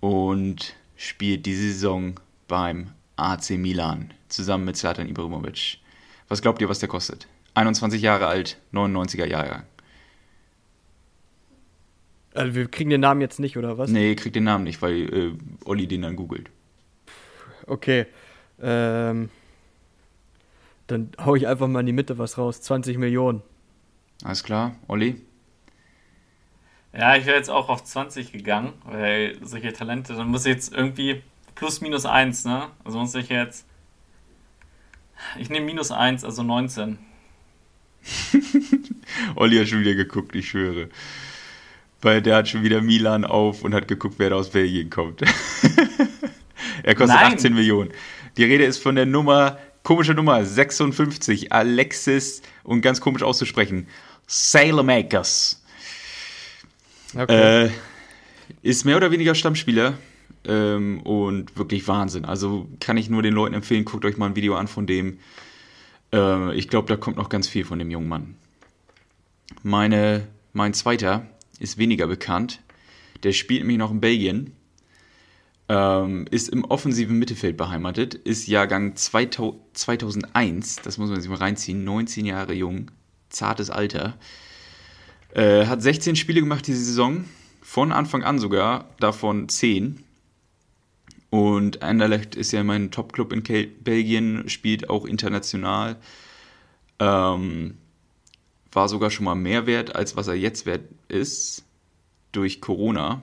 und 0.00 0.74
spielt 0.96 1.46
diese 1.46 1.72
Saison 1.72 2.14
beim 2.46 2.92
AC 3.16 3.50
Milan 3.50 4.12
zusammen 4.28 4.64
mit 4.64 4.76
Zlatan 4.76 5.08
Ibrahimovic. 5.08 5.78
Was 6.28 6.42
glaubt 6.42 6.60
ihr, 6.60 6.68
was 6.68 6.78
der 6.78 6.88
kostet? 6.88 7.26
21 7.54 8.00
Jahre 8.00 8.26
alt, 8.26 8.58
99er 8.72 9.26
Jahre. 9.26 9.64
Also 12.34 12.54
wir 12.54 12.68
kriegen 12.68 12.90
den 12.90 13.00
Namen 13.00 13.20
jetzt 13.20 13.40
nicht, 13.40 13.56
oder 13.56 13.78
was? 13.78 13.90
Nee, 13.90 14.14
kriegt 14.14 14.36
den 14.36 14.44
Namen 14.44 14.64
nicht, 14.64 14.80
weil 14.80 15.12
äh, 15.12 15.32
Olli 15.64 15.86
den 15.86 16.02
dann 16.02 16.14
googelt. 16.14 16.50
Okay. 17.66 18.06
Ähm, 18.60 19.30
dann 20.86 21.10
hau 21.24 21.34
ich 21.34 21.46
einfach 21.46 21.68
mal 21.68 21.80
in 21.80 21.86
die 21.86 21.92
Mitte 21.92 22.18
was 22.18 22.38
raus. 22.38 22.60
20 22.62 22.98
Millionen. 22.98 23.42
Alles 24.24 24.42
klar, 24.42 24.74
Olli? 24.88 25.20
Ja, 26.92 27.16
ich 27.16 27.26
wäre 27.26 27.36
jetzt 27.36 27.50
auch 27.50 27.68
auf 27.68 27.84
20 27.84 28.32
gegangen, 28.32 28.72
weil 28.84 29.36
solche 29.42 29.72
Talente, 29.72 30.14
dann 30.14 30.28
muss 30.28 30.46
ich 30.46 30.54
jetzt 30.54 30.72
irgendwie 30.72 31.22
plus 31.54 31.80
minus 31.80 32.06
1, 32.06 32.44
ne? 32.44 32.68
Also 32.84 32.98
muss 32.98 33.14
ich 33.14 33.28
jetzt. 33.28 33.66
Ich 35.38 35.50
nehme 35.50 35.66
minus 35.66 35.90
1, 35.90 36.24
also 36.24 36.42
19. 36.42 36.98
Olli 39.36 39.58
hat 39.58 39.68
schon 39.68 39.80
wieder 39.80 39.94
geguckt, 39.94 40.34
ich 40.34 40.48
schwöre. 40.48 40.88
Weil 42.00 42.22
der 42.22 42.36
hat 42.36 42.48
schon 42.48 42.62
wieder 42.62 42.80
Milan 42.80 43.24
auf 43.24 43.62
und 43.62 43.74
hat 43.74 43.88
geguckt, 43.88 44.14
wer 44.18 44.30
da 44.30 44.36
aus 44.36 44.50
Belgien 44.50 44.88
kommt. 44.88 45.22
er 46.82 46.94
kostet 46.94 47.16
Nein. 47.16 47.34
18 47.34 47.54
Millionen. 47.54 47.90
Die 48.36 48.44
Rede 48.44 48.64
ist 48.64 48.78
von 48.78 48.94
der 48.94 49.06
Nummer, 49.06 49.58
komische 49.82 50.14
Nummer, 50.14 50.44
56, 50.44 51.52
Alexis, 51.52 52.42
und 52.62 52.82
ganz 52.82 53.00
komisch 53.00 53.22
auszusprechen, 53.22 53.88
Sailmakers. 54.28 55.62
Okay. 57.16 57.64
Äh, 57.64 57.70
ist 58.62 58.84
mehr 58.84 58.98
oder 58.98 59.10
weniger 59.10 59.34
Stammspieler 59.34 59.94
ähm, 60.44 61.00
und 61.00 61.56
wirklich 61.56 61.88
Wahnsinn. 61.88 62.26
Also 62.26 62.68
kann 62.78 62.98
ich 62.98 63.08
nur 63.08 63.22
den 63.22 63.32
Leuten 63.32 63.54
empfehlen, 63.54 63.86
guckt 63.86 64.04
euch 64.04 64.18
mal 64.18 64.26
ein 64.26 64.36
Video 64.36 64.54
an 64.54 64.68
von 64.68 64.86
dem. 64.86 65.18
Äh, 66.12 66.54
ich 66.54 66.68
glaube, 66.68 66.88
da 66.88 66.96
kommt 66.96 67.16
noch 67.16 67.30
ganz 67.30 67.48
viel 67.48 67.64
von 67.64 67.78
dem 67.78 67.90
jungen 67.90 68.08
Mann. 68.08 68.34
Meine, 69.62 70.28
mein 70.52 70.74
zweiter 70.74 71.26
ist 71.58 71.78
weniger 71.78 72.06
bekannt. 72.06 72.60
Der 73.22 73.32
spielt 73.32 73.62
nämlich 73.62 73.78
noch 73.78 73.90
in 73.90 74.00
Belgien. 74.00 74.52
Ähm, 75.70 76.26
ist 76.30 76.50
im 76.50 76.64
offensiven 76.64 77.18
Mittelfeld 77.18 77.56
beheimatet. 77.56 78.14
Ist 78.14 78.46
Jahrgang 78.46 78.94
2000, 78.94 79.62
2001. 79.72 80.76
Das 80.76 80.98
muss 80.98 81.08
man 81.08 81.20
sich 81.20 81.30
mal 81.30 81.36
reinziehen. 81.36 81.84
19 81.84 82.26
Jahre 82.26 82.52
jung. 82.52 82.90
Zartes 83.30 83.70
Alter. 83.70 84.16
Äh, 85.34 85.66
hat 85.66 85.82
16 85.82 86.16
Spiele 86.16 86.40
gemacht 86.40 86.66
diese 86.66 86.84
Saison. 86.84 87.24
Von 87.62 87.92
Anfang 87.92 88.22
an 88.22 88.38
sogar. 88.38 88.86
Davon 88.98 89.48
10. 89.48 90.02
Und 91.30 91.82
Anderlecht 91.82 92.34
ist 92.34 92.52
ja 92.52 92.64
mein 92.64 92.90
Top-Club 92.90 93.32
in 93.32 93.42
Kel 93.42 93.66
Belgien, 93.66 94.48
spielt 94.48 94.88
auch 94.88 95.04
international. 95.04 95.96
Ähm, 96.98 97.76
war 98.72 98.88
sogar 98.88 99.10
schon 99.10 99.24
mal 99.24 99.34
mehr 99.34 99.66
wert, 99.66 99.94
als 99.94 100.16
was 100.16 100.28
er 100.28 100.34
jetzt 100.34 100.64
wert 100.64 100.84
ist, 101.08 101.64
durch 102.32 102.60
Corona. 102.60 103.22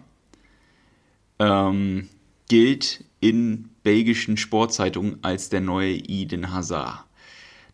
Ähm, 1.40 2.10
gilt 2.48 3.04
in 3.20 3.70
belgischen 3.82 4.38
Sportzeitungen 4.38 5.18
als 5.24 5.50
der 5.50 5.62
neue 5.62 5.96
Eden 5.96 6.54
Hazard. 6.54 7.05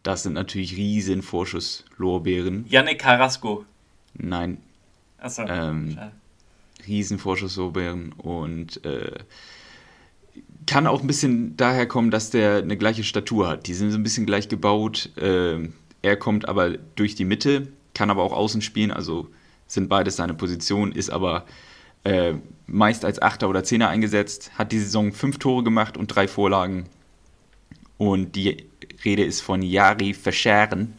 Das 0.03 0.23
sind 0.23 0.33
natürlich 0.33 0.75
riesen 0.75 1.21
Vorschusslorbeeren. 1.21 2.65
Yannick 2.67 2.99
Carrasco. 2.99 3.65
Nein. 4.13 4.57
Achso. 5.19 5.43
Ähm, 5.47 5.97
riesen 6.87 7.19
Vorschusslorbeeren 7.19 8.13
und 8.13 8.83
äh, 8.83 9.19
kann 10.65 10.87
auch 10.87 11.01
ein 11.01 11.07
bisschen 11.07 11.55
daher 11.57 11.87
kommen, 11.87 12.11
dass 12.11 12.29
der 12.29 12.57
eine 12.57 12.77
gleiche 12.77 13.03
Statur 13.03 13.47
hat. 13.47 13.67
Die 13.67 13.73
sind 13.73 13.91
so 13.91 13.97
ein 13.97 14.03
bisschen 14.03 14.25
gleich 14.25 14.49
gebaut. 14.49 15.09
Äh, 15.17 15.69
er 16.01 16.17
kommt 16.17 16.47
aber 16.47 16.71
durch 16.95 17.15
die 17.15 17.25
Mitte, 17.25 17.67
kann 17.93 18.09
aber 18.09 18.23
auch 18.23 18.33
außen 18.33 18.61
spielen, 18.61 18.91
also 18.91 19.27
sind 19.67 19.87
beides 19.87 20.15
seine 20.15 20.33
Position, 20.33 20.91
ist 20.91 21.09
aber 21.11 21.45
äh, 22.03 22.33
meist 22.65 23.05
als 23.05 23.21
Achter 23.21 23.49
oder 23.49 23.63
Zehner 23.63 23.89
eingesetzt, 23.89 24.51
hat 24.57 24.71
die 24.71 24.79
Saison 24.79 25.13
fünf 25.13 25.37
Tore 25.37 25.63
gemacht 25.63 25.97
und 25.97 26.07
drei 26.07 26.27
Vorlagen. 26.27 26.85
Und 28.01 28.35
die 28.35 28.65
Rede 29.05 29.23
ist 29.23 29.41
von 29.41 29.61
Jari 29.61 30.15
Verscheren. 30.15 30.97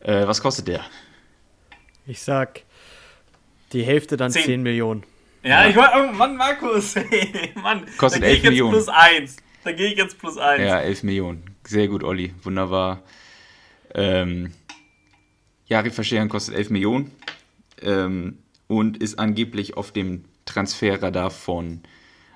Äh, 0.00 0.26
was 0.26 0.42
kostet 0.42 0.66
der? 0.66 0.84
Ich 2.08 2.20
sag 2.20 2.64
die 3.72 3.84
Hälfte 3.84 4.16
dann 4.16 4.32
10, 4.32 4.44
10 4.44 4.62
Millionen. 4.64 5.04
Ja, 5.44 5.62
ja, 5.62 5.70
ich 5.70 5.76
war, 5.76 5.92
oh 5.94 6.12
Mann, 6.12 6.36
Markus, 6.36 6.96
hey, 6.96 7.52
Mann. 7.54 7.86
Kostet 7.98 8.24
11 8.24 8.42
Millionen. 8.42 8.72
plus 8.72 8.88
1. 8.88 9.36
Da 9.62 9.70
gehe 9.70 9.92
ich 9.92 9.96
jetzt 9.96 10.18
plus 10.18 10.38
1. 10.38 10.60
Ja, 10.60 10.80
11 10.80 11.04
Millionen. 11.04 11.44
Sehr 11.62 11.86
gut, 11.86 12.02
Olli. 12.02 12.34
Wunderbar. 12.42 13.04
Ähm, 13.94 14.52
Jari 15.66 15.90
Verscheren 15.90 16.28
kostet 16.28 16.56
11 16.56 16.70
Millionen 16.70 17.12
ähm, 17.80 18.38
und 18.66 18.96
ist 18.96 19.20
angeblich 19.20 19.76
auf 19.76 19.92
dem 19.92 20.24
Transferradar 20.46 21.30
von 21.30 21.80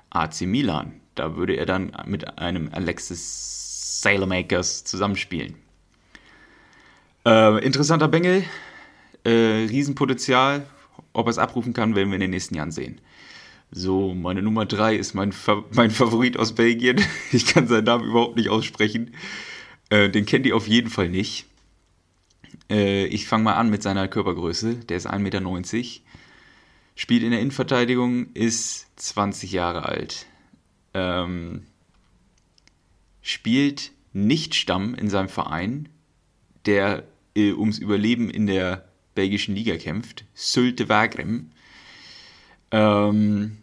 AC 0.09 0.43
Milan. 0.43 1.01
Da 1.19 1.35
würde 1.35 1.55
er 1.55 1.65
dann 1.65 1.91
mit 2.05 2.37
einem 2.37 2.69
Alexis 2.71 4.01
Sailmakers 4.01 4.83
zusammenspielen. 4.83 5.55
Äh, 7.25 7.65
interessanter 7.65 8.07
Bengel, 8.07 8.43
äh, 9.23 9.65
Riesenpotenzial. 9.69 10.65
Ob 11.13 11.27
er 11.27 11.31
es 11.31 11.37
abrufen 11.37 11.73
kann, 11.73 11.95
werden 11.95 12.09
wir 12.09 12.15
in 12.15 12.21
den 12.21 12.29
nächsten 12.29 12.55
Jahren 12.55 12.71
sehen. 12.71 13.01
So, 13.71 14.13
meine 14.13 14.41
Nummer 14.41 14.65
3 14.65 14.95
ist 14.95 15.13
mein, 15.13 15.31
Fa 15.31 15.63
mein 15.73 15.91
Favorit 15.91 16.37
aus 16.37 16.53
Belgien. 16.53 17.01
Ich 17.31 17.47
kann 17.47 17.67
seinen 17.67 17.83
Namen 17.83 18.05
überhaupt 18.05 18.37
nicht 18.37 18.49
aussprechen. 18.49 19.15
Äh, 19.89 20.09
den 20.09 20.25
kennt 20.25 20.45
ihr 20.45 20.55
auf 20.55 20.67
jeden 20.67 20.89
Fall 20.89 21.09
nicht. 21.09 21.45
Äh, 22.69 23.05
ich 23.07 23.27
fange 23.27 23.43
mal 23.43 23.55
an 23.55 23.69
mit 23.69 23.83
seiner 23.83 24.07
Körpergröße. 24.07 24.75
Der 24.75 24.97
ist 24.97 25.09
1,90 25.09 25.19
Meter. 25.19 26.01
Spielt 26.95 27.23
in 27.23 27.31
der 27.31 27.41
Innenverteidigung, 27.41 28.33
ist 28.33 28.87
20 28.95 29.51
Jahre 29.51 29.85
alt. 29.85 30.25
Ähm, 30.97 31.61
spielt 33.21 33.91
nicht 34.13 34.55
Stamm 34.55 34.95
in 34.95 35.09
seinem 35.09 35.29
Verein, 35.29 35.89
der 36.65 37.03
äh, 37.35 37.51
ums 37.51 37.77
Überleben 37.77 38.31
in 38.31 38.47
der 38.47 38.87
belgischen 39.13 39.53
Liga 39.53 39.77
kämpft. 39.77 40.25
Sylte 40.33 40.89
Wagrem. 40.89 41.51
Ähm, 42.71 43.57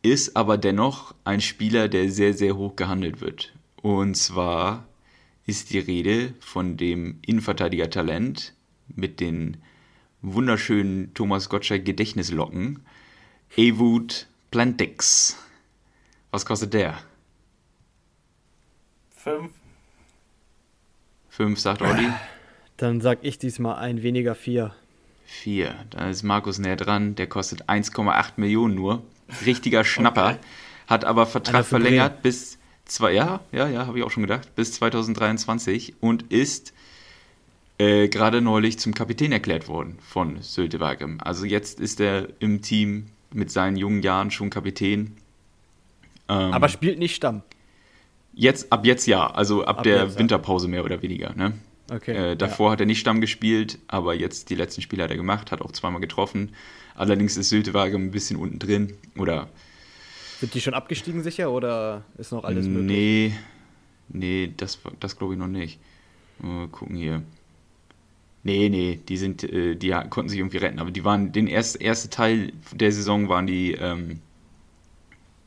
ist 0.00 0.36
aber 0.36 0.56
dennoch 0.56 1.14
ein 1.24 1.42
Spieler, 1.42 1.88
der 1.88 2.10
sehr, 2.10 2.32
sehr 2.32 2.56
hoch 2.56 2.76
gehandelt 2.76 3.20
wird. 3.20 3.52
Und 3.82 4.16
zwar 4.16 4.88
ist 5.44 5.74
die 5.74 5.80
Rede 5.80 6.32
von 6.40 6.78
dem 6.78 7.18
Innenverteidiger-Talent 7.26 8.54
mit 8.88 9.20
den 9.20 9.58
wunderschönen 10.22 11.12
Thomas 11.12 11.50
Gottschalk 11.50 11.84
Gedächtnislocken, 11.84 12.80
Ewood 13.56 14.28
Plantix. 14.50 15.36
Was 16.30 16.46
kostet 16.46 16.74
der? 16.74 16.98
Fünf. 19.16 19.52
Fünf, 21.28 21.58
sagt 21.58 21.82
Olli. 21.82 22.08
Dann 22.76 23.00
sag 23.00 23.18
ich 23.22 23.38
diesmal 23.38 23.76
ein 23.76 24.02
weniger 24.02 24.34
vier. 24.34 24.74
Vier. 25.24 25.74
Da 25.90 26.08
ist 26.08 26.22
Markus 26.22 26.58
näher 26.58 26.76
dran. 26.76 27.14
Der 27.14 27.26
kostet 27.26 27.68
1,8 27.68 28.32
Millionen 28.36 28.74
nur. 28.74 29.02
Richtiger 29.44 29.84
Schnapper. 29.84 30.30
Okay. 30.30 30.38
Hat 30.86 31.04
aber 31.04 31.26
Vertrag 31.26 31.64
verlängert 31.66 32.22
bis 32.22 32.58
zwei, 32.84 33.12
ja, 33.12 33.40
ja, 33.52 33.68
ja, 33.68 33.86
habe 33.86 33.98
ich 33.98 34.04
auch 34.04 34.10
schon 34.10 34.24
gedacht, 34.24 34.54
bis 34.56 34.72
2023 34.72 35.94
und 36.00 36.32
ist 36.32 36.72
äh, 37.78 38.08
gerade 38.08 38.40
neulich 38.40 38.78
zum 38.78 38.92
Kapitän 38.94 39.32
erklärt 39.32 39.68
worden 39.68 39.98
von 40.00 40.42
Sölte 40.42 40.80
Wagem. 40.80 41.18
Also 41.22 41.46
jetzt 41.46 41.80
ist 41.80 42.00
er 42.00 42.28
im 42.40 42.60
Team 42.60 43.06
mit 43.32 43.50
seinen 43.50 43.76
jungen 43.76 44.02
Jahren 44.02 44.30
schon 44.30 44.50
Kapitän. 44.50 45.16
Ähm, 46.30 46.52
Aber 46.52 46.68
spielt 46.68 46.98
nicht 46.98 47.16
Stamm. 47.16 47.42
Jetzt, 48.32 48.72
ab 48.72 48.86
jetzt 48.86 49.06
ja, 49.06 49.28
also 49.28 49.64
ab, 49.64 49.78
ab 49.78 49.82
der 49.82 50.04
jetzt, 50.04 50.18
Winterpause 50.18 50.68
mehr 50.68 50.84
oder 50.84 51.02
weniger. 51.02 51.34
Ne? 51.34 51.54
Okay, 51.90 52.32
äh, 52.32 52.36
davor 52.36 52.68
ja. 52.68 52.72
hat 52.72 52.80
er 52.80 52.86
nicht 52.86 53.00
Stamm 53.00 53.20
gespielt, 53.20 53.78
aber 53.88 54.14
jetzt 54.14 54.48
die 54.48 54.54
letzten 54.54 54.80
Spiele 54.80 55.02
hat 55.02 55.10
er 55.10 55.16
gemacht, 55.16 55.50
hat 55.50 55.60
auch 55.60 55.72
zweimal 55.72 56.00
getroffen. 56.00 56.54
Allerdings 56.94 57.36
ist 57.36 57.48
Syltewage 57.48 57.96
ein 57.96 58.12
bisschen 58.12 58.36
unten 58.36 58.60
drin 58.60 58.92
oder 59.16 59.48
sind 60.40 60.54
die 60.54 60.60
schon 60.60 60.72
abgestiegen 60.72 61.22
sicher 61.22 61.50
oder 61.50 62.04
ist 62.16 62.32
noch 62.32 62.44
alles 62.44 62.66
möglich? 62.66 62.86
Nee, 62.86 63.34
nee, 64.08 64.52
das, 64.56 64.78
das 64.98 65.18
glaube 65.18 65.34
ich 65.34 65.38
noch 65.38 65.48
nicht. 65.48 65.78
Mal 66.38 66.68
gucken 66.68 66.96
hier. 66.96 67.22
Nee, 68.42 68.70
nee, 68.70 69.00
die 69.06 69.18
sind, 69.18 69.44
äh, 69.44 69.74
die 69.74 69.90
konnten 70.08 70.30
sich 70.30 70.38
irgendwie 70.38 70.56
retten, 70.56 70.78
aber 70.78 70.92
die 70.92 71.04
waren, 71.04 71.32
den 71.32 71.46
erst, 71.46 71.78
erste 71.80 72.08
Teil 72.08 72.52
der 72.72 72.90
Saison 72.90 73.28
waren 73.28 73.46
die 73.46 73.72
ähm, 73.72 74.20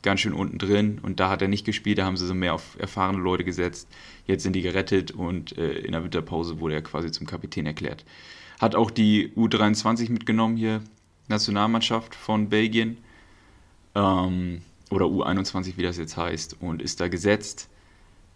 ganz 0.04 0.20
schön 0.20 0.34
unten 0.34 0.60
drin 0.60 1.00
und 1.02 1.20
da 1.20 1.30
hat 1.30 1.42
er 1.42 1.48
nicht 1.48 1.66
gespielt, 1.66 1.98
da 1.98 2.06
haben 2.06 2.18
sie 2.18 2.28
so 2.28 2.34
mehr 2.34 2.54
auf 2.54 2.78
erfahrene 2.78 3.20
Leute 3.20 3.44
gesetzt. 3.44 3.88
Jetzt 4.28 4.44
sind 4.44 4.54
die 4.54 4.62
gerettet 4.62 5.12
und 5.12 5.58
äh, 5.58 5.80
in 5.80 5.94
der 5.94 6.04
Winterpause 6.04 6.60
wurde 6.60 6.76
er 6.76 6.82
quasi 6.82 7.12
zum 7.12 7.26
Kapitän 7.26 7.66
erklärt. 7.66 8.06
Hat 8.60 8.76
auch 8.76 8.92
die 8.92 9.32
U23 9.36 10.12
mitgenommen 10.12 10.58
hier, 10.58 10.82
Nationalmannschaft 11.28 12.16
von 12.16 12.50
Belgien. 12.50 12.98
Ähm, 13.96 14.62
oder 14.90 15.06
U21, 15.06 15.78
wie 15.78 15.84
das 15.84 15.98
jetzt 15.98 16.18
heißt, 16.18 16.58
und 16.62 16.82
ist 16.82 17.00
da 17.00 17.08
gesetzt. 17.08 17.70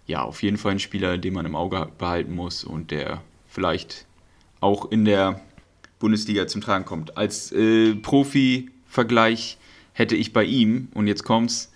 Ja, 0.08 0.24
auf 0.24 0.42
jeden 0.42 0.58
Fall 0.58 0.72
ein 0.72 0.80
Spieler, 0.80 1.18
den 1.18 1.34
man 1.34 1.46
im 1.46 1.56
Auge 1.56 1.90
behalten 1.98 2.34
muss 2.34 2.64
und 2.64 2.92
der 2.92 3.22
vielleicht 3.48 4.06
auch 4.60 4.90
in 4.92 5.06
der 5.06 5.42
Bundesliga 6.00 6.48
zum 6.48 6.62
Tragen 6.62 6.86
kommt. 6.86 7.18
Als 7.18 7.52
äh, 7.52 7.94
Profi-Vergleich 7.96 9.58
hätte 9.98 10.16
ich 10.16 10.32
bei 10.32 10.44
ihm, 10.44 10.90
und 10.94 11.08
jetzt 11.08 11.24
kommt's, 11.24 11.72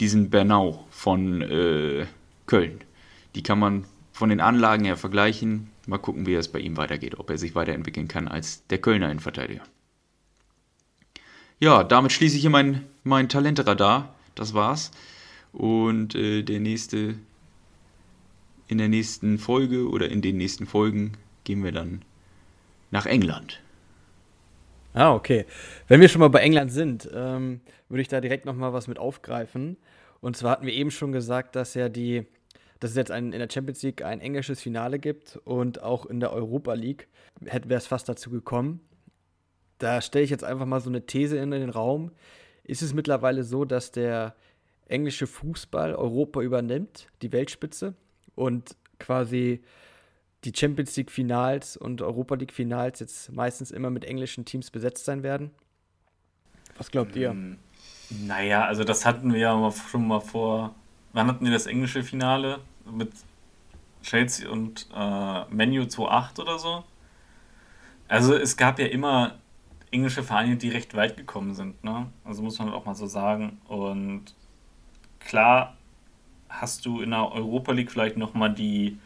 diesen 0.00 0.30
Bernau 0.30 0.86
von 0.88 1.42
äh, 1.42 2.06
Köln. 2.46 2.80
Die 3.34 3.42
kann 3.42 3.58
man 3.58 3.84
von 4.12 4.30
den 4.30 4.40
Anlagen 4.40 4.86
her 4.86 4.96
vergleichen. 4.96 5.68
Mal 5.86 5.98
gucken, 5.98 6.24
wie 6.26 6.32
es 6.32 6.48
bei 6.48 6.58
ihm 6.58 6.78
weitergeht, 6.78 7.18
ob 7.18 7.28
er 7.28 7.36
sich 7.36 7.54
weiterentwickeln 7.54 8.08
kann 8.08 8.28
als 8.28 8.66
der 8.68 8.78
Kölner 8.78 9.10
Innenverteidiger. 9.10 9.62
Ja, 11.60 11.84
damit 11.84 12.12
schließe 12.12 12.36
ich 12.36 12.40
hier 12.40 12.50
mein, 12.50 12.86
mein 13.04 13.28
Talentradar 13.28 14.14
das 14.34 14.54
war's. 14.54 14.90
Und 15.52 16.14
äh, 16.14 16.42
der 16.42 16.60
nächste, 16.60 17.16
in 18.68 18.78
der 18.78 18.88
nächsten 18.88 19.38
Folge 19.38 19.88
oder 19.90 20.08
in 20.10 20.22
den 20.22 20.38
nächsten 20.38 20.66
Folgen 20.66 21.12
gehen 21.44 21.62
wir 21.62 21.72
dann 21.72 22.00
nach 22.90 23.04
England. 23.04 23.60
Ah, 24.96 25.14
okay. 25.14 25.44
Wenn 25.88 26.00
wir 26.00 26.08
schon 26.08 26.20
mal 26.20 26.30
bei 26.30 26.40
England 26.40 26.72
sind, 26.72 27.08
ähm, 27.14 27.60
würde 27.90 28.00
ich 28.00 28.08
da 28.08 28.22
direkt 28.22 28.46
noch 28.46 28.54
mal 28.54 28.72
was 28.72 28.88
mit 28.88 28.98
aufgreifen. 28.98 29.76
Und 30.20 30.38
zwar 30.38 30.52
hatten 30.52 30.64
wir 30.64 30.72
eben 30.72 30.90
schon 30.90 31.12
gesagt, 31.12 31.54
dass 31.54 31.74
ja 31.74 31.90
die, 31.90 32.24
dass 32.80 32.92
es 32.92 32.96
jetzt 32.96 33.10
ein, 33.10 33.34
in 33.34 33.38
der 33.38 33.50
Champions 33.50 33.82
League 33.82 34.02
ein 34.02 34.20
englisches 34.20 34.62
Finale 34.62 34.98
gibt 34.98 35.36
und 35.44 35.82
auch 35.82 36.06
in 36.06 36.18
der 36.18 36.32
Europa 36.32 36.72
League 36.72 37.08
wäre 37.40 37.74
es 37.74 37.86
fast 37.86 38.08
dazu 38.08 38.30
gekommen. 38.30 38.80
Da 39.76 40.00
stelle 40.00 40.24
ich 40.24 40.30
jetzt 40.30 40.44
einfach 40.44 40.64
mal 40.64 40.80
so 40.80 40.88
eine 40.88 41.04
These 41.04 41.36
in 41.36 41.50
den 41.50 41.68
Raum 41.68 42.12
ist 42.64 42.82
es 42.82 42.94
mittlerweile 42.94 43.44
so, 43.44 43.64
dass 43.64 43.92
der 43.92 44.34
englische 44.88 45.26
Fußball 45.26 45.94
Europa 45.94 46.40
übernimmt, 46.40 47.08
die 47.22 47.32
Weltspitze, 47.32 47.94
und 48.34 48.76
quasi 48.98 49.62
die 50.46 50.52
Champions 50.54 50.96
League 50.96 51.10
Finals 51.10 51.76
und 51.76 52.00
Europa 52.00 52.36
League 52.36 52.52
Finals 52.52 53.00
jetzt 53.00 53.32
meistens 53.32 53.70
immer 53.70 53.90
mit 53.90 54.04
englischen 54.04 54.44
Teams 54.44 54.70
besetzt 54.70 55.04
sein 55.04 55.22
werden? 55.22 55.50
Was 56.78 56.90
glaubt 56.90 57.16
ihr? 57.16 57.30
Hm, 57.30 57.58
naja, 58.10 58.64
also 58.64 58.84
das 58.84 59.04
hatten 59.04 59.32
wir 59.32 59.40
ja 59.40 59.72
schon 59.90 60.06
mal 60.06 60.20
vor. 60.20 60.74
Wann 61.12 61.26
hatten 61.26 61.44
wir 61.44 61.52
das 61.52 61.66
englische 61.66 62.02
Finale? 62.02 62.60
Mit 62.90 63.10
Chelsea 64.02 64.48
und 64.48 64.86
äh, 64.94 65.44
Menu 65.50 65.82
2.8 65.82 66.40
oder 66.40 66.58
so? 66.58 66.84
Also 68.06 68.34
es 68.34 68.56
gab 68.56 68.78
ja 68.78 68.86
immer 68.86 69.38
englische 69.90 70.22
Vereine, 70.22 70.56
die 70.56 70.68
recht 70.68 70.94
weit 70.94 71.16
gekommen 71.16 71.54
sind. 71.54 71.82
Ne? 71.82 72.06
Also 72.24 72.42
muss 72.42 72.58
man 72.58 72.72
auch 72.72 72.84
mal 72.84 72.94
so 72.94 73.06
sagen. 73.06 73.60
Und 73.66 74.34
klar 75.18 75.76
hast 76.48 76.86
du 76.86 77.00
in 77.00 77.10
der 77.10 77.32
Europa 77.32 77.72
League 77.72 77.90
vielleicht 77.90 78.16
nochmal 78.16 78.54
die 78.54 78.98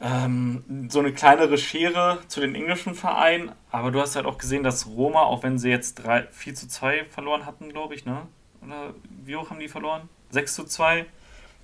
ähm, 0.00 0.88
so 0.88 0.98
eine 1.00 1.12
kleinere 1.12 1.58
Schere 1.58 2.18
zu 2.28 2.40
den 2.40 2.54
englischen 2.54 2.94
Vereinen, 2.94 3.52
aber 3.70 3.90
du 3.90 4.00
hast 4.00 4.16
halt 4.16 4.26
auch 4.26 4.38
gesehen, 4.38 4.62
dass 4.62 4.86
Roma, 4.86 5.22
auch 5.22 5.42
wenn 5.42 5.58
sie 5.58 5.70
jetzt 5.70 5.94
3, 5.96 6.28
4 6.30 6.54
zu 6.54 6.68
2 6.68 7.04
verloren 7.06 7.46
hatten, 7.46 7.70
glaube 7.70 7.94
ich, 7.94 8.04
ne? 8.04 8.26
Oder 8.62 8.94
wie 9.24 9.36
hoch 9.36 9.50
haben 9.50 9.60
die 9.60 9.68
verloren? 9.68 10.08
6 10.30 10.54
zu 10.54 10.64
2? 10.64 11.06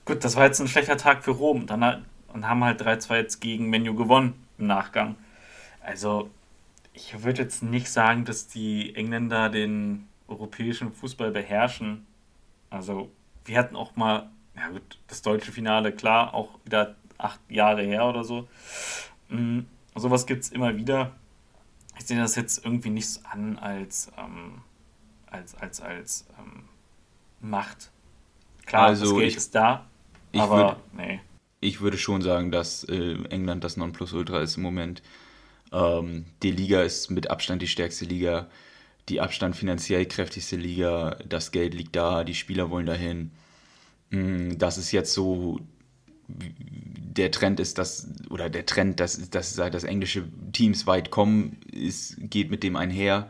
Gut, 0.05 0.25
das 0.25 0.37
war 0.37 0.45
jetzt 0.47 0.61
ein 0.61 0.69
schlechter 0.69 0.97
Tag 0.97 1.25
für 1.25 1.33
Rom. 1.33 1.67
Dann, 1.67 2.05
und 2.33 2.49
haben 2.49 2.65
halt 2.65 2.83
3-2 2.83 3.17
jetzt 3.17 3.41
gegen 3.41 3.71
Menu 3.71 3.95
gewonnen 3.95 4.47
im 4.59 4.67
Nachgang. 4.67 5.17
Also, 5.83 6.31
ich 6.93 7.23
würde 7.23 7.43
jetzt 7.43 7.63
nicht 7.63 7.91
sagen, 7.91 8.25
dass 8.25 8.49
die 8.49 8.95
Engländer 8.95 9.49
den 9.49 10.09
europäischen 10.29 10.93
Fußball 10.93 11.31
beherrschen. 11.31 12.07
Also, 12.71 13.11
wir 13.45 13.59
hatten 13.59 13.77
auch 13.77 13.97
mal, 13.97 14.31
ja 14.57 14.69
gut, 14.69 14.99
das 15.09 15.23
deutsche 15.23 15.53
Finale, 15.53 15.93
klar, 15.93 16.35
auch 16.35 16.59
wieder 16.65 16.97
acht 17.25 17.41
Jahre 17.49 17.83
her 17.83 18.07
oder 18.07 18.25
so. 18.25 18.49
Mhm, 19.29 19.67
sowas 19.95 20.27
gibt 20.27 20.45
es 20.45 20.51
immer 20.51 20.77
wieder. 20.77 21.13
Ich 21.99 22.07
sehe 22.07 22.19
das 22.19 22.37
jetzt 22.37 22.65
irgendwie 22.65 22.91
nicht 22.91 23.09
so 23.09 23.21
an 23.31 23.59
als, 23.59 24.11
ähm, 24.17 24.63
als, 25.27 25.55
als, 25.55 25.81
als 25.81 26.27
ähm, 26.39 26.65
Macht. 27.41 27.91
Klar, 28.67 28.87
also 28.87 29.05
das 29.05 29.15
Geld 29.15 29.29
ich, 29.29 29.37
ist 29.37 29.55
da, 29.55 29.87
aber 30.37 30.57
würd, 30.57 30.77
nee. 30.95 31.21
Ich 31.61 31.81
würde 31.81 31.99
schon 31.99 32.23
sagen, 32.23 32.51
dass 32.51 32.85
äh, 32.85 33.17
England 33.29 33.65
das 33.65 33.77
Nonplusultra 33.77 34.41
ist 34.41 34.57
im 34.57 34.63
Moment. 34.63 35.03
Ähm, 35.73 36.25
die 36.43 36.51
Liga 36.51 36.83
ist 36.83 37.11
mit 37.11 37.31
Abstand 37.31 37.63
die 37.63 37.69
stärkste 37.69 38.07
Liga, 38.07 38.49
die 39.09 39.21
Abstand 39.21 39.57
finanziell 39.57 40.07
kräftigste 40.07 40.57
Liga. 40.57 41.17
Das 41.29 41.51
Geld 41.51 41.75
liegt 41.75 41.95
da, 41.97 42.25
die 42.25 42.35
Spieler 42.35 42.71
wollen 42.71 42.87
dahin. 42.87 43.33
Mm, 44.11 44.57
das 44.57 44.79
ist 44.79 44.93
jetzt 44.93 45.13
so 45.13 45.61
der 46.39 47.31
Trend 47.31 47.61
ist, 47.61 47.79
dass, 47.79 48.09
oder 48.31 48.49
der 48.49 48.67
Trend, 48.67 49.01
dass, 49.01 49.31
dass, 49.31 49.55
dass 49.55 49.85
englische 49.85 50.25
Teams 50.53 50.87
weit 50.87 51.11
kommen, 51.11 51.59
ist, 51.71 52.17
geht 52.19 52.51
mit 52.51 52.63
dem 52.63 52.77
einher. 52.77 53.29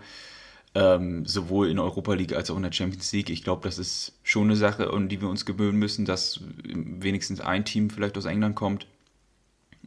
Ähm, 0.73 1.27
sowohl 1.27 1.69
in 1.69 1.77
der 1.77 1.85
Europa 1.85 2.15
League 2.15 2.33
als 2.33 2.49
auch 2.49 2.57
in 2.57 2.63
der 2.63 2.71
Champions 2.71 3.11
League. 3.13 3.31
Ich 3.31 3.43
glaube, 3.43 3.63
das 3.65 3.79
ist 3.79 4.13
schon 4.23 4.45
eine 4.45 4.57
Sache, 4.57 4.93
um 4.93 5.09
die 5.09 5.21
wir 5.21 5.29
uns 5.29 5.45
gewöhnen 5.45 5.79
müssen, 5.79 6.05
dass 6.05 6.41
wenigstens 6.63 7.41
ein 7.41 7.65
Team 7.65 7.91
vielleicht 7.91 8.17
aus 8.17 8.25
England 8.25 8.55
kommt. 8.55 8.87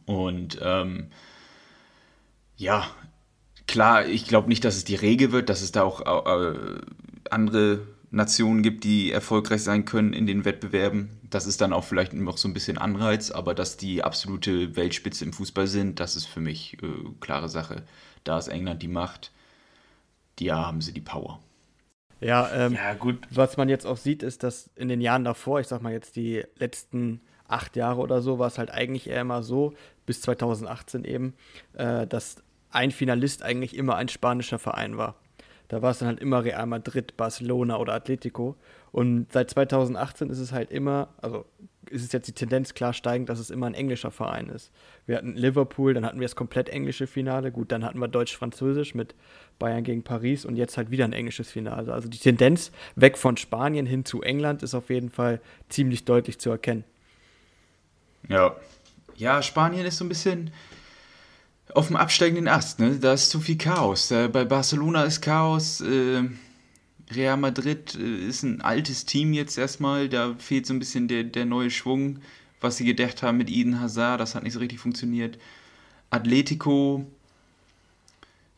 Und 0.04 0.58
ähm, 0.60 1.06
ja, 2.58 2.86
klar, 3.66 4.06
ich 4.06 4.26
glaube 4.26 4.48
nicht, 4.48 4.64
dass 4.64 4.76
es 4.76 4.84
die 4.84 4.94
Regel 4.94 5.32
wird, 5.32 5.48
dass 5.48 5.62
es 5.62 5.72
da 5.72 5.84
auch 5.84 6.02
äh, 6.02 6.80
andere 7.30 7.80
Nationen 8.10 8.62
gibt, 8.62 8.84
die 8.84 9.10
erfolgreich 9.10 9.62
sein 9.62 9.84
können 9.84 10.12
in 10.12 10.26
den 10.26 10.44
Wettbewerben. 10.44 11.08
Das 11.34 11.46
ist 11.46 11.60
dann 11.60 11.72
auch 11.72 11.82
vielleicht 11.82 12.12
noch 12.12 12.38
so 12.38 12.46
ein 12.46 12.54
bisschen 12.54 12.78
Anreiz, 12.78 13.32
aber 13.32 13.54
dass 13.54 13.76
die 13.76 14.04
absolute 14.04 14.76
Weltspitze 14.76 15.24
im 15.24 15.32
Fußball 15.32 15.66
sind, 15.66 15.98
das 15.98 16.14
ist 16.14 16.26
für 16.26 16.38
mich 16.38 16.78
äh, 16.80 16.86
klare 17.18 17.48
Sache. 17.48 17.82
Da 18.22 18.38
ist 18.38 18.46
England 18.46 18.82
die 18.82 18.88
Macht, 18.88 19.32
ja 20.38 20.64
haben 20.64 20.80
sie 20.80 20.92
die 20.92 21.00
Power. 21.00 21.40
Ja, 22.20 22.50
ähm, 22.54 22.74
ja, 22.74 22.94
gut. 22.94 23.18
Was 23.30 23.56
man 23.56 23.68
jetzt 23.68 23.84
auch 23.84 23.96
sieht, 23.96 24.22
ist, 24.22 24.44
dass 24.44 24.70
in 24.76 24.88
den 24.88 25.00
Jahren 25.00 25.24
davor, 25.24 25.58
ich 25.58 25.66
sag 25.66 25.82
mal 25.82 25.92
jetzt 25.92 26.14
die 26.14 26.44
letzten 26.56 27.20
acht 27.48 27.74
Jahre 27.74 28.00
oder 28.00 28.22
so, 28.22 28.38
war 28.38 28.46
es 28.46 28.58
halt 28.58 28.70
eigentlich 28.70 29.08
eher 29.08 29.22
immer 29.22 29.42
so, 29.42 29.74
bis 30.06 30.20
2018 30.20 31.04
eben, 31.04 31.34
äh, 31.72 32.06
dass 32.06 32.36
ein 32.70 32.92
Finalist 32.92 33.42
eigentlich 33.42 33.76
immer 33.76 33.96
ein 33.96 34.08
spanischer 34.08 34.60
Verein 34.60 34.98
war. 34.98 35.16
Da 35.68 35.82
war 35.82 35.90
es 35.90 35.98
dann 35.98 36.08
halt 36.08 36.20
immer 36.20 36.44
Real 36.44 36.66
Madrid, 36.66 37.16
Barcelona 37.16 37.78
oder 37.78 37.94
Atletico. 37.94 38.56
Und 38.94 39.32
seit 39.32 39.50
2018 39.50 40.30
ist 40.30 40.38
es 40.38 40.52
halt 40.52 40.70
immer, 40.70 41.08
also 41.20 41.46
ist 41.90 42.04
es 42.04 42.12
jetzt 42.12 42.28
die 42.28 42.32
Tendenz 42.32 42.74
klar 42.74 42.92
steigend, 42.92 43.28
dass 43.28 43.40
es 43.40 43.50
immer 43.50 43.66
ein 43.66 43.74
englischer 43.74 44.12
Verein 44.12 44.48
ist. 44.48 44.70
Wir 45.04 45.16
hatten 45.16 45.34
Liverpool, 45.34 45.94
dann 45.94 46.06
hatten 46.06 46.20
wir 46.20 46.24
das 46.24 46.36
komplett 46.36 46.68
englische 46.68 47.08
Finale. 47.08 47.50
Gut, 47.50 47.72
dann 47.72 47.84
hatten 47.84 47.98
wir 47.98 48.06
Deutsch-Französisch 48.06 48.94
mit 48.94 49.16
Bayern 49.58 49.82
gegen 49.82 50.04
Paris 50.04 50.44
und 50.44 50.54
jetzt 50.54 50.76
halt 50.76 50.92
wieder 50.92 51.04
ein 51.04 51.12
englisches 51.12 51.50
Finale. 51.50 51.92
Also 51.92 52.08
die 52.08 52.18
Tendenz 52.18 52.70
weg 52.94 53.18
von 53.18 53.36
Spanien 53.36 53.84
hin 53.84 54.04
zu 54.04 54.22
England 54.22 54.62
ist 54.62 54.76
auf 54.76 54.90
jeden 54.90 55.10
Fall 55.10 55.40
ziemlich 55.68 56.04
deutlich 56.04 56.38
zu 56.38 56.50
erkennen. 56.50 56.84
Ja. 58.28 58.54
Ja, 59.16 59.42
Spanien 59.42 59.86
ist 59.86 59.98
so 59.98 60.04
ein 60.04 60.08
bisschen 60.08 60.52
auf 61.74 61.88
dem 61.88 61.96
absteigenden 61.96 62.46
Ast. 62.46 62.78
Ne? 62.78 63.00
Da 63.00 63.14
ist 63.14 63.30
zu 63.30 63.40
viel 63.40 63.58
Chaos. 63.58 64.10
Bei 64.10 64.44
Barcelona 64.44 65.02
ist 65.02 65.20
Chaos. 65.20 65.80
Äh, 65.80 66.28
Real 67.12 67.36
Madrid 67.36 67.94
äh, 67.94 68.28
ist 68.28 68.42
ein 68.42 68.60
altes 68.60 69.04
Team 69.04 69.32
jetzt 69.32 69.58
erstmal. 69.58 70.08
Da 70.08 70.34
fehlt 70.38 70.66
so 70.66 70.74
ein 70.74 70.78
bisschen 70.78 71.08
der, 71.08 71.24
der 71.24 71.44
neue 71.44 71.70
Schwung, 71.70 72.20
was 72.60 72.76
sie 72.76 72.84
gedacht 72.84 73.22
haben 73.22 73.38
mit 73.38 73.50
Eden 73.50 73.80
Hazard. 73.80 74.20
Das 74.20 74.34
hat 74.34 74.42
nicht 74.42 74.52
so 74.52 74.60
richtig 74.60 74.80
funktioniert. 74.80 75.38
Atletico, 76.10 77.06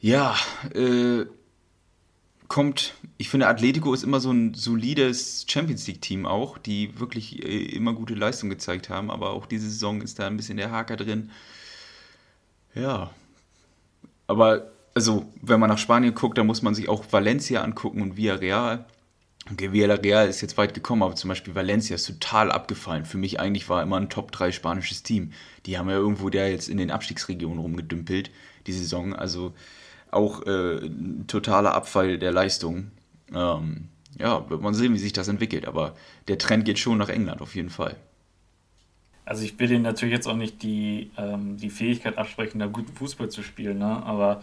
ja, 0.00 0.36
äh, 0.74 1.26
kommt, 2.48 2.94
ich 3.18 3.28
finde, 3.28 3.48
Atletico 3.48 3.92
ist 3.94 4.04
immer 4.04 4.20
so 4.20 4.30
ein 4.30 4.54
solides 4.54 5.46
Champions 5.48 5.86
League-Team 5.86 6.26
auch, 6.26 6.58
die 6.58 6.98
wirklich 7.00 7.42
äh, 7.42 7.64
immer 7.74 7.92
gute 7.92 8.14
Leistung 8.14 8.50
gezeigt 8.50 8.88
haben, 8.88 9.10
aber 9.10 9.30
auch 9.30 9.46
diese 9.46 9.68
Saison 9.68 10.00
ist 10.02 10.18
da 10.18 10.26
ein 10.26 10.36
bisschen 10.36 10.56
der 10.56 10.70
Haker 10.70 10.96
drin. 10.96 11.30
Ja. 12.74 13.10
Aber, 14.26 14.70
also, 14.96 15.26
wenn 15.42 15.60
man 15.60 15.68
nach 15.68 15.76
Spanien 15.76 16.14
guckt, 16.14 16.38
dann 16.38 16.46
muss 16.46 16.62
man 16.62 16.74
sich 16.74 16.88
auch 16.88 17.04
Valencia 17.10 17.62
angucken 17.62 18.00
und 18.00 18.16
Villarreal. 18.16 18.86
Okay, 19.52 19.70
Villarreal 19.70 20.26
ist 20.26 20.40
jetzt 20.40 20.56
weit 20.56 20.72
gekommen, 20.72 21.02
aber 21.02 21.14
zum 21.16 21.28
Beispiel 21.28 21.54
Valencia 21.54 21.96
ist 21.96 22.06
total 22.06 22.50
abgefallen. 22.50 23.04
Für 23.04 23.18
mich 23.18 23.38
eigentlich 23.38 23.68
war 23.68 23.82
immer 23.82 23.98
ein 23.98 24.08
Top 24.08 24.32
3 24.32 24.52
spanisches 24.52 25.02
Team. 25.02 25.32
Die 25.66 25.76
haben 25.76 25.90
ja 25.90 25.96
irgendwo 25.96 26.30
der 26.30 26.50
jetzt 26.50 26.70
in 26.70 26.78
den 26.78 26.90
Abstiegsregionen 26.90 27.58
rumgedümpelt, 27.58 28.30
die 28.66 28.72
Saison. 28.72 29.14
Also 29.14 29.52
auch 30.10 30.46
äh, 30.46 30.88
totaler 31.26 31.74
Abfall 31.74 32.16
der 32.16 32.32
Leistung. 32.32 32.90
Ähm, 33.34 33.88
ja, 34.18 34.48
wird 34.48 34.62
man 34.62 34.72
sehen, 34.72 34.94
wie 34.94 34.98
sich 34.98 35.12
das 35.12 35.28
entwickelt. 35.28 35.66
Aber 35.66 35.94
der 36.28 36.38
Trend 36.38 36.64
geht 36.64 36.78
schon 36.78 36.96
nach 36.96 37.10
England 37.10 37.42
auf 37.42 37.54
jeden 37.54 37.68
Fall. 37.68 37.96
Also 39.26 39.44
ich 39.44 39.58
will 39.58 39.70
ihnen 39.70 39.82
natürlich 39.82 40.14
jetzt 40.14 40.26
auch 40.26 40.36
nicht 40.36 40.62
die, 40.62 41.10
ähm, 41.18 41.58
die 41.58 41.68
Fähigkeit 41.68 42.16
absprechen, 42.16 42.60
da 42.60 42.66
guten 42.66 42.94
Fußball 42.94 43.28
zu 43.28 43.42
spielen, 43.42 43.76
ne? 43.76 44.02
aber 44.02 44.42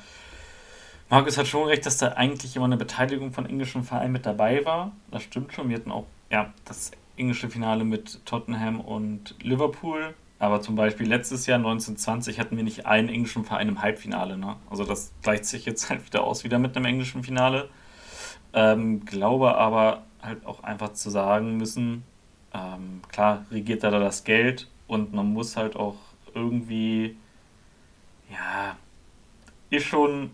Markus 1.14 1.38
hat 1.38 1.46
schon 1.48 1.68
recht, 1.68 1.86
dass 1.86 1.98
da 1.98 2.14
eigentlich 2.14 2.56
immer 2.56 2.66
eine 2.66 2.76
Beteiligung 2.76 3.34
von 3.34 3.46
englischen 3.46 3.84
Vereinen 3.84 4.14
mit 4.14 4.26
dabei 4.26 4.66
war. 4.66 4.94
Das 5.12 5.22
stimmt 5.22 5.54
schon. 5.54 5.70
Wir 5.70 5.76
hatten 5.76 5.92
auch 5.92 6.08
ja, 6.32 6.52
das 6.66 6.90
englische 7.18 7.52
Finale 7.52 7.84
mit 7.84 8.26
Tottenham 8.26 8.80
und 8.80 9.36
Liverpool. 9.40 10.16
Aber 10.40 10.62
zum 10.62 10.76
Beispiel 10.76 11.08
letztes 11.08 11.46
Jahr 11.46 11.60
1920 11.60 12.40
hatten 12.40 12.58
wir 12.58 12.64
nicht 12.64 12.88
einen 12.88 13.10
englischen 13.10 13.46
Verein 13.46 13.70
im 13.70 13.84
Halbfinale. 13.84 14.40
Ne? 14.40 14.56
Also 14.72 14.86
das 14.86 15.14
gleicht 15.22 15.46
sich 15.46 15.68
jetzt 15.68 15.88
halt 15.92 16.04
wieder 16.04 16.24
aus, 16.24 16.44
wieder 16.44 16.58
mit 16.58 16.76
einem 16.76 16.88
englischen 16.88 17.22
Finale. 17.22 17.70
Ähm, 18.52 19.06
glaube 19.06 19.56
aber 19.56 20.06
halt 20.20 20.44
auch 20.48 20.64
einfach 20.64 20.94
zu 20.94 21.12
sagen 21.12 21.58
müssen, 21.58 22.06
ähm, 22.56 23.02
klar 23.10 23.46
regiert 23.52 23.84
da 23.84 23.92
das 23.92 24.24
Geld 24.24 24.68
und 24.88 25.14
man 25.14 25.32
muss 25.32 25.58
halt 25.58 25.76
auch 25.76 25.98
irgendwie, 26.34 27.18
ja, 28.32 28.76
ist 29.70 29.86
schon, 29.86 30.32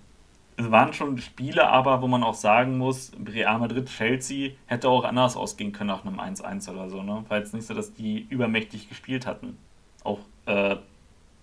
es 0.60 0.72
waren 0.72 0.92
schon 0.92 1.18
Spiele, 1.20 1.68
aber 1.70 2.02
wo 2.02 2.08
man 2.08 2.22
auch 2.22 2.34
sagen 2.34 2.78
muss, 2.78 3.14
Real 3.26 3.60
Madrid, 3.60 3.88
Chelsea 3.88 4.52
hätte 4.66 4.90
auch 4.90 5.06
anders 5.06 5.38
ausgehen 5.38 5.72
können 5.72 5.88
nach 5.88 6.04
einem 6.04 6.20
1-1 6.20 6.70
oder 6.70 6.90
so, 6.90 7.02
ne? 7.02 7.24
Weil 7.30 7.42
es 7.42 7.54
nicht 7.54 7.66
so, 7.66 7.74
dass 7.74 7.94
die 7.94 8.28
übermächtig 8.30 8.90
gespielt 8.90 9.26
hatten. 9.26 9.58
Auch 10.04 10.20
äh, 10.48 10.76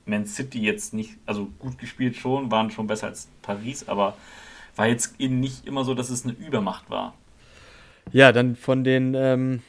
Man 0.05 0.27
City 0.27 0.61
jetzt 0.61 0.93
nicht, 0.93 1.17
also 1.25 1.49
gut 1.59 1.79
gespielt 1.79 2.17
schon, 2.17 2.51
waren 2.51 2.71
schon 2.71 2.87
besser 2.87 3.07
als 3.07 3.29
Paris, 3.41 3.89
aber 3.89 4.19
war 4.77 4.87
jetzt 4.87 5.19
eben 5.19 5.41
nicht 5.41 5.67
immer 5.67 5.85
so, 5.85 5.95
dass 5.95 6.11
es 6.11 6.25
eine 6.25 6.35
Übermacht 6.35 6.91
war. 6.91 7.15
Ja, 8.13 8.33
dann 8.33 8.55
von 8.55 8.85
den 8.85 9.15
ähm, 9.15 9.63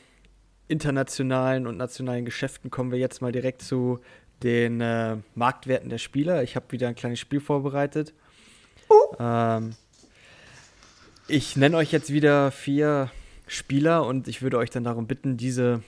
internationalen 0.67 1.67
und 1.67 1.77
nationalen 1.77 2.25
Geschäften 2.25 2.69
kommen 2.69 2.91
wir 2.91 2.99
jetzt 2.99 3.21
mal 3.21 3.31
direkt 3.31 3.61
zu 3.61 3.99
den 4.43 4.81
äh, 4.81 5.15
Marktwerten 5.35 5.89
der 5.89 5.99
Spieler. 5.99 6.43
Ich 6.43 6.57
habe 6.57 6.65
wieder 6.71 6.89
ein 6.89 6.95
kleines 6.95 7.19
Spiel 7.19 7.39
vorbereitet. 7.39 8.13
Uh. 8.89 9.15
Ähm, 9.19 9.75
ich 11.27 11.55
nenne 11.57 11.77
euch 11.77 11.91
jetzt 11.91 12.11
wieder 12.11 12.51
vier 12.51 13.11
Spieler 13.47 14.05
und 14.05 14.27
ich 14.27 14.41
würde 14.41 14.57
euch 14.57 14.69
dann 14.69 14.83
darum 14.83 15.07
bitten, 15.07 15.37
diese 15.37 15.81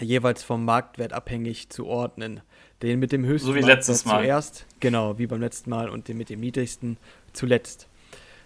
jeweils 0.00 0.42
vom 0.42 0.64
Marktwert 0.64 1.12
abhängig 1.12 1.70
zu 1.70 1.86
ordnen. 1.86 2.40
Den 2.82 2.98
mit 2.98 3.12
dem 3.12 3.24
höchsten 3.24 3.48
so 3.48 3.54
wie 3.54 3.60
letztes 3.60 4.04
Mal. 4.04 4.22
zuerst, 4.22 4.66
genau, 4.80 5.18
wie 5.18 5.26
beim 5.26 5.40
letzten 5.40 5.70
Mal 5.70 5.88
und 5.88 6.08
den 6.08 6.18
mit 6.18 6.28
dem 6.28 6.40
niedrigsten 6.40 6.98
zuletzt. 7.32 7.88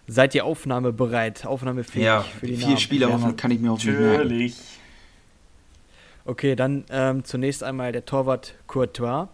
Seid 0.06 0.34
ihr 0.34 0.44
aufnahmebereit, 0.44 1.46
aufnahmefähig 1.46 2.04
ja, 2.04 2.22
für 2.22 2.46
die 2.46 2.56
vier 2.56 2.66
Namen? 2.66 2.78
Spieler 2.78 3.08
ja, 3.08 3.32
kann 3.32 3.50
ich 3.50 3.60
mir 3.60 3.72
auch 3.72 3.84
Natürlich. 3.84 4.56
Okay, 6.24 6.54
dann 6.54 6.84
ähm, 6.90 7.24
zunächst 7.24 7.64
einmal 7.64 7.90
der 7.92 8.04
Torwart 8.04 8.54
Courtois, 8.66 9.28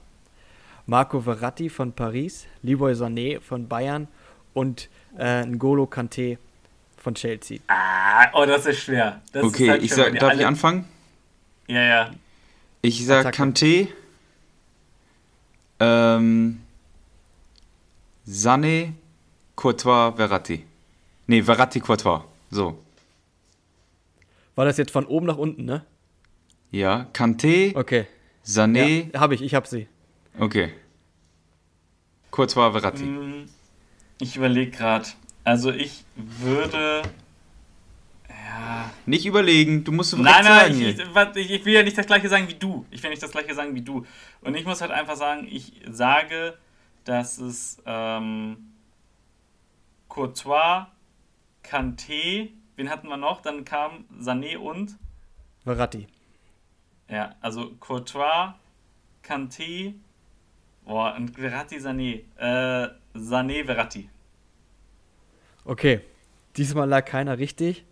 Marco 0.87 1.21
Verratti 1.21 1.69
von 1.69 1.93
Paris, 1.93 2.47
Leroy 2.63 2.93
Sané 2.93 3.41
von 3.41 3.69
Bayern 3.69 4.09
und 4.57 4.89
äh, 5.19 5.43
N'Golo 5.43 5.87
Kanté 5.87 6.39
von 6.97 7.15
Chelsea. 7.15 7.59
Ah, 7.69 8.27
oh, 8.33 8.47
das 8.47 8.65
ist 8.67 8.81
schwer. 8.81 9.21
Das 9.33 9.45
okay, 9.45 9.65
ist 9.65 9.71
halt 9.71 9.83
ich 9.83 9.93
sag, 9.95 10.19
darf 10.19 10.35
ich 10.35 10.47
anfangen? 10.47 10.87
Ja, 11.69 11.83
ja. 11.83 12.11
Ich 12.81 13.05
sag 13.05 13.27
Attacke. 13.27 13.37
Kanté, 13.37 13.89
ähm, 15.79 16.61
Sané, 18.27 18.93
Courtois, 19.57 20.13
Verratti. 20.17 20.65
Nee, 21.27 21.43
Verratti, 21.43 21.81
Courtois. 21.81 22.23
So. 22.51 22.79
War 24.55 24.65
das 24.65 24.79
jetzt 24.79 24.91
von 24.91 25.05
oben 25.05 25.27
nach 25.27 25.37
unten, 25.37 25.65
ne? 25.67 25.85
Ja, 26.71 27.07
Kanté, 27.13 27.77
Okay. 27.77 28.07
Sané, 28.45 29.13
Ja, 29.13 29.21
habe 29.21 29.35
ich, 29.35 29.43
ich 29.43 29.55
habe 29.55 29.67
sie. 29.69 29.87
okay. 30.39 30.73
Courtois, 32.31 32.71
Verratti. 32.73 33.03
Hm, 33.03 33.47
Ich 34.19 34.37
überlege 34.37 34.71
gerade. 34.71 35.07
Also 35.45 35.71
ich 35.73 36.05
würde. 36.17 37.03
Ja. 38.29 38.91
Nicht 39.05 39.27
überlegen, 39.27 39.85
du 39.85 39.93
musst 39.93 40.17
Nein, 40.17 40.25
nein, 40.25 40.45
sagen. 40.45 40.81
ich, 40.81 40.99
ich, 40.99 41.15
warte, 41.15 41.41
ich, 41.41 41.51
ich 41.51 41.65
will 41.65 41.75
ja 41.75 41.83
nicht 41.83 41.97
das 41.99 42.07
gleiche 42.07 42.29
sagen 42.29 42.49
wie 42.49 42.55
du. 42.55 42.87
Ich 42.91 43.03
will 43.03 43.11
nicht 43.11 43.23
das 43.23 43.31
gleiche 43.31 43.55
sagen 43.55 43.75
wie 43.75 43.83
du. 43.83 44.07
Und 44.41 44.55
ich 44.55 44.65
muss 44.65 44.81
halt 44.81 44.91
einfach 44.91 45.17
sagen, 45.17 45.47
ich 45.51 45.73
sage, 45.89 46.57
dass 47.05 47.39
es 47.39 47.79
ähm, 47.87 48.73
Courtois, 50.09 50.87
Kanté, 51.63 52.51
wen 52.77 52.91
hatten 52.91 53.09
wir 53.09 53.17
noch? 53.17 53.43
Dann 53.43 53.65
kam 53.65 54.05
Sané 54.19 54.57
und 54.57 54.97
Verratti. 55.63 56.07
ja, 57.11 57.35
also 57.41 57.73
Courtois, 57.81 58.55
Kanté, 59.25 59.95
boah, 60.87 61.15
und 61.17 61.37
Verratti, 61.39 61.77
Sané. 61.77 62.23
Äh, 62.39 62.89
Sané, 63.15 63.65
Verratti. 63.67 64.09
Okay. 65.65 66.01
Diesmal 66.57 66.89
lag 66.89 67.05
keiner 67.05 67.39
richtig. 67.39 67.85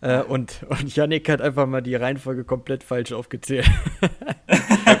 Äh, 0.00 0.22
und, 0.22 0.64
und 0.68 0.94
Yannick 0.94 1.28
hat 1.28 1.40
einfach 1.42 1.66
mal 1.66 1.82
die 1.82 1.94
Reihenfolge 1.96 2.44
komplett 2.44 2.84
falsch 2.84 3.12
aufgezählt. 3.12 3.68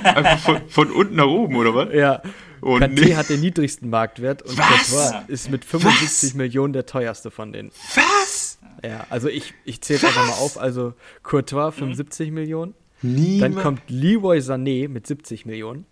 Einfach 0.04 0.38
von, 0.38 0.68
von 0.68 0.90
unten 0.90 1.16
nach 1.16 1.26
oben, 1.26 1.56
oder 1.56 1.74
was? 1.74 1.94
ja. 1.94 2.20
Und 2.60 2.82
Kanté 2.82 3.04
nicht- 3.04 3.16
hat 3.16 3.28
den 3.28 3.40
niedrigsten 3.40 3.88
Marktwert 3.88 4.42
und 4.42 4.58
Was? 4.58 4.90
Courtois 4.90 5.22
ist 5.28 5.50
mit 5.50 5.64
75 5.64 6.30
Was? 6.30 6.34
Millionen 6.34 6.72
der 6.72 6.86
teuerste 6.86 7.30
von 7.30 7.52
denen. 7.52 7.70
Was? 7.94 8.58
Ja, 8.84 9.06
also 9.10 9.28
ich, 9.28 9.54
ich 9.64 9.80
zähle 9.80 10.00
einfach 10.08 10.26
mal 10.26 10.32
auf. 10.44 10.58
Also 10.58 10.94
Courtois 11.22 11.70
75 11.72 12.32
Millionen. 12.32 12.74
Niemand. 13.02 13.42
Dann 13.56 13.62
kommt 13.62 13.82
Leroy 13.88 14.38
Sané 14.38 14.88
mit 14.88 15.06
70 15.06 15.46
Millionen. 15.46 15.86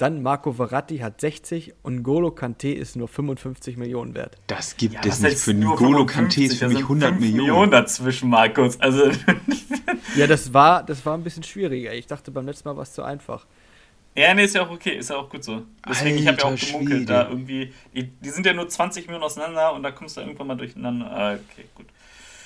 Dann 0.00 0.22
Marco 0.22 0.52
Verratti 0.54 0.98
hat 0.98 1.20
60 1.20 1.74
und 1.82 2.02
Golo 2.02 2.28
Kanté 2.30 2.72
ist 2.72 2.96
nur 2.96 3.06
55 3.06 3.76
Millionen 3.76 4.14
wert. 4.14 4.38
das 4.46 4.76
gibt 4.78 4.94
Ja, 4.94 5.00
es 5.04 5.20
nicht. 5.20 5.38
Für 5.38 5.52
nur 5.52 5.76
N'Golo 5.76 6.08
55? 6.08 6.16
Kanté 6.16 6.46
ist 6.46 6.54
für 6.58 6.64
Da 6.64 6.68
mich 6.68 6.78
sind 6.78 6.84
100 6.84 7.08
fünf 7.10 7.20
Millionen. 7.20 7.70
dazwischen, 7.70 8.30
Markus. 8.30 8.80
Also, 8.80 9.10
Ja, 10.16 10.26
das 10.26 10.52
war, 10.54 10.82
das 10.82 11.04
war 11.04 11.16
ein 11.16 11.22
bisschen 11.22 11.42
schwieriger. 11.42 11.92
Ich 11.92 12.06
dachte 12.06 12.30
beim 12.30 12.46
letzten 12.46 12.68
Mal 12.68 12.76
war 12.76 12.82
es 12.84 12.92
zu 12.94 13.02
einfach. 13.02 13.46
ja, 14.16 14.32
nee, 14.34 14.44
ist 14.44 14.54
ja 14.54 14.62
auch 14.66 14.70
okay, 14.70 14.96
ist 14.96 15.10
ja 15.10 15.16
auch 15.16 15.28
gut 15.28 15.44
so. 15.44 15.62
Deswegen, 15.88 16.16
ich 16.18 16.26
habe 16.26 16.38
ja 16.38 16.44
auch 16.44 16.50
Alter 16.50 16.66
gemunkelt, 16.66 16.96
Schwede. 17.00 17.12
da 17.12 17.28
irgendwie, 17.28 17.72
die, 17.94 18.04
die 18.08 18.28
sind 18.30 18.46
ja 18.46 18.52
nur 18.54 18.68
20 18.68 19.06
Millionen 19.06 19.24
auseinander 19.24 19.72
und 19.74 19.82
da 19.82 19.90
kommst 19.90 20.16
du 20.16 20.22
irgendwann 20.22 20.46
mal 20.46 20.56
durcheinander. 20.56 21.10
Ah, 21.10 21.32
okay, 21.34 21.66
gut. 21.74 21.86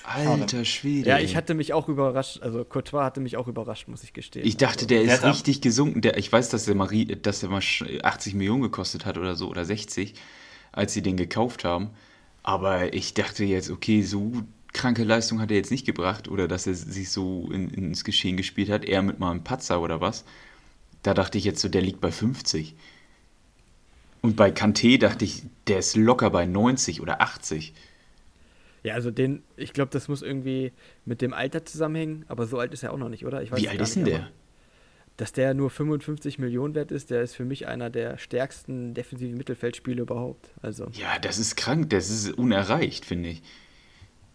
Alter 0.07 0.65
Schwede. 0.65 1.09
Ja, 1.09 1.19
ich 1.19 1.35
hatte 1.35 1.55
mich 1.55 1.73
auch 1.73 1.89
überrascht, 1.89 2.43
also 2.43 2.65
Courtois 2.65 3.03
hatte 3.05 3.21
mich 3.21 3.37
auch 3.39 3.49
überrascht, 3.49 3.89
muss 3.89 4.03
ich 4.05 4.13
gestehen. 4.13 4.47
Ich 4.47 4.57
dachte, 4.59 4.81
also, 4.81 4.87
der 4.89 5.03
ist 5.03 5.09
Der 5.09 5.23
hat- 5.23 5.35
richtig 5.35 5.61
gesunken. 5.63 6.03
Der, 6.03 6.19
ich 6.19 6.31
weiß, 6.31 6.51
dass 6.51 6.67
der, 6.67 6.75
Marie, 6.75 7.07
dass 7.07 7.41
der 7.41 7.49
mal 7.49 7.61
sch- 7.61 8.03
80 8.05 8.35
Millionen 8.35 8.63
gekostet 8.63 9.07
hat 9.07 9.17
oder 9.17 9.35
so, 9.35 9.49
oder 9.49 9.65
60, 9.65 10.15
als 10.73 10.93
sie 10.93 11.01
den 11.03 11.17
gekauft 11.17 11.65
haben. 11.65 11.91
Aber 12.43 12.93
ich 12.93 13.15
dachte 13.15 13.45
jetzt, 13.45 13.71
okay, 13.71 14.03
so 14.03 14.33
kranke 14.75 15.05
Leistung 15.05 15.41
hat 15.41 15.51
er 15.51 15.57
jetzt 15.57 15.71
nicht 15.71 15.87
gebracht 15.87 16.29
oder 16.29 16.49
dass 16.49 16.67
er 16.67 16.75
sich 16.75 17.11
so 17.11 17.49
in, 17.51 17.71
ins 17.71 18.05
Geschehen 18.05 18.37
gespielt 18.37 18.69
hat, 18.69 18.85
eher 18.85 19.01
mit 19.03 19.19
mal 19.21 19.31
einem 19.31 19.45
Patzer 19.45 19.81
oder 19.81 20.01
was. 20.03 20.25
Da 21.03 21.15
dachte 21.15 21.39
ich 21.39 21.45
jetzt 21.45 21.61
so, 21.61 21.69
der 21.69 21.81
liegt 21.83 22.01
bei 22.03 22.13
50. 22.13 22.75
Und 24.21 24.37
bei 24.37 24.51
Kanté 24.51 24.99
dachte 24.99 25.25
ich, 25.25 25.43
der 25.67 25.79
ist 25.79 25.97
locker 25.97 26.31
bei 26.31 26.45
90 26.47 27.01
oder 27.01 27.21
80. 27.23 27.73
Ja, 28.85 28.95
also 28.95 29.11
den, 29.11 29.43
ich 29.57 29.73
glaube, 29.73 29.91
das 29.91 30.09
muss 30.09 30.21
irgendwie 30.21 30.73
mit 31.07 31.23
dem 31.23 31.33
Alter 31.33 31.65
zusammenhängen, 31.65 32.27
aber 32.29 32.47
so 32.47 32.59
alt 32.59 32.73
ist 32.75 32.83
er 32.83 32.93
auch 32.93 32.99
noch 32.99 33.09
nicht, 33.09 33.25
oder? 33.25 33.43
Ich 33.43 33.51
weiß 33.51 33.61
Wie 33.61 33.69
alt 33.69 33.81
ist 33.81 33.97
denn 33.97 34.05
der? 34.05 34.29
Dass 35.17 35.33
der 35.33 35.55
nur 35.55 35.71
55 35.71 36.39
Millionen 36.39 36.75
wert 36.75 36.93
ist, 36.93 37.11
der 37.11 37.23
ist 37.23 37.35
für 37.35 37.45
mich 37.45 37.67
einer 37.67 37.89
der 37.89 38.19
stärksten 38.19 38.93
defensiven 38.93 39.39
Mittelfeldspiele 39.39 40.03
überhaupt. 40.03 40.51
Also, 40.61 40.89
Ja, 40.93 41.19
das 41.19 41.39
ist 41.39 41.57
krank, 41.57 41.89
das 41.91 42.11
ist 42.11 42.33
unerreicht, 42.33 43.07
finde 43.07 43.31
ich. 43.31 43.43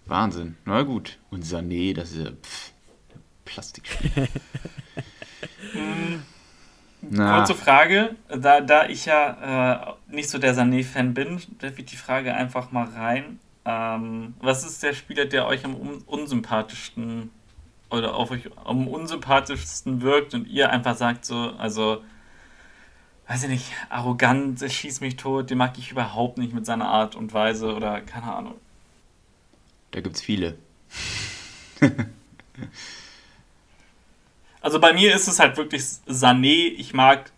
Wahnsinn. 0.07 0.57
Na 0.65 0.81
gut. 0.81 1.19
Und 1.29 1.45
Sané, 1.45 1.93
das 1.93 2.11
ist 2.11 2.25
ja 2.25 2.31
pff, 2.31 2.73
Plastik. 3.45 3.83
Na, 7.01 7.37
Kurze 7.37 7.55
Frage, 7.55 8.15
da, 8.29 8.61
da 8.61 8.87
ich 8.87 9.05
ja 9.05 9.95
äh, 10.09 10.13
nicht 10.13 10.29
so 10.29 10.37
der 10.37 10.55
Sané-Fan 10.55 11.13
bin, 11.13 11.39
werfe 11.59 11.81
ich 11.81 11.85
die 11.85 11.95
Frage 11.95 12.33
einfach 12.33 12.71
mal 12.71 12.85
rein. 12.89 13.39
Ähm, 13.69 14.33
was 14.39 14.65
ist 14.65 14.81
der 14.81 14.93
Spieler, 14.93 15.25
der 15.25 15.45
euch 15.45 15.63
am 15.63 15.75
un 15.75 16.01
unsympathischsten 16.07 17.29
oder 17.91 18.15
auf 18.15 18.31
euch 18.31 18.49
am 18.65 18.87
unsympathischsten 18.87 20.01
wirkt 20.01 20.33
und 20.33 20.47
ihr 20.47 20.71
einfach 20.71 20.95
sagt 20.95 21.23
so, 21.23 21.53
also, 21.59 22.03
weiß 23.27 23.43
ich 23.43 23.49
nicht, 23.49 23.71
arrogant, 23.89 24.59
es 24.63 24.73
schießt 24.73 25.01
mich 25.01 25.17
tot, 25.17 25.51
den 25.51 25.59
mag 25.59 25.77
ich 25.77 25.91
überhaupt 25.91 26.39
nicht 26.39 26.51
mit 26.51 26.65
seiner 26.65 26.87
Art 26.87 27.15
und 27.15 27.31
Weise 27.31 27.75
oder 27.75 28.01
keine 28.01 28.33
Ahnung. 28.33 28.55
da 29.91 30.01
gibt's 30.01 30.21
viele. 30.21 30.57
Also 34.61 34.81
bei 34.81 34.91
mir 34.91 35.15
ist 35.15 35.29
es 35.29 35.39
halt 35.39 35.55
wirklich 35.55 35.81
Sané. 36.05 36.73
Ich 36.77 36.93
mag, 36.93 37.31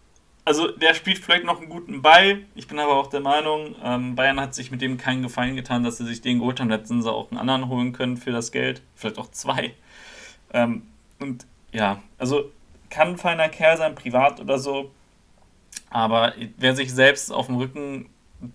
also 0.44 0.68
der 0.72 0.94
spielt 0.94 1.20
vielleicht 1.20 1.46
noch 1.46 1.60
einen 1.60 1.70
guten 1.70 2.02
Ball. 2.02 2.40
Ich 2.56 2.68
bin 2.68 2.80
aber 2.80 2.96
auch 2.96 3.08
der 3.08 3.20
Meinung, 3.20 3.76
ähm, 3.84 4.16
Bayern 4.16 4.40
hat 4.40 4.56
sich 4.56 4.72
mit 4.72 4.82
dem 4.82 4.98
keinen 4.98 5.24
Gefallen 5.24 5.56
getan, 5.56 5.84
dass 5.84 5.98
sie 5.98 6.06
sich 6.06 6.22
den 6.22 6.40
geholt 6.40 6.60
haben. 6.60 6.72
Hätten 6.72 7.02
sie 7.02 7.12
auch 7.12 7.30
einen 7.32 7.40
anderen 7.40 7.70
holen 7.70 7.94
können 7.94 8.18
für 8.18 8.32
das 8.32 8.52
Geld. 8.52 8.82
Vielleicht 8.96 9.20
auch 9.20 9.30
zwei. 9.32 9.74
Ähm, 10.54 10.84
und 11.20 11.46
ja, 11.72 12.02
also 12.18 12.52
kann 12.90 13.10
ein 13.10 13.18
feiner 13.18 13.50
Kerl 13.50 13.78
sein, 13.78 13.96
privat 13.96 14.40
oder 14.40 14.58
so. 14.60 14.92
Aber 15.90 16.34
wer 16.58 16.76
sich 16.76 16.94
selbst 16.94 17.32
auf 17.32 17.48
dem 17.48 17.58
Rücken 17.58 18.10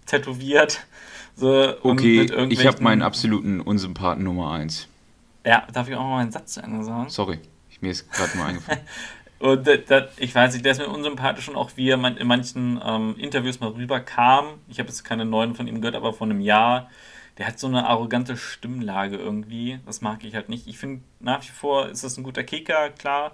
tätowiert, 0.06 0.86
so 1.36 1.74
Okay, 1.82 2.22
ich 2.48 2.66
habe 2.66 2.82
meinen 2.82 3.02
absoluten 3.02 3.60
Unsympathen 3.60 4.24
Nummer 4.24 4.52
1. 4.52 4.88
Ja, 5.44 5.66
darf 5.72 5.88
ich 5.88 5.94
auch 5.94 6.02
mal 6.02 6.16
meinen 6.16 6.32
Satz 6.32 6.54
zu 6.54 6.60
Ende 6.62 6.84
sagen? 6.84 7.08
Sorry, 7.08 7.38
ich, 7.70 7.80
mir 7.80 7.92
ist 7.92 8.10
gerade 8.10 8.36
mal 8.36 8.46
eingefallen. 8.46 8.80
Und 9.38 9.66
das, 9.66 9.80
das, 9.86 10.04
ich 10.18 10.34
weiß 10.34 10.54
nicht, 10.54 10.64
der 10.64 10.72
ist 10.72 10.78
mir 10.78 10.88
unsympathisch 10.88 11.48
und 11.48 11.56
auch 11.56 11.70
wie 11.76 11.90
er 11.90 12.02
in 12.02 12.26
manchen 12.26 12.80
ähm, 12.84 13.16
Interviews 13.18 13.60
mal 13.60 13.70
rüberkam. 13.70 14.60
Ich 14.68 14.78
habe 14.78 14.88
jetzt 14.88 15.04
keine 15.04 15.24
neuen 15.24 15.54
von 15.54 15.66
ihm 15.66 15.80
gehört, 15.80 15.96
aber 15.96 16.12
von 16.12 16.30
einem 16.30 16.40
Jahr. 16.40 16.90
Der 17.38 17.46
hat 17.46 17.58
so 17.58 17.66
eine 17.66 17.86
arrogante 17.86 18.36
Stimmlage 18.36 19.16
irgendwie. 19.16 19.78
Das 19.84 20.00
mag 20.00 20.24
ich 20.24 20.34
halt 20.34 20.48
nicht. 20.48 20.66
Ich 20.66 20.78
finde 20.78 21.02
nach 21.20 21.42
wie 21.42 21.52
vor 21.52 21.88
ist 21.88 22.02
das 22.02 22.16
ein 22.16 22.24
guter 22.24 22.44
Kicker, 22.44 22.90
klar. 22.90 23.32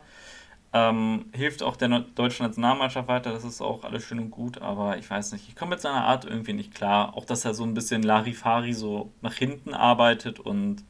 Ähm, 0.74 1.26
hilft 1.32 1.62
auch 1.62 1.76
der 1.76 1.88
deutschen 2.00 2.46
Nationalmannschaft 2.46 3.06
weiter, 3.06 3.30
das 3.32 3.44
ist 3.44 3.60
auch 3.60 3.84
alles 3.84 4.04
schön 4.04 4.18
und 4.18 4.30
gut, 4.30 4.62
aber 4.62 4.96
ich 4.96 5.10
weiß 5.10 5.32
nicht, 5.32 5.46
ich 5.46 5.54
komme 5.54 5.70
mit 5.70 5.82
seiner 5.82 6.04
Art 6.04 6.24
irgendwie 6.24 6.54
nicht 6.54 6.74
klar. 6.74 7.14
Auch, 7.14 7.26
dass 7.26 7.44
er 7.44 7.52
so 7.52 7.62
ein 7.64 7.74
bisschen 7.74 8.02
Larifari 8.02 8.72
so 8.72 9.12
nach 9.20 9.34
hinten 9.34 9.74
arbeitet 9.74 10.40
und 10.40 10.82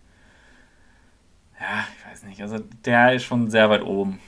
ja, 1.60 1.84
ich 1.98 2.10
weiß 2.10 2.22
nicht, 2.24 2.40
also 2.42 2.58
der 2.84 3.14
ist 3.14 3.24
schon 3.24 3.50
sehr 3.50 3.70
weit 3.70 3.82
oben. 3.82 4.20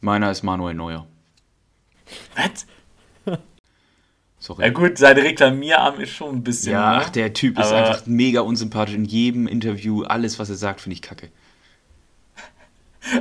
Meiner 0.00 0.30
ist 0.30 0.42
Manuel 0.42 0.74
Neuer. 0.74 1.06
Was? 2.34 2.66
Sorry. 4.38 4.64
Ja 4.64 4.70
gut, 4.70 4.98
sein 4.98 5.18
Reklamierarm 5.18 6.00
ist 6.00 6.10
schon 6.10 6.36
ein 6.36 6.42
bisschen. 6.42 6.72
Ja, 6.72 6.92
ne? 6.92 7.02
ach, 7.04 7.10
der 7.10 7.32
Typ 7.34 7.58
ist 7.58 7.72
einfach 7.72 8.06
mega 8.06 8.40
unsympathisch. 8.40 8.94
In 8.94 9.04
jedem 9.04 9.46
Interview, 9.46 10.02
alles, 10.02 10.38
was 10.38 10.48
er 10.48 10.56
sagt, 10.56 10.80
finde 10.80 10.94
ich 10.94 11.02
kacke. 11.02 11.30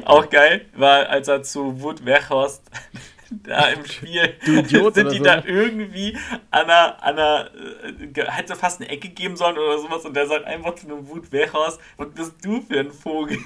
Auch 0.05 0.29
geil, 0.29 0.65
war 0.75 1.09
als 1.09 1.27
er 1.27 1.43
zu 1.43 1.81
Wood 1.81 2.05
Weghorst 2.05 2.63
da 3.31 3.67
im 3.69 3.85
Spiel 3.85 4.33
Du 4.45 4.59
Idiot 4.59 4.95
sind 4.95 5.11
die 5.11 5.19
so, 5.19 5.23
da 5.23 5.37
ne? 5.37 5.43
irgendwie 5.45 6.17
an 6.51 6.65
einer, 6.65 7.03
an 7.03 7.17
einer 7.17 7.49
äh, 8.15 8.25
hätte 8.25 8.55
fast 8.55 8.81
eine 8.81 8.89
Ecke 8.89 9.09
geben 9.09 9.37
sollen 9.37 9.57
oder 9.57 9.79
sowas 9.79 10.05
und 10.05 10.15
der 10.15 10.27
sagt 10.27 10.45
einfach 10.45 10.75
zu 10.75 10.87
einem 10.87 11.07
Wood 11.07 11.31
Weghorst, 11.31 11.79
was 11.97 12.09
bist 12.09 12.33
du 12.43 12.61
für 12.61 12.79
ein 12.79 12.91
Vogel? 12.91 13.37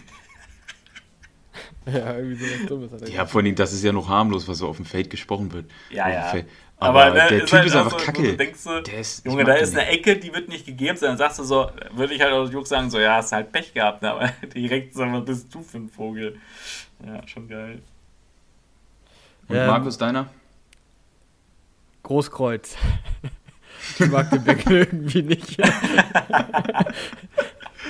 ja, 1.86 2.16
irgendwie 2.18 2.36
so 2.36 2.46
was 2.52 2.66
Dummes 2.68 2.92
hat 2.92 3.02
er 3.04 3.10
Ja, 3.10 3.26
vor 3.26 3.42
allem, 3.42 3.56
das 3.56 3.74
ist 3.74 3.84
ja 3.84 3.92
noch 3.92 4.08
harmlos, 4.10 4.48
was 4.48 4.58
so 4.60 4.68
auf 4.68 4.78
dem 4.78 4.86
Feld 4.86 5.10
gesprochen 5.10 5.52
wird. 5.54 5.70
Ja, 5.90 6.10
ja. 6.10 6.22
Feld. 6.24 6.48
Aber, 6.78 7.12
ne, 7.12 7.14
der 7.30 7.40
Typ 7.46 7.52
halt 7.54 7.66
ist 7.68 7.76
einfach 7.76 7.98
so, 8.00 8.06
kacke. 8.06 8.24
Du 8.24 8.36
denkst 8.38 8.60
so, 8.60 8.82
Der 8.82 9.00
ist- 9.00 9.20
ich 9.20 9.26
Junge, 9.32 9.46
da 9.46 9.54
ist 9.54 9.74
eine 9.76 9.88
Ecke, 9.88 10.18
die 10.18 10.34
wird 10.34 10.50
nicht 10.50 10.66
gegeben, 10.66 10.98
sondern 10.98 11.18
sagst 11.18 11.40
du 11.40 11.44
so, 11.44 11.70
würde 11.94 12.14
ich 12.14 12.22
halt 12.22 12.34
aus 12.34 12.52
Jux 12.52 12.68
sagen, 12.70 12.90
so, 12.90 13.00
ja, 13.00 13.16
hast 13.16 13.32
halt 13.32 13.52
Pech 13.54 13.74
gehabt, 13.74 14.02
ne? 14.02 14.12
aber 14.12 14.28
direkt 14.56 14.94
so, 14.94 15.02
was 15.04 15.24
bist 15.26 15.54
du 15.54 15.62
für 15.62 15.78
ein 15.78 15.88
Vogel? 15.90 16.38
Ja, 17.06 17.26
schon 17.28 17.48
geil. 17.48 17.82
Und 19.48 19.56
Ähm, 19.56 19.68
Markus, 19.68 19.98
deiner? 19.98 20.30
Großkreuz. 22.04 22.76
Ich 24.00 24.08
mag 24.10 24.30
den 24.32 24.44
Beckel 24.44 24.78
irgendwie 24.78 25.22
nicht. 25.24 25.60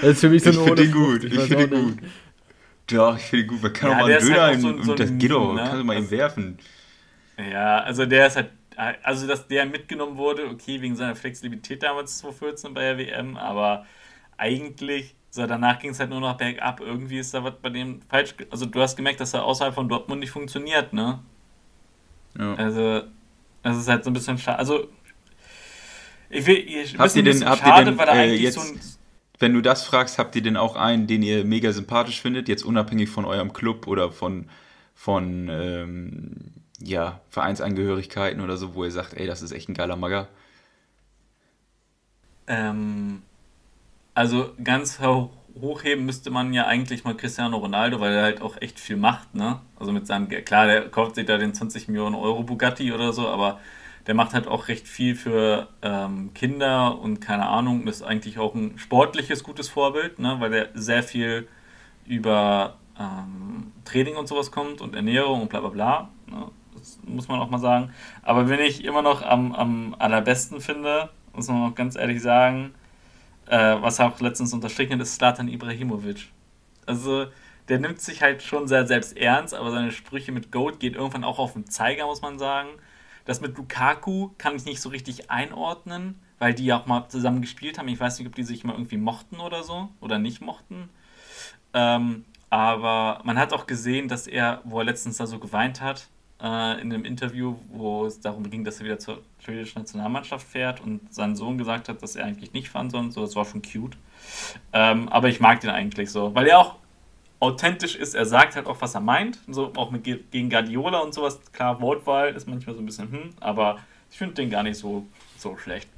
Das 0.02 0.12
ist 0.12 0.20
für 0.22 0.30
mich 0.30 0.44
so 0.44 0.50
Ich 0.50 0.58
eine 0.58 0.66
finde 0.66 0.84
den 0.84 0.92
gut, 0.92 1.24
ich 1.24 1.38
weiß 1.38 1.48
finde 1.48 1.68
den 1.68 1.86
nicht. 1.86 2.00
Doch, 2.88 3.18
ich 3.18 3.24
finde 3.24 3.46
gut, 3.48 3.62
man 3.62 3.74
kann 3.74 3.90
ja, 3.90 3.96
auch 3.96 4.02
mal 4.02 4.12
einen 4.12 4.28
Döner 4.28 4.42
halt 4.42 4.62
so, 4.62 4.68
und 4.68 4.84
so 4.84 4.96
das 4.96 5.12
geht 5.18 5.32
doch, 5.32 5.54
ne? 5.54 5.62
kannst 5.62 5.80
du 5.80 5.84
mal 5.84 5.96
das, 5.96 6.06
ihm 6.06 6.12
werfen. 6.12 6.60
Ja, 7.38 7.80
also 7.80 8.06
der 8.06 8.28
ist 8.28 8.36
halt, 8.36 8.50
also 9.04 9.28
dass 9.28 9.48
der 9.48 9.66
mitgenommen 9.66 10.18
wurde, 10.18 10.48
okay, 10.48 10.82
wegen 10.82 10.96
seiner 10.96 11.16
Flexibilität 11.16 11.84
damals 11.84 12.18
2014 12.20 12.74
bei 12.74 12.82
der 12.82 12.98
WM, 12.98 13.38
aber 13.38 13.86
eigentlich, 14.38 15.16
so 15.30 15.48
danach 15.48 15.80
ging 15.80 15.92
es 15.92 16.00
halt 16.00 16.10
nur 16.10 16.20
noch 16.20 16.38
bergab, 16.38 16.82
irgendwie 16.82 17.20
ist 17.20 17.34
da 17.34 17.44
was 17.44 17.54
bei 17.62 17.70
dem 17.70 18.02
falsch, 18.10 18.36
also 18.52 18.66
du 18.66 18.82
hast 18.82 18.98
gemerkt, 18.98 19.20
dass 19.20 19.34
er 19.34 19.46
außerhalb 19.46 19.74
von 19.74 19.88
Dortmund 19.88 20.20
nicht 20.20 20.32
funktioniert, 20.32 20.92
ne? 20.92 21.20
Ja. 22.38 22.56
Also, 22.56 23.04
das 23.62 23.78
ist 23.78 23.88
halt 23.88 24.04
so 24.04 24.10
ein 24.10 24.14
bisschen 24.14 24.38
schade, 24.38 24.60
also 24.60 24.90
ich 26.30 26.46
will, 26.46 26.58
ich, 26.58 26.98
habt 26.98 27.16
ihr 27.16 27.24
denn, 27.24 27.46
habt 27.46 27.62
schade, 27.62 27.82
ihr 27.82 27.86
denn, 27.86 27.98
weil 27.98 28.08
er 28.08 28.16
äh, 28.16 28.20
eigentlich 28.20 28.42
jetzt, 28.42 28.56
so 28.56 28.62
ein 28.62 28.80
wenn 29.40 29.54
du 29.54 29.62
das 29.62 29.84
fragst, 29.84 30.18
habt 30.20 30.36
ihr 30.36 30.42
denn 30.44 30.58
auch 30.58 30.76
einen, 30.76 31.08
den 31.08 31.24
ihr 31.24 31.44
mega 31.46 31.72
sympathisch 31.72 32.22
findet, 32.22 32.48
jetzt 32.48 32.64
unabhängig 32.64 33.10
von 33.10 33.26
eurem 33.26 33.54
Club 33.54 33.88
oder 33.88 34.12
von, 34.12 34.50
von 34.96 35.50
ähm, 35.52 36.54
ja, 36.80 37.22
Vereinsangehörigkeiten 37.30 38.42
oder 38.42 38.58
so, 38.58 38.76
wo 38.76 38.84
ihr 38.84 38.92
sagt, 38.92 39.14
ey, 39.16 39.28
das 39.28 39.42
ist 39.42 39.52
echt 39.52 39.70
ein 39.70 39.74
geiler 39.74 39.96
Magger? 39.96 40.28
Ähm, 42.48 43.22
also 44.14 44.52
ganz 44.64 45.00
hochheben 45.62 46.06
müsste 46.06 46.30
man 46.30 46.54
ja 46.54 46.66
eigentlich 46.68 47.04
mal 47.04 47.16
Cristiano 47.16 47.58
Ronaldo, 47.58 48.00
weil 48.00 48.14
er 48.14 48.24
halt 48.24 48.42
auch 48.42 48.62
echt 48.62 48.80
viel 48.80 48.98
macht, 48.98 49.34
ne? 49.36 49.60
Also 49.80 49.92
mit 49.92 50.08
seinem, 50.08 50.28
klar, 50.30 50.68
der 50.68 50.90
kauft 50.90 51.16
sich 51.16 51.26
da 51.26 51.38
den 51.38 51.54
20 51.54 51.88
Millionen 51.88 52.16
Euro 52.16 52.44
Bugatti 52.44 52.92
oder 52.92 53.14
so, 53.14 53.28
aber 53.28 53.60
der 54.08 54.16
macht 54.16 54.34
halt 54.34 54.48
auch 54.48 54.68
recht 54.68 54.88
viel 54.88 55.16
für 55.16 55.70
ähm, 55.82 56.34
Kinder 56.34 57.00
und 57.00 57.22
keine 57.22 57.48
Ahnung, 57.48 57.88
ist 57.88 58.04
eigentlich 58.04 58.38
auch 58.38 58.54
ein 58.54 58.78
sportliches, 58.78 59.44
gutes 59.44 59.70
Vorbild, 59.70 60.20
ne, 60.20 60.36
weil 60.40 60.52
der 60.52 60.70
sehr 60.74 61.04
viel 61.04 61.48
über 62.06 62.76
ähm, 63.00 63.72
Training 63.86 64.16
und 64.16 64.28
sowas 64.28 64.52
kommt 64.52 64.82
und 64.82 64.96
Ernährung 64.96 65.42
und 65.44 65.50
bla 65.50 65.62
bla 65.62 65.70
bla. 65.70 66.10
Ne, 66.28 66.52
das 66.76 67.00
muss 67.06 67.28
man 67.28 67.40
auch 67.40 67.50
mal 67.50 67.60
sagen. 67.60 67.94
Aber 68.24 68.50
wenn 68.50 68.60
ich 68.60 68.84
immer 68.84 69.02
noch 69.02 69.22
am, 69.22 69.54
am 69.54 69.96
allerbesten 70.00 70.60
finde, 70.60 71.10
muss 71.34 71.48
man 71.48 71.72
auch 71.72 71.76
ganz 71.76 71.96
ehrlich 71.96 72.22
sagen, 72.22 72.74
äh, 73.48 73.76
was 73.80 74.00
auch 74.00 74.20
letztens 74.20 74.54
unterstrichen 74.54 75.00
ist, 75.00 75.16
Slatan 75.16 75.48
Ibrahimovic. 75.48 76.30
Also 76.86 77.28
der 77.70 77.80
nimmt 77.80 78.02
sich 78.02 78.22
halt 78.22 78.44
schon 78.44 78.68
sehr 78.68 78.86
selbst 78.86 79.16
ernst, 79.16 79.54
aber 79.54 79.72
seine 79.72 79.92
Sprüche 79.92 80.34
mit 80.34 80.52
Goat 80.52 80.80
geht 80.80 80.96
irgendwann 80.96 81.24
auch 81.24 81.40
auf 81.40 81.54
den 81.54 81.70
Zeiger, 81.70 82.06
muss 82.06 82.22
man 82.22 82.38
sagen. 82.38 82.70
Das 83.26 83.42
mit 83.42 83.58
Lukaku 83.58 84.32
kann 84.38 84.56
ich 84.56 84.66
nicht 84.66 84.82
so 84.82 84.90
richtig 84.90 85.32
einordnen, 85.32 86.20
weil 86.40 86.54
die 86.54 86.66
ja 86.66 86.80
auch 86.80 86.86
mal 86.86 87.08
zusammen 87.08 87.42
gespielt 87.42 87.78
haben. 87.78 87.88
Ich 87.88 88.00
weiß 88.00 88.20
nicht, 88.20 88.28
ob 88.28 88.36
die 88.36 88.44
sich 88.44 88.64
mal 88.64 88.74
irgendwie 88.74 88.98
mochten 88.98 89.40
oder 89.40 89.64
so 89.64 89.90
oder 90.02 90.20
nicht 90.20 90.42
mochten. 90.42 90.90
Ähm, 91.74 92.26
aber 92.50 93.22
man 93.24 93.40
hat 93.40 93.54
auch 93.54 93.66
gesehen, 93.66 94.08
dass 94.08 94.28
er, 94.28 94.62
wo 94.64 94.80
er 94.80 94.86
letztens 94.86 95.18
da 95.18 95.26
so 95.26 95.40
geweint 95.40 95.82
hat, 95.82 96.08
äh, 96.42 96.82
in 96.82 96.94
einem 96.94 97.06
Interview, 97.06 97.56
wo 97.70 98.06
es 98.06 98.20
darum 98.20 98.50
ging, 98.50 98.64
dass 98.64 98.80
er 98.80 98.86
wieder 98.86 99.00
zur 99.00 99.22
schwedischen 99.40 99.80
Nationalmannschaft 99.80 100.48
fährt 100.48 100.82
und 100.82 101.14
sein 101.14 101.36
Sohn 101.36 101.58
gesagt 101.58 101.90
hat, 101.90 102.04
dass 102.04 102.16
er 102.16 102.26
eigentlich 102.26 102.54
nicht 102.54 102.70
fahren 102.70 102.90
soll. 102.90 103.10
So, 103.12 103.22
das 103.22 103.36
war 103.36 103.46
schon 103.46 103.62
cute. 103.62 103.98
Ähm, 104.74 105.10
aber 105.10 105.30
ich 105.30 105.40
mag 105.40 105.62
den 105.62 105.70
eigentlich 105.70 106.12
so, 106.12 106.36
weil 106.36 106.48
er 106.48 106.60
auch 106.60 106.76
authentisch 107.44 107.96
ist. 107.96 108.16
Er 108.16 108.26
sagt 108.26 108.56
halt 108.56 108.68
auch, 108.68 108.80
was 108.82 108.96
er 108.96 109.02
meint. 109.02 109.38
So 109.48 109.74
auch 109.76 109.92
mit, 109.92 110.04
gegen 110.04 110.50
Guardiola 110.50 111.00
und 111.00 111.14
sowas. 111.14 111.40
Klar, 111.52 111.82
Wortwahl 111.82 112.34
ist 112.34 112.48
manchmal 112.48 112.76
so 112.76 112.82
ein 112.82 112.86
bisschen 112.86 113.12
hm, 113.12 113.30
aber 113.40 113.80
ich 114.10 114.18
finde 114.18 114.36
den 114.36 114.50
gar 114.50 114.64
nicht 114.64 114.78
so, 114.78 115.06
so 115.38 115.58
schlecht. 115.58 115.90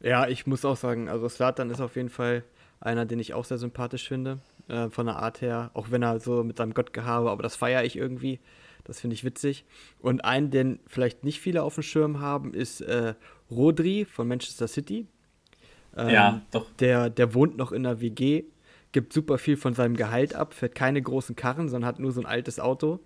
Ja, 0.00 0.26
ich 0.26 0.46
muss 0.46 0.64
auch 0.64 0.76
sagen, 0.76 1.08
also 1.08 1.28
Slatan 1.28 1.70
ist 1.70 1.80
auf 1.80 1.96
jeden 1.96 2.08
Fall 2.08 2.44
einer, 2.80 3.04
den 3.04 3.18
ich 3.18 3.34
auch 3.34 3.44
sehr 3.44 3.58
sympathisch 3.58 4.08
finde. 4.08 4.38
Äh, 4.68 4.88
von 4.88 5.06
der 5.06 5.16
Art 5.16 5.40
her, 5.40 5.70
auch 5.74 5.90
wenn 5.90 6.02
er 6.02 6.20
so 6.20 6.44
mit 6.44 6.56
seinem 6.56 6.74
Gottgehabe, 6.74 7.30
aber 7.30 7.42
das 7.42 7.56
feiere 7.56 7.84
ich 7.84 7.96
irgendwie. 7.96 8.38
Das 8.84 9.00
finde 9.00 9.14
ich 9.14 9.24
witzig. 9.24 9.66
Und 10.00 10.24
einen, 10.24 10.50
den 10.50 10.80
vielleicht 10.86 11.24
nicht 11.24 11.40
viele 11.40 11.62
auf 11.62 11.74
dem 11.74 11.82
Schirm 11.82 12.20
haben, 12.20 12.54
ist 12.54 12.80
äh, 12.80 13.14
Rodri 13.50 14.06
von 14.06 14.28
Manchester 14.28 14.68
City. 14.68 15.06
Ähm, 15.96 16.08
ja, 16.08 16.40
doch. 16.52 16.66
Der, 16.78 17.10
der 17.10 17.34
wohnt 17.34 17.58
noch 17.58 17.72
in 17.72 17.82
der 17.82 18.00
WG 18.00 18.44
gibt 18.92 19.12
super 19.12 19.38
viel 19.38 19.56
von 19.56 19.74
seinem 19.74 19.96
Gehalt 19.96 20.34
ab, 20.34 20.54
fährt 20.54 20.74
keine 20.74 21.00
großen 21.02 21.36
Karren, 21.36 21.68
sondern 21.68 21.88
hat 21.88 21.98
nur 21.98 22.12
so 22.12 22.20
ein 22.20 22.26
altes 22.26 22.58
Auto. 22.58 23.00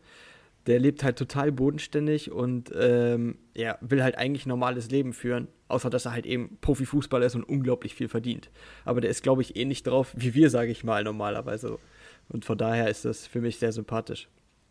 Der 0.67 0.79
lebt 0.79 1.03
halt 1.03 1.19
total 1.19 1.51
bodenständig 1.51 2.31
und 2.31 2.73
ähm, 2.79 3.37
ja, 3.55 3.79
will 3.81 4.03
halt 4.03 4.17
eigentlich 4.17 4.47
ein 4.47 4.51
normales 4.51 4.91
Leben 4.91 5.13
führen, 5.13 5.49
außer 5.67 5.91
dass 5.91 6.05
er 6.05 6.13
halt 6.13 6.25
eben 6.25 6.57
Profifußballer 6.61 7.27
ist 7.27 7.35
und 7.35 7.43
unglaublich 7.43 7.97
viel 7.97 8.09
verdient. 8.09 8.49
Aber 8.85 9.01
der 9.01 9.11
ist, 9.11 9.25
glaube 9.25 9.43
ich, 9.43 9.57
ähnlich 9.57 9.83
drauf 9.83 10.13
wie 10.17 10.35
wir, 10.35 10.51
sage 10.51 10.71
ich 10.71 10.85
mal, 10.85 11.03
normalerweise. 11.03 11.79
Und 12.29 12.45
von 12.45 12.57
daher 12.57 12.89
ist 12.89 13.05
das 13.05 13.27
für 13.27 13.41
mich 13.41 13.59
sehr 13.59 13.73
sympathisch. 13.73 14.29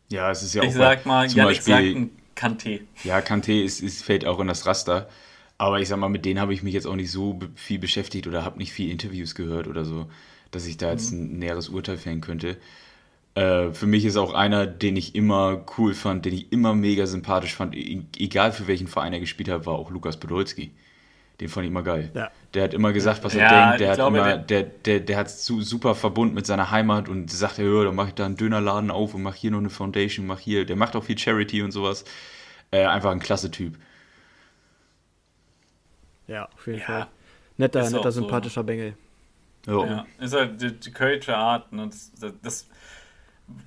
Ja, 0.09 0.31
es 0.31 0.43
ist 0.43 0.53
ja 0.53 0.61
auch. 0.61 0.65
Ich 0.65 0.73
sag 0.73 1.05
mal, 1.05 1.27
zum 1.27 1.39
Janik 1.39 1.57
Beispiel, 1.57 1.93
sagt 1.93 2.61
Kanté. 2.61 2.81
Ja, 3.03 3.19
Kanté 3.19 3.61
ist, 3.61 3.81
ist, 3.81 4.03
fällt 4.03 4.25
auch 4.25 4.39
in 4.39 4.47
das 4.47 4.65
Raster. 4.65 5.09
Aber 5.57 5.79
ich 5.79 5.89
sag 5.89 5.97
mal, 5.97 6.09
mit 6.09 6.25
denen 6.25 6.39
habe 6.39 6.53
ich 6.53 6.63
mich 6.63 6.73
jetzt 6.73 6.87
auch 6.87 6.95
nicht 6.95 7.11
so 7.11 7.39
viel 7.55 7.79
beschäftigt 7.79 8.27
oder 8.27 8.43
habe 8.43 8.57
nicht 8.57 8.71
viel 8.71 8.89
Interviews 8.89 9.35
gehört 9.35 9.67
oder 9.67 9.85
so 9.85 10.07
dass 10.51 10.67
ich 10.67 10.77
da 10.77 10.91
jetzt 10.91 11.11
mhm. 11.11 11.19
ein 11.19 11.39
näheres 11.39 11.69
Urteil 11.69 11.97
fällen 11.97 12.21
könnte. 12.21 12.57
Äh, 13.35 13.71
für 13.71 13.87
mich 13.87 14.05
ist 14.05 14.17
auch 14.17 14.33
einer, 14.33 14.67
den 14.67 14.97
ich 14.97 15.15
immer 15.15 15.65
cool 15.77 15.93
fand, 15.93 16.25
den 16.25 16.33
ich 16.33 16.51
immer 16.51 16.75
mega 16.75 17.05
sympathisch 17.07 17.55
fand, 17.55 17.75
e-, 17.75 18.03
egal 18.17 18.51
für 18.51 18.67
welchen 18.67 18.87
Verein 18.87 19.13
er 19.13 19.19
gespielt 19.19 19.49
hat, 19.49 19.65
war 19.65 19.75
auch 19.75 19.89
Lukas 19.89 20.17
Podolski. 20.17 20.71
Den 21.39 21.49
fand 21.49 21.65
ich 21.65 21.71
immer 21.71 21.81
geil. 21.81 22.11
Ja. 22.13 22.29
Der 22.53 22.63
hat 22.63 22.73
immer 22.73 22.93
gesagt, 22.93 23.23
was 23.23 23.33
er 23.33 23.41
ja, 23.41 23.65
denkt. 23.65 23.79
Der 23.79 23.89
hat 23.89 23.95
glaube, 23.95 24.17
immer, 24.17 24.37
der, 24.37 24.63
der, 24.63 24.99
der 24.99 25.17
hat 25.17 25.31
zu, 25.31 25.61
super 25.61 25.95
verbunden 25.95 26.35
mit 26.35 26.45
seiner 26.45 26.69
Heimat 26.69 27.09
und 27.09 27.31
sagt, 27.31 27.57
ja, 27.57 27.83
dann 27.83 27.95
mache 27.95 28.09
ich 28.09 28.13
da 28.13 28.25
einen 28.25 28.35
Dönerladen 28.35 28.91
auf 28.91 29.15
und 29.15 29.23
mache 29.23 29.37
hier 29.37 29.49
noch 29.49 29.57
eine 29.57 29.71
Foundation, 29.71 30.27
mach 30.27 30.39
hier. 30.39 30.65
Der 30.65 30.75
macht 30.75 30.95
auch 30.95 31.03
viel 31.03 31.17
Charity 31.17 31.63
und 31.63 31.71
sowas. 31.71 32.05
Äh, 32.69 32.85
einfach 32.85 33.11
ein 33.11 33.19
klasse 33.19 33.49
Typ. 33.49 33.77
Ja, 36.27 36.47
auf 36.53 36.67
jeden 36.67 36.79
ja. 36.79 36.85
Fall. 36.85 37.07
Netter, 37.57 37.89
netter, 37.89 38.11
sympathischer 38.11 38.61
so. 38.61 38.65
Bengel. 38.65 38.93
Jo. 39.65 39.85
Ja, 39.85 40.05
ist 40.19 40.33
halt 40.33 40.61
die, 40.61 40.79
die 40.79 40.91
Kölsche 40.91 41.35
Art. 41.37 41.71
Ne? 41.71 41.87
Das, 41.87 42.11
das, 42.41 42.67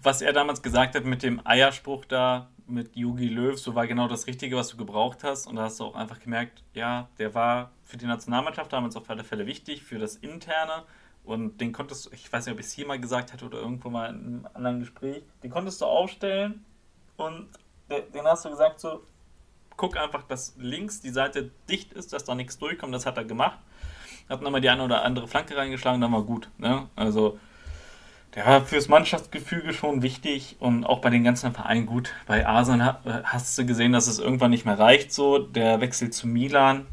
was 0.03 0.23
er 0.23 0.33
damals 0.33 0.63
gesagt 0.63 0.95
hat 0.95 1.05
mit 1.05 1.23
dem 1.23 1.41
Eierspruch 1.47 2.05
da, 2.05 2.49
mit 2.67 2.97
Yugi 2.97 3.29
Löw, 3.29 3.59
so 3.59 3.75
war 3.75 3.87
genau 3.87 4.09
das 4.09 4.27
Richtige, 4.27 4.57
was 4.57 4.69
du 4.69 4.77
gebraucht 4.77 5.23
hast. 5.23 5.47
Und 5.47 5.57
da 5.57 5.63
hast 5.63 5.81
du 5.81 5.85
auch 5.85 5.95
einfach 5.95 6.19
gemerkt, 6.21 6.63
ja, 6.73 7.09
der 7.19 7.35
war 7.35 7.71
für 7.85 7.97
die 7.97 8.07
Nationalmannschaft 8.07 8.73
damals 8.73 8.97
auf 8.97 9.09
alle 9.11 9.23
Fälle 9.23 9.47
wichtig, 9.47 9.83
für 9.83 9.99
das 9.99 10.17
Interne. 10.17 10.85
Und 11.25 11.61
den 11.61 11.73
konntest 11.73 12.07
du, 12.07 12.11
ich 12.13 12.31
weiß 12.33 12.47
nicht, 12.47 12.55
ob 12.55 12.61
ich 12.61 12.67
es 12.67 12.73
hier 12.73 12.87
mal 12.87 12.99
gesagt 12.99 13.33
hatte 13.33 13.45
oder 13.45 13.59
irgendwo 13.59 13.91
mal 13.91 14.11
in 14.11 14.17
einem 14.17 14.49
anderen 14.55 14.81
Gespräch, 14.81 15.23
den 15.43 15.51
konntest 15.51 15.81
du 15.81 15.87
aufstellen 15.87 16.65
und 17.17 17.49
den 17.89 18.25
hast 18.25 18.45
du 18.45 18.51
gesagt, 18.51 18.81
so, 18.81 19.03
guck 19.77 19.97
einfach, 19.97 20.23
dass 20.25 20.55
links 20.59 21.01
die 21.01 21.11
Seite 21.11 21.51
dicht 21.69 21.93
ist, 21.93 22.13
dass 22.13 22.25
da 22.25 22.35
nichts 22.35 22.59
durchkommt. 22.59 22.95
Das 22.95 23.07
hat 23.07 23.17
er 23.17 23.25
gemacht 23.25 23.59
hat 24.29 24.43
nochmal 24.43 24.61
die 24.61 24.71
eine 24.71 24.83
oder 24.83 25.05
andere 25.05 25.29
Flanke 25.29 25.57
reingeschlagen, 25.57 26.01
dann 26.01 26.13
war 26.13 26.23
gut. 26.23 26.49
Ne? 26.59 26.89
Also 26.97 27.39
der 28.35 28.47
war 28.47 28.65
fürs 28.65 28.89
Mannschaftsgefüge 28.89 29.73
schon 29.73 30.03
wichtig 30.03 30.57
und 30.59 30.85
auch 30.85 31.01
bei 31.01 31.11
den 31.11 31.23
ganzen 31.23 31.53
Vereinen 31.53 31.87
gut. 31.87 32.13
Bei 32.27 32.47
Arsenal 32.47 32.99
hast 33.25 33.57
du 33.57 33.65
gesehen, 33.65 33.93
dass 33.93 34.09
es 34.09 34.19
irgendwann 34.19 34.51
nicht 34.51 34.65
mehr 34.65 34.79
reicht 34.79 35.13
so. 35.13 35.39
Der 35.39 35.81
Wechsel 35.81 36.11
zu 36.11 36.27
Milan, 36.27 36.87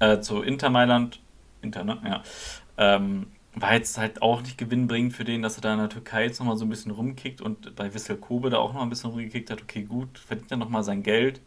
äh, 0.00 0.18
zu 0.20 0.42
Inter 0.42 0.70
Mailand, 0.70 1.20
Inter, 1.62 1.84
ne? 1.84 1.98
Ja. 2.04 2.22
Ähm, 2.76 3.26
war 3.54 3.74
jetzt 3.74 3.98
halt 3.98 4.22
auch 4.22 4.42
nicht 4.42 4.58
gewinnbringend 4.58 5.12
für 5.12 5.24
den, 5.24 5.42
dass 5.42 5.56
er 5.56 5.62
da 5.62 5.72
in 5.72 5.78
der 5.78 5.88
Türkei 5.88 6.24
jetzt 6.24 6.38
nochmal 6.38 6.56
so 6.56 6.64
ein 6.64 6.68
bisschen 6.68 6.92
rumkickt 6.92 7.40
und 7.40 7.74
bei 7.76 7.92
Wissel 7.94 8.16
Kobe 8.16 8.50
da 8.50 8.58
auch 8.58 8.72
noch 8.72 8.82
ein 8.82 8.88
bisschen 8.88 9.10
rumgekickt 9.10 9.50
hat. 9.50 9.62
Okay, 9.62 9.82
gut, 9.82 10.18
verdient 10.18 10.50
er 10.50 10.56
nochmal 10.56 10.82
sein 10.82 11.02
Geld. 11.02 11.40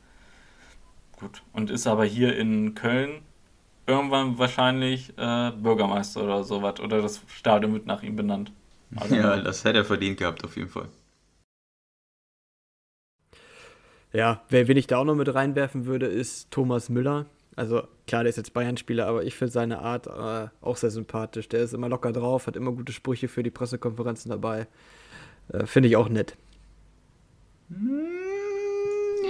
Gut. 1.18 1.44
Und 1.54 1.70
ist 1.70 1.88
aber 1.88 2.06
hier 2.06 2.38
in 2.38 2.76
Köln 2.76 3.22
irgendwann 3.88 4.38
wahrscheinlich 4.38 5.10
äh, 5.18 5.52
Bürgermeister 5.52 6.24
oder 6.24 6.44
sowas. 6.44 6.80
Oder 6.80 7.02
das 7.02 7.22
Stadion 7.28 7.74
wird 7.74 7.86
nach 7.86 8.04
ihm 8.04 8.16
benannt. 8.16 8.52
Also, 8.96 9.16
ja, 9.16 9.38
das 9.42 9.64
hätte 9.64 9.80
er 9.80 9.86
verdient 9.86 10.18
gehabt, 10.18 10.44
auf 10.44 10.56
jeden 10.56 10.70
Fall. 10.70 10.90
Ja, 14.12 14.44
wer, 14.50 14.68
wen 14.68 14.78
ich 14.78 14.88
da 14.88 14.98
auch 14.98 15.06
noch 15.06 15.16
mit 15.16 15.34
reinwerfen 15.34 15.86
würde, 15.86 16.06
ist 16.06 16.52
Thomas 16.52 16.90
Müller. 16.90 17.26
Also 17.56 17.84
klar, 18.08 18.24
der 18.24 18.30
ist 18.30 18.38
jetzt 18.38 18.54
Bayern-Spieler, 18.54 19.08
aber 19.08 19.24
ich 19.24 19.36
finde 19.36 19.52
seine 19.52 19.80
Art 19.80 20.08
äh, 20.08 20.50
auch 20.62 20.78
sehr 20.78 20.92
sympathisch. 20.92 21.50
Der 21.50 21.62
ist 21.62 21.74
immer 21.74 21.90
locker 21.90 22.12
drauf, 22.12 22.48
hat 22.48 22.56
immer 22.56 22.72
gute 22.72 22.94
Sprüche 22.94 23.28
für 23.28 23.44
die 23.44 23.52
Pressekonferenzen 23.52 24.30
dabei. 24.30 24.68
Äh, 25.50 25.66
finde 25.66 25.90
ich 25.90 25.96
auch 25.96 26.10
nett. 26.10 26.36
Hm, 27.70 28.08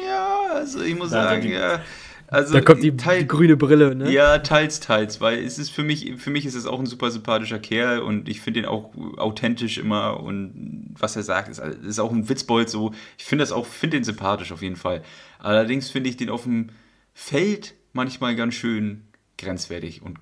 ja, 0.06 0.41
also 0.54 0.82
ich 0.82 0.95
muss 0.95 1.12
ja, 1.12 1.24
sagen, 1.24 1.49
ja, 1.49 1.82
also 2.28 2.53
da 2.53 2.61
kommt 2.61 2.84
die, 2.84 2.95
teil, 2.95 3.21
die, 3.21 3.28
grüne 3.28 3.57
Brille, 3.57 3.95
ne? 3.95 4.11
Ja, 4.11 4.39
teils, 4.39 4.80
teils, 4.80 5.21
weil 5.21 5.43
es 5.43 5.59
ist 5.59 5.69
für 5.69 5.84
mich, 5.84 6.13
für 6.17 6.30
mich 6.30 6.45
ist 6.45 6.55
es 6.55 6.65
auch 6.65 6.80
ein 6.80 6.86
super 6.86 7.11
sympathischer 7.11 7.59
Kerl 7.59 7.99
und 7.99 8.28
ich 8.28 8.41
finde 8.41 8.61
ihn 8.61 8.65
auch 8.65 8.91
authentisch 9.17 9.78
immer 9.78 10.19
und 10.19 10.93
was 10.97 11.15
er 11.15 11.24
sagt, 11.24 11.49
ist, 11.49 11.59
ist 11.59 11.99
auch 11.99 12.11
ein 12.11 12.28
Witzbold 12.30 12.69
so. 12.69 12.93
Ich 13.17 13.26
finde 13.26 13.43
das 13.43 13.51
auch, 13.51 13.65
finde 13.65 13.97
den 13.97 14.03
sympathisch 14.03 14.51
auf 14.51 14.61
jeden 14.61 14.76
Fall. 14.76 15.03
Allerdings 15.39 15.89
finde 15.89 16.09
ich 16.09 16.17
den 16.17 16.30
auf 16.30 16.43
dem 16.43 16.69
Feld 17.13 17.76
manchmal 17.93 18.36
ganz 18.36 18.55
schön 18.55 19.03
grenzwertig 19.38 20.01
und 20.01 20.17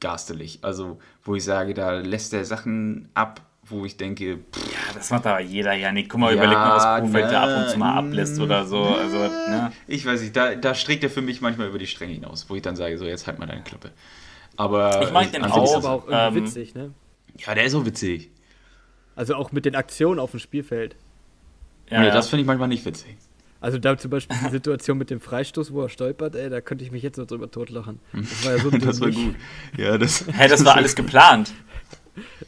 garstelig. 0.00 0.58
Also, 0.62 0.98
wo 1.22 1.34
ich 1.34 1.44
sage, 1.44 1.74
da 1.74 1.92
lässt 1.92 2.34
er 2.34 2.44
Sachen 2.44 3.08
ab 3.14 3.40
wo 3.68 3.84
ich 3.84 3.96
denke, 3.96 4.38
pff, 4.52 4.72
ja, 4.72 4.94
das 4.94 5.10
macht 5.10 5.26
aber 5.26 5.40
jeder 5.40 5.72
ja 5.74 5.92
nicht. 5.92 6.08
Guck 6.08 6.20
mal, 6.20 6.30
ja, 6.30 6.36
überleg 6.36 6.56
mal, 6.56 6.76
was 6.76 7.00
Kofeld 7.00 7.32
da 7.32 7.42
ab 7.42 7.64
und 7.64 7.70
zu 7.70 7.78
mal 7.78 7.94
ablässt 7.94 8.40
oder 8.40 8.66
so. 8.66 8.82
Also, 8.82 9.18
ne? 9.18 9.72
Ich 9.86 10.04
weiß 10.04 10.20
nicht, 10.20 10.36
da, 10.36 10.54
da 10.54 10.74
streckt 10.74 11.04
er 11.04 11.10
für 11.10 11.22
mich 11.22 11.40
manchmal 11.40 11.68
über 11.68 11.78
die 11.78 11.86
Stränge 11.86 12.14
hinaus, 12.14 12.46
wo 12.48 12.56
ich 12.56 12.62
dann 12.62 12.76
sage, 12.76 12.98
so, 12.98 13.04
jetzt 13.04 13.26
halt 13.26 13.38
mal 13.38 13.46
deine 13.46 13.62
Klappe. 13.62 13.90
Aber 14.56 15.02
ich 15.02 15.12
mag 15.12 15.32
den 15.32 15.44
auch, 15.44 15.76
aber 15.76 15.90
auch 15.90 16.08
irgendwie 16.08 16.38
ähm, 16.38 16.46
witzig, 16.46 16.74
ne? 16.74 16.92
Ja, 17.38 17.54
der 17.54 17.64
ist 17.64 17.74
auch 17.74 17.84
witzig. 17.84 18.30
Also 19.16 19.34
auch 19.34 19.52
mit 19.52 19.64
den 19.64 19.74
Aktionen 19.74 20.20
auf 20.20 20.30
dem 20.30 20.40
Spielfeld. 20.40 20.96
Ja, 21.90 22.04
ja. 22.04 22.14
das 22.14 22.28
finde 22.28 22.42
ich 22.42 22.46
manchmal 22.46 22.68
nicht 22.68 22.84
witzig. 22.84 23.16
Also 23.60 23.78
da 23.78 23.96
zum 23.96 24.10
Beispiel 24.10 24.36
die 24.44 24.50
Situation 24.50 24.98
mit 24.98 25.10
dem 25.10 25.20
Freistoß, 25.20 25.72
wo 25.72 25.82
er 25.82 25.88
stolpert, 25.88 26.34
ey, 26.34 26.50
da 26.50 26.60
könnte 26.60 26.84
ich 26.84 26.90
mich 26.90 27.02
jetzt 27.02 27.16
noch 27.16 27.26
drüber 27.26 27.50
totlachen. 27.50 27.98
Das 28.12 28.44
war 28.44 28.56
ja 28.56 28.58
so 28.58 28.70
Das 28.78 29.00
war 29.00 29.10
gut. 29.10 29.34
Ja, 29.76 29.96
das, 29.98 30.26
hey, 30.32 30.48
das 30.48 30.64
war 30.64 30.76
alles 30.76 30.94
geplant. 30.94 31.52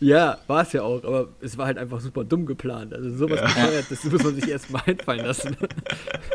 Ja, 0.00 0.38
war 0.46 0.62
es 0.62 0.72
ja 0.72 0.82
auch, 0.82 1.02
aber 1.04 1.28
es 1.40 1.58
war 1.58 1.66
halt 1.66 1.78
einfach 1.78 2.00
super 2.00 2.24
dumm 2.24 2.46
geplant. 2.46 2.94
Also 2.94 3.10
sowas 3.10 3.40
ja. 3.40 3.46
Gefeiert, 3.46 3.86
das 3.90 4.04
muss 4.04 4.22
man 4.22 4.34
sich 4.34 4.48
erstmal 4.48 4.82
einfallen 4.86 5.24
lassen. 5.24 5.56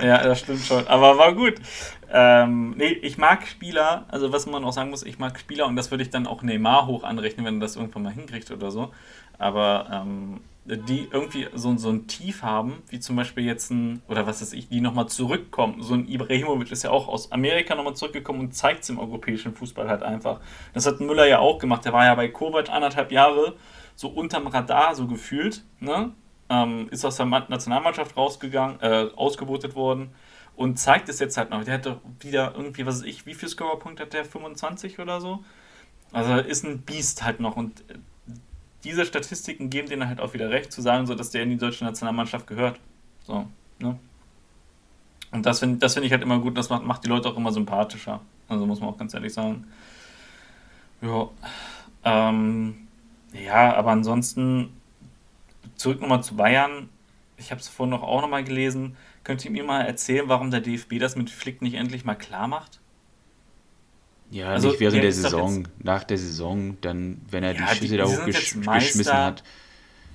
Ja, 0.01 0.23
das 0.23 0.39
stimmt 0.39 0.61
schon. 0.61 0.87
Aber 0.87 1.17
war 1.17 1.33
gut. 1.35 1.55
Ähm, 2.11 2.73
nee, 2.75 2.91
ich 2.91 3.17
mag 3.17 3.45
Spieler, 3.47 4.05
also 4.07 4.33
was 4.33 4.47
man 4.47 4.63
auch 4.63 4.73
sagen 4.73 4.89
muss, 4.89 5.03
ich 5.03 5.19
mag 5.19 5.39
Spieler 5.39 5.67
und 5.67 5.75
das 5.75 5.91
würde 5.91 6.03
ich 6.03 6.09
dann 6.09 6.25
auch 6.25 6.41
Neymar 6.41 6.87
hoch 6.87 7.03
anrechnen, 7.03 7.45
wenn 7.45 7.57
er 7.57 7.61
das 7.61 7.75
irgendwann 7.75 8.03
mal 8.03 8.13
hinkriegt 8.13 8.49
oder 8.49 8.71
so. 8.71 8.91
Aber 9.37 9.87
ähm, 9.91 10.41
die 10.65 11.07
irgendwie 11.11 11.47
so, 11.53 11.75
so 11.77 11.89
ein 11.89 12.07
Tief 12.07 12.43
haben, 12.43 12.83
wie 12.89 12.99
zum 12.99 13.15
Beispiel 13.15 13.43
jetzt 13.43 13.71
ein, 13.71 14.03
oder 14.07 14.27
was 14.27 14.41
weiß 14.41 14.53
ich, 14.53 14.69
die 14.69 14.79
nochmal 14.79 15.07
zurückkommen. 15.07 15.81
So 15.81 15.95
ein 15.95 16.07
Ibrahimovic 16.07 16.71
ist 16.71 16.83
ja 16.83 16.91
auch 16.91 17.07
aus 17.07 17.31
Amerika 17.31 17.73
nochmal 17.73 17.95
zurückgekommen 17.95 18.39
und 18.41 18.55
zeigt 18.55 18.83
es 18.83 18.89
im 18.89 18.99
europäischen 18.99 19.55
Fußball 19.55 19.89
halt 19.89 20.03
einfach. 20.03 20.39
Das 20.73 20.85
hat 20.85 20.99
Müller 20.99 21.27
ja 21.27 21.39
auch 21.39 21.57
gemacht. 21.57 21.83
Der 21.85 21.93
war 21.93 22.05
ja 22.05 22.13
bei 22.13 22.27
Kovac 22.27 22.69
anderthalb 22.69 23.11
Jahre 23.11 23.55
so 23.95 24.09
unterm 24.09 24.47
Radar 24.47 24.95
so 24.95 25.07
gefühlt, 25.07 25.63
ne? 25.79 26.11
Ähm, 26.49 26.89
ist 26.91 27.05
aus 27.05 27.15
der 27.15 27.25
Nationalmannschaft 27.25 28.17
rausgegangen, 28.17 28.79
äh, 28.81 29.07
ausgebotet 29.15 29.73
worden 29.73 30.11
und 30.55 30.77
zeigt 30.77 31.09
es 31.09 31.19
jetzt 31.19 31.37
halt 31.37 31.49
noch. 31.49 31.63
Der 31.63 31.75
hat 31.75 31.85
doch 31.85 32.01
wieder 32.19 32.53
irgendwie, 32.55 32.85
was 32.85 32.99
weiß 32.99 33.07
ich, 33.07 33.25
wie 33.25 33.33
viel 33.33 33.49
Scorerpunkte 33.49 34.03
hat 34.03 34.13
der? 34.13 34.25
25 34.25 34.99
oder 34.99 35.21
so? 35.21 35.43
Also 36.11 36.35
ist 36.35 36.65
ein 36.65 36.81
Biest 36.81 37.23
halt 37.23 37.39
noch 37.39 37.55
und 37.55 37.83
diese 38.83 39.05
Statistiken 39.05 39.69
geben 39.69 39.89
denen 39.89 40.07
halt 40.07 40.19
auch 40.19 40.33
wieder 40.33 40.49
recht, 40.49 40.71
zu 40.71 40.81
sagen, 40.81 41.05
so, 41.05 41.15
dass 41.15 41.29
der 41.29 41.43
in 41.43 41.51
die 41.51 41.57
deutsche 41.57 41.83
Nationalmannschaft 41.83 42.47
gehört. 42.47 42.79
So, 43.23 43.47
ne? 43.79 43.97
Und 45.31 45.45
das 45.45 45.59
finde 45.59 45.77
das 45.77 45.93
find 45.93 46.05
ich 46.05 46.11
halt 46.11 46.23
immer 46.23 46.39
gut, 46.39 46.57
das 46.57 46.69
macht, 46.69 46.83
macht 46.83 47.03
die 47.05 47.07
Leute 47.07 47.29
auch 47.29 47.37
immer 47.37 47.51
sympathischer. 47.51 48.21
Also 48.49 48.65
muss 48.65 48.81
man 48.81 48.89
auch 48.89 48.97
ganz 48.97 49.13
ehrlich 49.13 49.33
sagen. 49.33 49.65
Ja. 51.01 51.29
Ähm, 52.03 52.87
ja, 53.33 53.73
aber 53.75 53.91
ansonsten 53.91 54.73
zurück 55.75 56.01
nochmal 56.01 56.23
zu 56.23 56.35
Bayern. 56.35 56.89
Ich 57.37 57.51
habe 57.51 57.61
es 57.61 57.69
vorhin 57.69 57.91
noch 57.91 58.03
auch 58.03 58.21
nochmal 58.21 58.43
gelesen. 58.43 58.97
Könnt 59.23 59.45
ihr 59.45 59.51
mir 59.51 59.63
mal 59.63 59.81
erzählen, 59.81 60.27
warum 60.27 60.51
der 60.51 60.61
DFB 60.61 60.99
das 60.99 61.15
mit 61.15 61.29
Flick 61.29 61.61
nicht 61.61 61.75
endlich 61.75 62.03
mal 62.03 62.15
klar 62.15 62.47
macht? 62.47 62.80
Ja, 64.31 64.47
also, 64.47 64.69
nicht 64.69 64.79
während 64.79 65.03
der 65.03 65.11
Saison, 65.11 65.67
nach 65.79 66.05
der 66.05 66.17
Saison, 66.17 66.77
dann, 66.79 67.21
wenn 67.29 67.43
er 67.43 67.53
ja, 67.53 67.65
die 67.65 67.75
Schüsse 67.75 67.97
da 67.97 68.05
hochgeschmissen 68.05 69.13
hat. 69.13 69.43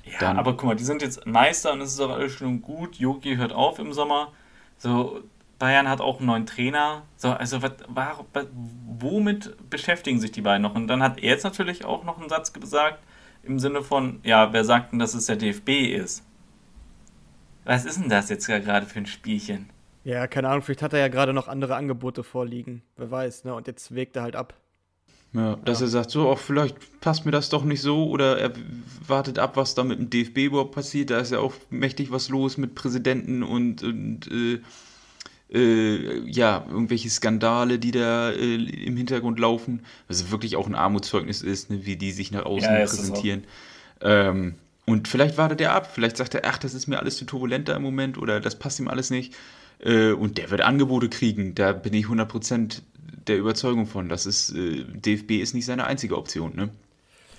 Ja, 0.04 0.18
dann, 0.20 0.38
aber 0.38 0.56
guck 0.56 0.64
mal, 0.64 0.74
die 0.74 0.84
sind 0.84 1.02
jetzt 1.02 1.26
Meister 1.26 1.72
und 1.72 1.82
es 1.82 1.92
ist 1.92 2.00
auch 2.00 2.10
alles 2.10 2.32
schon 2.32 2.62
gut. 2.62 2.96
Yogi 2.96 3.36
hört 3.36 3.52
auf 3.52 3.78
im 3.78 3.92
Sommer. 3.92 4.32
So, 4.78 5.20
Bayern 5.58 5.88
hat 5.88 6.00
auch 6.00 6.18
einen 6.18 6.26
neuen 6.26 6.46
Trainer. 6.46 7.02
So, 7.16 7.30
also 7.30 7.60
was, 7.62 7.72
womit 8.98 9.54
beschäftigen 9.68 10.18
sich 10.18 10.32
die 10.32 10.40
beiden 10.42 10.62
noch? 10.62 10.74
Und 10.74 10.88
dann 10.88 11.02
hat 11.02 11.18
er 11.18 11.30
jetzt 11.30 11.44
natürlich 11.44 11.84
auch 11.84 12.04
noch 12.04 12.18
einen 12.18 12.30
Satz 12.30 12.52
gesagt 12.52 13.00
im 13.42 13.58
Sinne 13.58 13.82
von, 13.82 14.20
ja, 14.22 14.52
wer 14.52 14.64
sagt 14.64 14.92
denn, 14.92 14.98
dass 14.98 15.14
es 15.14 15.26
der 15.26 15.36
DFB 15.36 15.68
ist? 15.94 16.24
Was 17.64 17.84
ist 17.84 18.00
denn 18.00 18.08
das 18.08 18.28
jetzt 18.30 18.46
gerade 18.46 18.86
für 18.86 18.98
ein 18.98 19.06
Spielchen? 19.06 19.68
Ja, 20.07 20.28
keine 20.28 20.50
Ahnung, 20.50 20.62
vielleicht 20.62 20.82
hat 20.82 20.92
er 20.92 21.00
ja 21.00 21.09
gerade 21.09 21.32
noch 21.32 21.48
andere 21.48 21.74
Angebote 21.74 22.22
vorliegen. 22.22 22.82
Wer 22.96 23.11
weiß, 23.11 23.42
ne? 23.42 23.52
Und 23.57 23.66
jetzt 23.66 23.92
wägt 23.92 24.14
er 24.14 24.22
halt 24.22 24.36
ab. 24.36 24.54
Ja, 25.32 25.57
dass 25.64 25.80
ja. 25.80 25.86
er 25.86 25.88
sagt, 25.88 26.12
so, 26.12 26.28
auch 26.28 26.38
vielleicht 26.38 27.00
passt 27.00 27.26
mir 27.26 27.32
das 27.32 27.48
doch 27.48 27.64
nicht 27.64 27.82
so 27.82 28.09
oder 28.09 28.38
er 28.38 28.52
wartet 29.04 29.40
ab, 29.40 29.57
was 29.57 29.74
da 29.74 29.82
mit 29.82 29.98
dem 29.98 30.09
DFB 30.09 30.38
überhaupt 30.46 30.76
passiert. 30.76 31.11
Da 31.11 31.18
ist 31.18 31.32
ja 31.32 31.40
auch 31.40 31.54
mächtig 31.70 32.12
was 32.12 32.28
los 32.28 32.57
mit 32.57 32.76
Präsidenten 32.76 33.42
und, 33.42 33.82
und 33.82 34.30
äh, 34.30 34.61
äh, 35.52 36.30
ja, 36.30 36.64
irgendwelche 36.68 37.11
Skandale, 37.11 37.80
die 37.80 37.90
da 37.90 38.30
äh, 38.30 38.54
im 38.54 38.96
Hintergrund 38.96 39.40
laufen. 39.40 39.82
Was 40.07 40.30
wirklich 40.30 40.54
auch 40.54 40.68
ein 40.68 40.76
Armutszeugnis 40.76 41.42
ist, 41.42 41.68
ne, 41.68 41.84
wie 41.84 41.96
die 41.96 42.12
sich 42.12 42.30
nach 42.30 42.44
außen 42.44 42.72
ja, 42.72 42.78
präsentieren. 42.78 43.42
Ähm, 44.00 44.54
und 44.84 45.09
vielleicht 45.09 45.36
wartet 45.36 45.61
er 45.61 45.72
ab, 45.72 45.90
vielleicht 45.92 46.16
sagt 46.16 46.36
er, 46.36 46.42
ach, 46.44 46.59
das 46.59 46.74
ist 46.74 46.86
mir 46.86 47.00
alles 47.00 47.16
zu 47.16 47.24
turbulenter 47.24 47.74
im 47.74 47.82
Moment 47.82 48.18
oder 48.18 48.38
das 48.38 48.57
passt 48.57 48.78
ihm 48.78 48.86
alles 48.86 49.11
nicht. 49.11 49.34
Äh, 49.80 50.12
und 50.12 50.38
der 50.38 50.50
wird 50.50 50.60
Angebote 50.60 51.08
kriegen. 51.08 51.54
Da 51.54 51.72
bin 51.72 51.94
ich 51.94 52.06
100% 52.06 52.82
der 53.26 53.38
Überzeugung 53.38 53.86
von. 53.86 54.08
Das 54.08 54.26
ist, 54.26 54.54
äh, 54.54 54.84
DFB 54.84 55.32
ist 55.42 55.54
nicht 55.54 55.66
seine 55.66 55.86
einzige 55.86 56.16
Option. 56.16 56.54
Ne? 56.56 56.70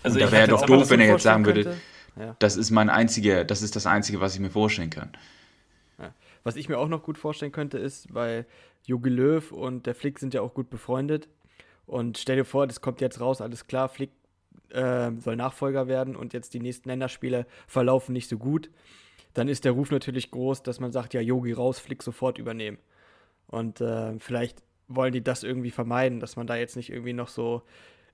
Also 0.03 0.19
und 0.19 0.25
da 0.25 0.31
wäre 0.31 0.41
er 0.41 0.47
doch 0.47 0.65
doof, 0.65 0.89
wenn 0.89 0.99
er 0.99 1.07
jetzt 1.07 1.23
sagen 1.23 1.45
würde, 1.45 1.77
ja. 2.19 2.35
das 2.39 2.55
ist 2.55 2.71
mein 2.71 2.89
einziger, 2.89 3.43
das 3.43 3.61
ist 3.61 3.75
das 3.75 3.85
Einzige, 3.85 4.19
was 4.19 4.35
ich 4.35 4.39
mir 4.39 4.49
vorstellen 4.49 4.89
kann. 4.89 5.09
Ja. 5.99 6.13
Was 6.43 6.55
ich 6.55 6.69
mir 6.69 6.77
auch 6.77 6.87
noch 6.87 7.03
gut 7.03 7.17
vorstellen 7.17 7.51
könnte, 7.51 7.77
ist, 7.77 8.13
weil 8.13 8.45
Jogi 8.85 9.09
Löw 9.09 9.51
und 9.51 9.85
der 9.85 9.95
Flick 9.95 10.19
sind 10.19 10.33
ja 10.33 10.41
auch 10.41 10.53
gut 10.53 10.69
befreundet. 10.69 11.27
Und 11.85 12.17
stell 12.17 12.35
dir 12.35 12.45
vor, 12.45 12.67
das 12.67 12.81
kommt 12.81 13.01
jetzt 13.01 13.19
raus, 13.21 13.41
alles 13.41 13.67
klar, 13.67 13.89
Flick 13.89 14.11
äh, 14.69 15.11
soll 15.19 15.37
Nachfolger 15.37 15.87
werden 15.87 16.15
und 16.15 16.33
jetzt 16.33 16.53
die 16.53 16.59
nächsten 16.59 16.89
Länderspiele 16.89 17.45
verlaufen 17.65 18.11
nicht 18.13 18.29
so 18.29 18.37
gut 18.37 18.69
dann 19.37 19.49
ist 19.49 19.65
der 19.65 19.73
Ruf 19.73 19.91
natürlich 19.91 20.31
groß, 20.31 20.63
dass 20.63 20.79
man 20.79 20.91
sagt, 20.91 21.13
ja, 21.13 21.21
Yogi 21.21 21.53
raus, 21.53 21.77
Flick 21.77 22.01
sofort 22.01 22.39
übernehmen. 22.39 22.79
Und 23.45 23.81
äh, 23.81 24.17
vielleicht 24.17 24.63
wollen 24.87 25.13
die 25.13 25.23
das 25.23 25.43
irgendwie 25.43 25.69
vermeiden, 25.69 26.19
dass 26.19 26.37
man 26.37 26.47
da 26.47 26.55
jetzt 26.55 26.75
nicht 26.75 26.91
irgendwie 26.91 27.13
noch 27.13 27.27
so 27.27 27.61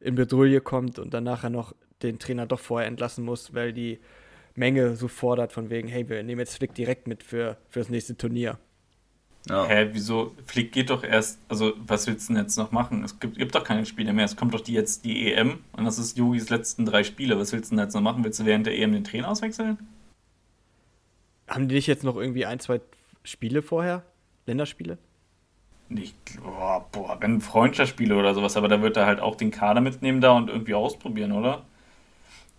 in 0.02 0.16
Bedrulle 0.16 0.60
kommt 0.60 1.00
und 1.00 1.14
dann 1.14 1.24
nachher 1.24 1.50
noch 1.50 1.74
den 2.02 2.20
Trainer 2.20 2.46
doch 2.46 2.60
vorher 2.60 2.90
entlassen 2.90 3.24
muss, 3.24 3.54
weil 3.54 3.72
die 3.72 4.00
Menge 4.54 4.98
so 4.98 5.08
fordert 5.08 5.54
von 5.54 5.70
wegen, 5.70 5.88
hey, 5.88 6.10
wir 6.10 6.22
nehmen 6.24 6.40
jetzt 6.40 6.58
Flick 6.58 6.76
direkt 6.76 7.08
mit 7.08 7.24
für, 7.24 7.56
für 7.70 7.80
das 7.80 7.90
nächste 7.90 8.18
Turnier. 8.18 8.60
Ja. 9.48 9.66
Hä, 9.66 9.92
wieso? 9.94 10.34
Flick 10.46 10.74
geht 10.74 10.90
doch 10.90 11.06
erst, 11.06 11.40
also 11.48 11.72
was 11.88 12.06
willst 12.06 12.28
du 12.28 12.34
denn 12.34 12.44
jetzt 12.44 12.58
noch 12.58 12.74
machen? 12.74 13.02
Es 13.06 13.18
gibt, 13.22 13.38
gibt 13.38 13.56
doch 13.56 13.64
keine 13.64 13.86
Spiele 13.86 14.12
mehr. 14.12 14.26
Es 14.26 14.36
kommt 14.36 14.54
doch 14.54 14.62
die 14.62 14.74
jetzt 14.74 15.06
die 15.06 15.32
EM 15.32 15.60
und 15.72 15.86
das 15.86 16.00
ist 16.00 16.18
Yogis 16.18 16.50
letzten 16.50 16.86
drei 16.86 17.06
Spiele. 17.06 17.40
Was 17.40 17.54
willst 17.54 17.72
du 17.72 17.76
denn 17.78 17.86
jetzt 17.86 17.94
noch 17.94 18.02
machen? 18.02 18.26
Willst 18.26 18.42
du 18.42 18.46
während 18.46 18.68
der 18.68 18.78
EM 18.78 18.92
den 18.92 19.06
Trainer 19.06 19.30
auswechseln? 19.30 19.78
Haben 21.48 21.68
die 21.68 21.76
nicht 21.76 21.88
jetzt 21.88 22.04
noch 22.04 22.16
irgendwie 22.16 22.46
ein, 22.46 22.60
zwei 22.60 22.82
Spiele 23.24 23.62
vorher? 23.62 24.04
Länderspiele? 24.46 24.98
Nicht, 25.90 26.16
boah, 26.42 26.86
boah, 26.92 27.18
wenn 27.20 27.42
Freundschaftsspiele 27.42 28.16
oder 28.16 28.34
sowas, 28.34 28.58
aber 28.58 28.68
da 28.68 28.82
wird 28.82 28.98
er 28.98 29.06
halt 29.06 29.20
auch 29.20 29.36
den 29.36 29.52
Kader 29.52 29.82
mitnehmen 29.82 30.22
da 30.22 30.32
und 30.32 30.50
irgendwie 30.50 30.74
ausprobieren, 30.74 31.34
oder? 31.34 31.66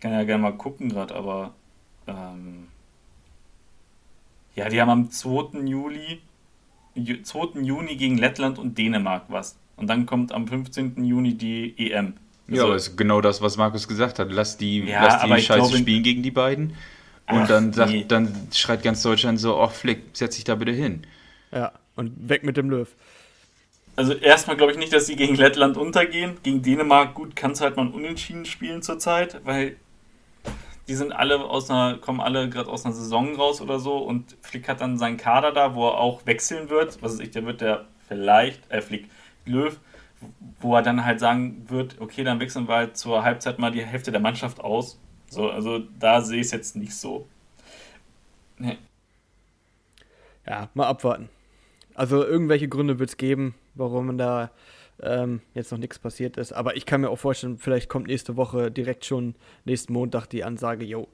Kann 0.01 0.13
ja 0.13 0.25
gerne 0.25 0.43
mal 0.43 0.53
gucken 0.53 0.91
gerade, 0.91 1.15
aber 1.15 1.55
ähm, 2.07 2.69
ja, 4.55 4.69
die 4.69 4.81
haben 4.81 4.91
am 4.91 5.11
2. 5.11 5.61
Juli 5.67 6.21
2. 6.95 7.61
Juni 7.61 7.97
gegen 7.97 8.19
Lettland 8.19 8.59
und 8.59 8.79
Dänemark 8.79 9.25
was. 9.29 9.57
Und 9.77 9.89
dann 9.89 10.07
kommt 10.07 10.33
am 10.33 10.47
15. 10.47 11.05
Juni 11.05 11.35
die 11.35 11.75
EM. 11.77 12.15
Also, 12.49 12.61
ja, 12.61 12.65
aber 12.65 12.77
ist 12.77 12.97
genau 12.97 13.21
das, 13.21 13.43
was 13.43 13.57
Markus 13.57 13.89
gesagt 13.89 14.19
hat. 14.19 14.31
Lass 14.31 14.57
die, 14.57 14.81
ja, 14.81 15.03
lass 15.03 15.23
die 15.23 15.29
Scheiße 15.29 15.55
glaube, 15.55 15.77
spielen 15.79 16.03
gegen 16.03 16.23
die 16.23 16.31
beiden. 16.31 16.75
Und 17.27 17.39
Ach, 17.39 17.49
dann, 17.49 17.73
sagt, 17.73 17.91
nee. 17.91 18.05
dann 18.07 18.49
schreit 18.53 18.83
ganz 18.83 19.03
Deutschland 19.03 19.41
so, 19.41 19.59
oh 19.59 19.69
Flick, 19.69 20.03
setz 20.13 20.35
dich 20.35 20.45
da 20.45 20.55
bitte 20.57 20.73
hin. 20.73 21.07
Ja, 21.53 21.73
und 21.97 22.29
weg 22.29 22.45
mit 22.45 22.57
dem 22.57 22.69
Löw. 22.69 22.89
Also 23.97 24.13
erstmal 24.13 24.57
glaube 24.57 24.73
ich 24.73 24.79
nicht, 24.79 24.93
dass 24.93 25.07
sie 25.07 25.17
gegen 25.17 25.37
Lettland 25.37 25.77
untergehen. 25.77 26.37
Gegen 26.43 26.63
Dänemark, 26.63 27.15
gut, 27.15 27.37
kannst 27.37 27.61
halt 27.61 27.77
mal 27.77 27.87
unentschieden 27.87 28.45
spielen 28.45 28.83
zurzeit, 28.83 29.41
weil 29.45 29.77
die 30.89 30.95
sind 30.95 31.13
alle 31.13 31.43
aus 31.43 31.71
einer, 31.71 31.97
kommen 31.97 32.21
alle 32.21 32.51
gerade 32.51 32.69
aus 32.69 32.85
einer 32.85 32.95
Saison 32.95 33.37
raus 33.37 33.63
oder 33.63 33.79
so 33.79 33.99
und 33.99 34.37
Flick 34.43 34.69
hat 34.69 34.83
dann 34.83 34.99
seinen 34.99 35.17
Kader 35.17 35.53
da, 35.53 35.75
wo 35.75 35.89
er 35.89 35.99
auch 35.99 36.27
wechseln 36.27 36.69
wird. 36.69 37.03
Was 37.03 37.15
weiß 37.15 37.21
ich, 37.21 37.31
der 37.31 37.47
wird 37.47 37.63
der 37.63 37.87
vielleicht, 38.07 38.71
äh, 38.71 38.83
Flick, 38.83 39.09
Löw, 39.47 39.79
wo 40.61 40.75
er 40.75 40.83
dann 40.83 41.05
halt 41.05 41.21
sagen 41.21 41.65
wird, 41.69 42.01
okay, 42.01 42.25
dann 42.25 42.41
wechseln 42.41 42.69
wir 42.69 42.75
halt 42.75 42.97
zur 42.99 43.25
Halbzeit 43.25 43.59
mal 43.59 43.71
die 43.71 43.85
Hälfte 43.85 44.11
der 44.13 44.21
Mannschaft 44.21 44.61
aus 44.61 44.99
so, 45.35 45.51
also 45.51 45.81
da 45.99 46.21
sehe 46.21 46.41
ich 46.41 46.47
es 46.47 46.53
jetzt 46.53 46.77
nicht 46.77 46.95
so. 46.95 47.27
Nee. 48.59 48.79
Ja, 50.47 50.69
mal 50.75 50.87
abwarten. 50.87 51.29
Also 51.95 52.25
irgendwelche 52.25 52.69
Gründe 52.69 52.99
wird 52.99 53.11
es 53.11 53.17
geben, 53.17 53.55
warum 53.75 54.19
da 54.19 54.51
ähm, 55.01 55.41
jetzt 55.55 55.71
noch 55.73 55.79
nichts 55.79 55.99
passiert 55.99 56.37
ist. 56.37 56.53
Aber 56.53 56.77
ich 56.77 56.87
kann 56.87 57.01
mir 57.01 57.11
auch 57.11 57.19
vorstellen, 57.19 57.59
vielleicht 57.59 57.89
kommt 57.89 58.07
nächste 58.07 58.37
Woche 58.37 58.71
direkt 58.71 59.05
schon 59.05 59.35
nächsten 59.65 59.93
Montag 59.93 60.27
die 60.27 60.45
Ansage, 60.45 60.85
yo, 60.85 61.09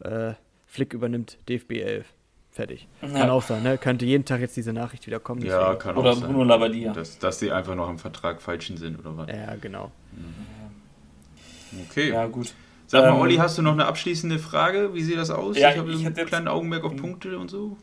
äh, 0.00 0.34
Flick 0.66 0.94
übernimmt 0.94 1.38
DFB 1.48 1.72
11. 1.72 2.06
Fertig. 2.50 2.86
Ja. 3.00 3.08
Kann 3.08 3.30
auch 3.30 3.42
sein, 3.42 3.62
ne? 3.62 3.78
Könnte 3.78 4.04
jeden 4.04 4.26
Tag 4.26 4.40
jetzt 4.40 4.54
diese 4.58 4.74
Nachricht 4.74 5.06
wieder 5.06 5.18
kommen. 5.18 5.40
Ja, 5.40 5.72
deswegen. 5.72 5.78
kann 5.78 5.96
oder 5.96 6.10
auch 6.10 6.20
Bruno 6.20 6.44
Labbadia. 6.44 6.92
Dass, 6.92 7.18
dass 7.18 7.38
die 7.38 7.50
einfach 7.50 7.74
noch 7.74 7.88
im 7.88 7.98
Vertrag 7.98 8.42
falschen 8.42 8.76
sind, 8.76 8.98
oder 8.98 9.16
was? 9.16 9.28
Ja, 9.28 9.54
genau. 9.56 9.90
Mhm. 10.12 11.86
Okay. 11.88 12.10
Ja, 12.10 12.26
gut. 12.26 12.52
Sag 12.92 13.04
mal, 13.04 13.14
ähm, 13.14 13.20
Olli, 13.20 13.36
hast 13.36 13.56
du 13.56 13.62
noch 13.62 13.72
eine 13.72 13.86
abschließende 13.86 14.38
Frage? 14.38 14.92
Wie 14.92 15.02
sieht 15.02 15.16
das 15.16 15.30
aus? 15.30 15.56
Ja, 15.56 15.70
ich 15.70 15.78
habe 15.78 15.90
einen 15.90 16.26
kleinen 16.26 16.46
Augenmerk 16.46 16.84
auf 16.84 16.94
Punkte 16.94 17.38
und 17.38 17.48
so. 17.48 17.78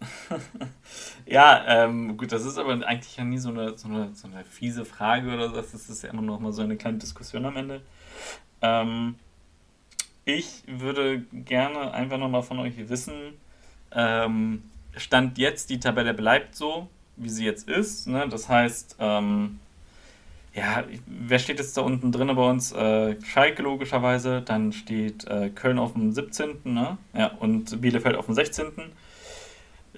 ja, 1.26 1.64
ähm, 1.66 2.16
gut, 2.16 2.30
das 2.30 2.44
ist 2.44 2.56
aber 2.56 2.74
eigentlich 2.86 3.16
ja 3.16 3.24
nie 3.24 3.38
so 3.38 3.48
eine, 3.48 3.76
so 3.76 3.88
eine, 3.88 4.14
so 4.14 4.28
eine 4.28 4.44
fiese 4.44 4.84
Frage 4.84 5.34
oder 5.34 5.48
so. 5.48 5.56
Das 5.56 5.74
ist 5.74 6.04
ja 6.04 6.10
immer 6.10 6.22
noch 6.22 6.38
mal 6.38 6.52
so 6.52 6.62
eine 6.62 6.76
kleine 6.76 6.98
Diskussion 6.98 7.44
am 7.46 7.56
Ende. 7.56 7.80
Ähm, 8.62 9.16
ich 10.24 10.62
würde 10.68 11.22
gerne 11.32 11.92
einfach 11.92 12.18
noch 12.18 12.28
mal 12.28 12.42
von 12.42 12.60
euch 12.60 12.74
wissen, 12.88 13.34
ähm, 13.90 14.62
Stand 14.96 15.36
jetzt, 15.36 15.68
die 15.68 15.80
Tabelle 15.80 16.14
bleibt 16.14 16.54
so, 16.54 16.88
wie 17.16 17.28
sie 17.28 17.44
jetzt 17.44 17.68
ist. 17.68 18.06
Ne? 18.06 18.28
Das 18.28 18.48
heißt, 18.48 18.98
ähm, 19.00 19.58
ja, 20.54 20.84
wer 21.06 21.38
steht 21.40 21.58
jetzt 21.58 21.76
da 21.76 21.82
unten 21.82 22.12
drin 22.12 22.34
bei 22.34 22.48
uns? 22.48 22.70
Äh, 22.72 23.20
Schalke 23.22 23.62
logischerweise, 23.62 24.40
dann 24.40 24.72
steht 24.72 25.26
äh, 25.26 25.50
Köln 25.50 25.80
auf 25.80 25.94
dem 25.94 26.12
17. 26.12 26.60
Ne? 26.64 26.96
Ja, 27.12 27.32
und 27.40 27.80
Bielefeld 27.80 28.16
auf 28.16 28.26
dem 28.26 28.36
16. 28.36 28.66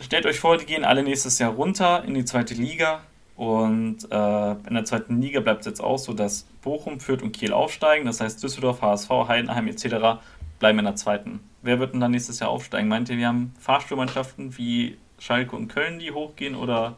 Stellt 0.00 0.24
euch 0.24 0.40
vor, 0.40 0.56
die 0.56 0.64
gehen 0.64 0.84
alle 0.84 1.02
nächstes 1.02 1.38
Jahr 1.38 1.52
runter 1.52 2.04
in 2.04 2.14
die 2.14 2.24
zweite 2.24 2.54
Liga. 2.54 3.02
Und 3.36 4.10
äh, 4.10 4.52
in 4.52 4.74
der 4.74 4.86
zweiten 4.86 5.20
Liga 5.20 5.40
bleibt 5.40 5.60
es 5.60 5.66
jetzt 5.66 5.80
auch 5.82 5.98
so, 5.98 6.14
dass 6.14 6.46
Bochum, 6.62 7.00
Fürth 7.00 7.22
und 7.22 7.32
Kiel 7.32 7.52
aufsteigen. 7.52 8.06
Das 8.06 8.22
heißt, 8.22 8.42
Düsseldorf, 8.42 8.80
HSV, 8.80 9.10
Heidenheim 9.28 9.68
etc. 9.68 10.22
bleiben 10.58 10.78
in 10.78 10.86
der 10.86 10.96
zweiten. 10.96 11.40
Wer 11.60 11.78
wird 11.80 11.92
denn 11.92 12.00
dann 12.00 12.12
nächstes 12.12 12.40
Jahr 12.40 12.48
aufsteigen? 12.48 12.88
Meint 12.88 13.10
ihr, 13.10 13.18
wir 13.18 13.28
haben 13.28 13.52
Fahrstuhlmannschaften 13.60 14.56
wie 14.56 14.96
Schalke 15.18 15.54
und 15.54 15.68
Köln, 15.68 15.98
die 15.98 16.12
hochgehen? 16.12 16.54
Oder 16.54 16.96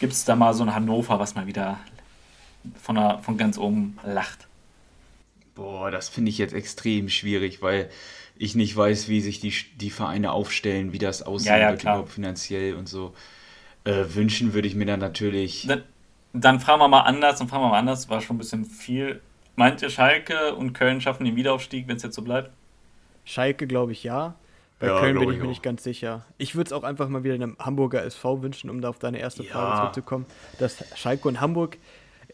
gibt 0.00 0.14
es 0.14 0.24
da 0.24 0.34
mal 0.34 0.54
so 0.54 0.62
ein 0.62 0.74
Hannover, 0.74 1.18
was 1.18 1.34
mal 1.34 1.46
wieder 1.46 1.78
von, 2.80 2.96
der, 2.96 3.18
von 3.22 3.36
ganz 3.36 3.58
oben 3.58 3.98
lacht? 4.04 4.46
Boah, 5.54 5.90
das 5.90 6.08
finde 6.08 6.30
ich 6.30 6.38
jetzt 6.38 6.52
extrem 6.52 7.08
schwierig, 7.08 7.62
weil 7.62 7.88
ich 8.36 8.54
nicht 8.54 8.76
weiß, 8.76 9.08
wie 9.08 9.20
sich 9.20 9.40
die, 9.40 9.54
die 9.76 9.90
Vereine 9.90 10.32
aufstellen, 10.32 10.92
wie 10.92 10.98
das 10.98 11.22
aussieht 11.22 11.48
ja, 11.48 11.58
ja, 11.58 11.72
überhaupt 11.72 12.10
finanziell 12.10 12.74
und 12.74 12.88
so. 12.88 13.14
Äh, 13.84 14.04
wünschen 14.14 14.52
würde 14.52 14.68
ich 14.68 14.74
mir 14.74 14.84
dann 14.84 15.00
natürlich. 15.00 15.66
Dann, 15.66 15.82
dann 16.32 16.60
fragen 16.60 16.80
wir 16.80 16.88
mal 16.88 17.02
anders 17.02 17.40
und 17.40 17.48
fragen 17.48 17.62
wir 17.62 17.68
mal 17.68 17.78
anders, 17.78 18.08
war 18.10 18.20
schon 18.20 18.36
ein 18.36 18.38
bisschen 18.38 18.64
viel. 18.64 19.20
Meint 19.54 19.80
ihr 19.80 19.88
Schalke 19.88 20.54
und 20.54 20.74
Köln 20.74 21.00
schaffen 21.00 21.24
den 21.24 21.36
Wiederaufstieg, 21.36 21.88
wenn 21.88 21.96
es 21.96 22.02
jetzt 22.02 22.14
so 22.14 22.22
bleibt? 22.22 22.50
Schalke 23.24 23.66
glaube 23.66 23.92
ich 23.92 24.04
ja. 24.04 24.34
Bei 24.78 24.88
ja, 24.88 25.00
Köln 25.00 25.18
bin 25.18 25.30
ich, 25.30 25.36
ich 25.36 25.42
mir 25.42 25.48
nicht 25.48 25.62
ganz 25.62 25.82
sicher. 25.82 26.26
Ich 26.36 26.54
würde 26.54 26.68
es 26.68 26.72
auch 26.72 26.82
einfach 26.82 27.08
mal 27.08 27.24
wieder 27.24 27.34
einem 27.34 27.56
Hamburger 27.58 28.04
SV 28.04 28.42
wünschen, 28.42 28.68
um 28.68 28.82
da 28.82 28.90
auf 28.90 28.98
deine 28.98 29.18
erste 29.18 29.42
Frage 29.42 29.70
ja. 29.70 29.76
zurückzukommen. 29.76 30.26
Dass 30.58 30.84
Schalke 30.98 31.26
und 31.28 31.40
Hamburg, 31.40 31.78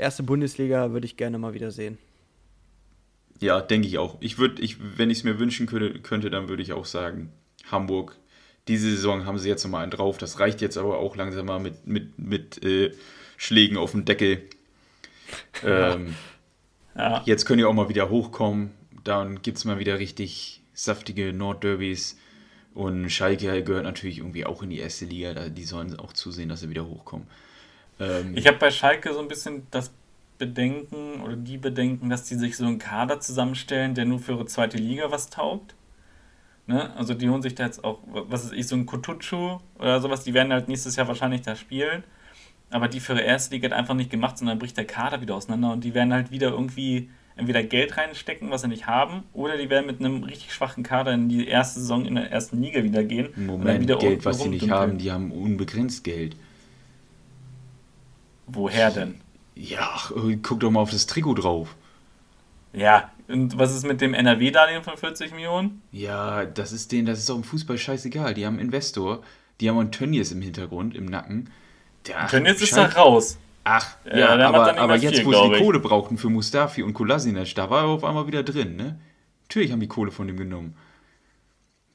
erste 0.03 0.23
Bundesliga, 0.23 0.93
würde 0.93 1.07
ich 1.07 1.17
gerne 1.17 1.39
mal 1.39 1.55
wieder 1.55 1.71
sehen. 1.71 1.99
Ja, 3.41 3.61
denke 3.61 3.89
ich 3.89 3.99
auch. 3.99 4.19
Ich 4.21 4.39
würde, 4.39 4.63
ich, 4.63 4.77
wenn 4.97 5.11
ich 5.11 5.19
es 5.19 5.25
mir 5.25 5.39
wünschen 5.39 5.67
könnte, 5.67 5.99
könnte, 6.01 6.31
dann 6.31 6.49
würde 6.49 6.63
ich 6.63 6.73
auch 6.73 6.85
sagen, 6.85 7.33
Hamburg. 7.71 8.17
Diese 8.69 8.89
Saison 8.89 9.27
haben 9.27 9.39
sie 9.39 9.49
jetzt 9.49 9.65
nochmal 9.65 9.83
einen 9.83 9.91
drauf. 9.91 10.19
Das 10.19 10.39
reicht 10.39 10.61
jetzt 10.61 10.79
aber 10.79 10.99
auch 10.99 11.17
langsam 11.17 11.47
mal 11.47 11.59
mit, 11.59 11.85
mit, 11.85 12.17
mit 12.19 12.65
äh, 12.65 12.93
Schlägen 13.37 13.77
auf 13.77 13.93
dem 13.93 14.05
Deckel. 14.05 14.43
Ähm, 15.65 16.15
ja. 16.95 17.23
Jetzt 17.25 17.47
können 17.47 17.57
die 17.57 17.65
auch 17.65 17.73
mal 17.73 17.89
wieder 17.89 18.11
hochkommen. 18.11 18.73
Dann 19.03 19.41
gibt 19.41 19.57
es 19.57 19.65
mal 19.65 19.79
wieder 19.79 19.99
richtig 19.99 20.61
saftige 20.75 21.33
Nordderbys. 21.33 22.19
Und 22.75 23.09
Schalke 23.09 23.63
gehört 23.63 23.85
natürlich 23.85 24.19
irgendwie 24.19 24.45
auch 24.45 24.63
in 24.63 24.69
die 24.69 24.79
erste 24.79 25.07
Liga. 25.07 25.49
Die 25.49 25.65
sollen 25.65 25.99
auch 25.99 26.13
zusehen, 26.13 26.51
dass 26.51 26.61
sie 26.61 26.69
wieder 26.69 26.87
hochkommen. 26.87 27.27
Ähm, 28.03 28.33
ich 28.37 28.47
habe 28.47 28.59
bei 28.59 28.71
Schalke 28.71 29.13
so 29.15 29.21
ein 29.21 29.29
bisschen 29.29 29.67
das 29.71 29.93
Bedenken 30.39 31.21
oder 31.23 31.37
die 31.37 31.57
Bedenken, 31.57 32.11
dass 32.11 32.25
die 32.25 32.35
sich 32.35 32.57
so 32.57 32.65
einen 32.65 32.79
Kader 32.79 33.21
zusammenstellen, 33.21 33.95
der 33.95 34.05
nur 34.05 34.19
für 34.19 34.33
ihre 34.33 34.47
zweite 34.47 34.77
Liga 34.77 35.11
was 35.11 35.31
taugt. 35.31 35.75
Ne? 36.67 36.95
Also 36.97 37.15
die 37.15 37.29
holen 37.29 37.43
sich 37.43 37.55
da 37.55 37.65
jetzt 37.65 37.85
auch, 37.85 38.01
was 38.07 38.45
ist 38.47 38.53
ich, 38.53 38.67
so 38.67 38.75
ein 38.75 38.87
Kutucu 38.87 39.59
oder 39.79 40.01
sowas, 40.01 40.25
die 40.25 40.35
werden 40.35 40.53
halt 40.53 40.69
nächstes 40.69 40.97
Jahr 40.97 41.09
wahrscheinlich 41.09 41.43
da 41.43 41.55
spielen. 41.55 42.03
Aber 42.71 42.89
die 42.89 43.01
für 43.01 43.13
ihre 43.13 43.23
erste 43.23 43.55
Liga 43.55 43.69
hat 43.69 43.77
einfach 43.77 43.95
nicht 43.95 44.11
gemacht, 44.11 44.39
sondern 44.39 44.59
bricht 44.59 44.77
der 44.77 44.87
Kader 44.87 45.21
wieder 45.21 45.35
auseinander 45.35 45.73
und 45.73 45.85
die 45.85 45.95
werden 45.95 46.13
halt 46.13 46.31
wieder 46.31 46.51
irgendwie 46.51 47.11
entweder 47.37 47.63
Geld 47.63 47.97
reinstecken, 47.97 48.51
was 48.51 48.63
sie 48.63 48.69
nicht 48.69 48.87
haben, 48.87 49.25
oder 49.33 49.57
die 49.57 49.71
werden 49.71 49.87
mit 49.87 50.01
einem 50.01 50.23
richtig 50.25 50.53
schwachen 50.53 50.83
Kader 50.83 51.13
in 51.13 51.29
die 51.29 51.47
erste 51.47 51.81
Saison 51.81 52.05
in 52.05 52.15
der 52.15 52.31
ersten 52.31 52.61
Liga 52.61 52.83
wieder 52.83 53.05
gehen. 53.05 53.29
Moment, 53.37 53.81
wieder 53.81 53.97
Geld, 53.97 54.25
was 54.25 54.41
sie 54.41 54.49
nicht 54.49 54.71
haben, 54.71 54.99
die 54.99 55.11
haben 55.13 55.31
unbegrenzt 55.33 56.05
Geld. 56.05 56.37
Woher 58.47 58.91
denn? 58.91 59.21
Ja, 59.55 60.01
guck 60.43 60.61
doch 60.61 60.71
mal 60.71 60.81
auf 60.81 60.91
das 60.91 61.07
Trikot 61.07 61.35
drauf. 61.35 61.77
Ja, 62.73 63.11
und 63.29 63.59
was 63.59 63.75
ist 63.75 63.87
mit 63.87 64.01
dem 64.01 64.15
NRW-Darlehen 64.15 64.83
von 64.83 64.97
40 64.97 65.33
Millionen? 65.33 65.83
Ja, 65.93 66.45
das 66.45 66.73
ist 66.73 66.91
denen, 66.91 67.07
das 67.07 67.19
ist 67.19 67.31
auch 67.31 67.37
im 67.37 67.45
Fußball 67.45 67.77
scheißegal. 67.77 68.35
Die 68.35 68.47
haben 68.47 68.55
einen 68.55 68.67
Investor, 68.67 69.23
die 69.61 69.69
haben 69.69 69.79
einen 69.79 69.93
Tönnies 69.93 70.33
im 70.33 70.41
Hintergrund, 70.41 70.95
im 70.95 71.05
Nacken. 71.05 71.51
Der 72.07 72.27
Tönnies 72.29 72.63
ist 72.63 72.77
da 72.77 72.87
raus. 72.87 73.39
Ach, 73.65 73.97
ja, 74.05 74.37
ja 74.37 74.49
aber, 74.49 74.77
aber 74.77 74.97
jetzt, 74.97 75.17
viel, 75.17 75.27
wo 75.27 75.33
sie 75.33 75.55
die 75.55 75.63
Kohle 75.63 75.79
brauchten 75.79 76.19
für 76.19 76.31
Mustafi 76.31 76.83
und 76.83 76.95
Kolasinac, 76.95 77.55
da 77.55 77.71
war 77.71 77.85
er 77.85 77.89
auf 77.89 78.05
einmal 78.05 78.27
wieder 78.27 78.43
drin, 78.43 78.77
ne? 78.77 78.99
Natürlich 79.43 79.71
haben 79.71 79.81
die 79.81 79.89
Kohle 79.89 80.11
von 80.11 80.27
dem 80.27 80.37
genommen. 80.37 80.75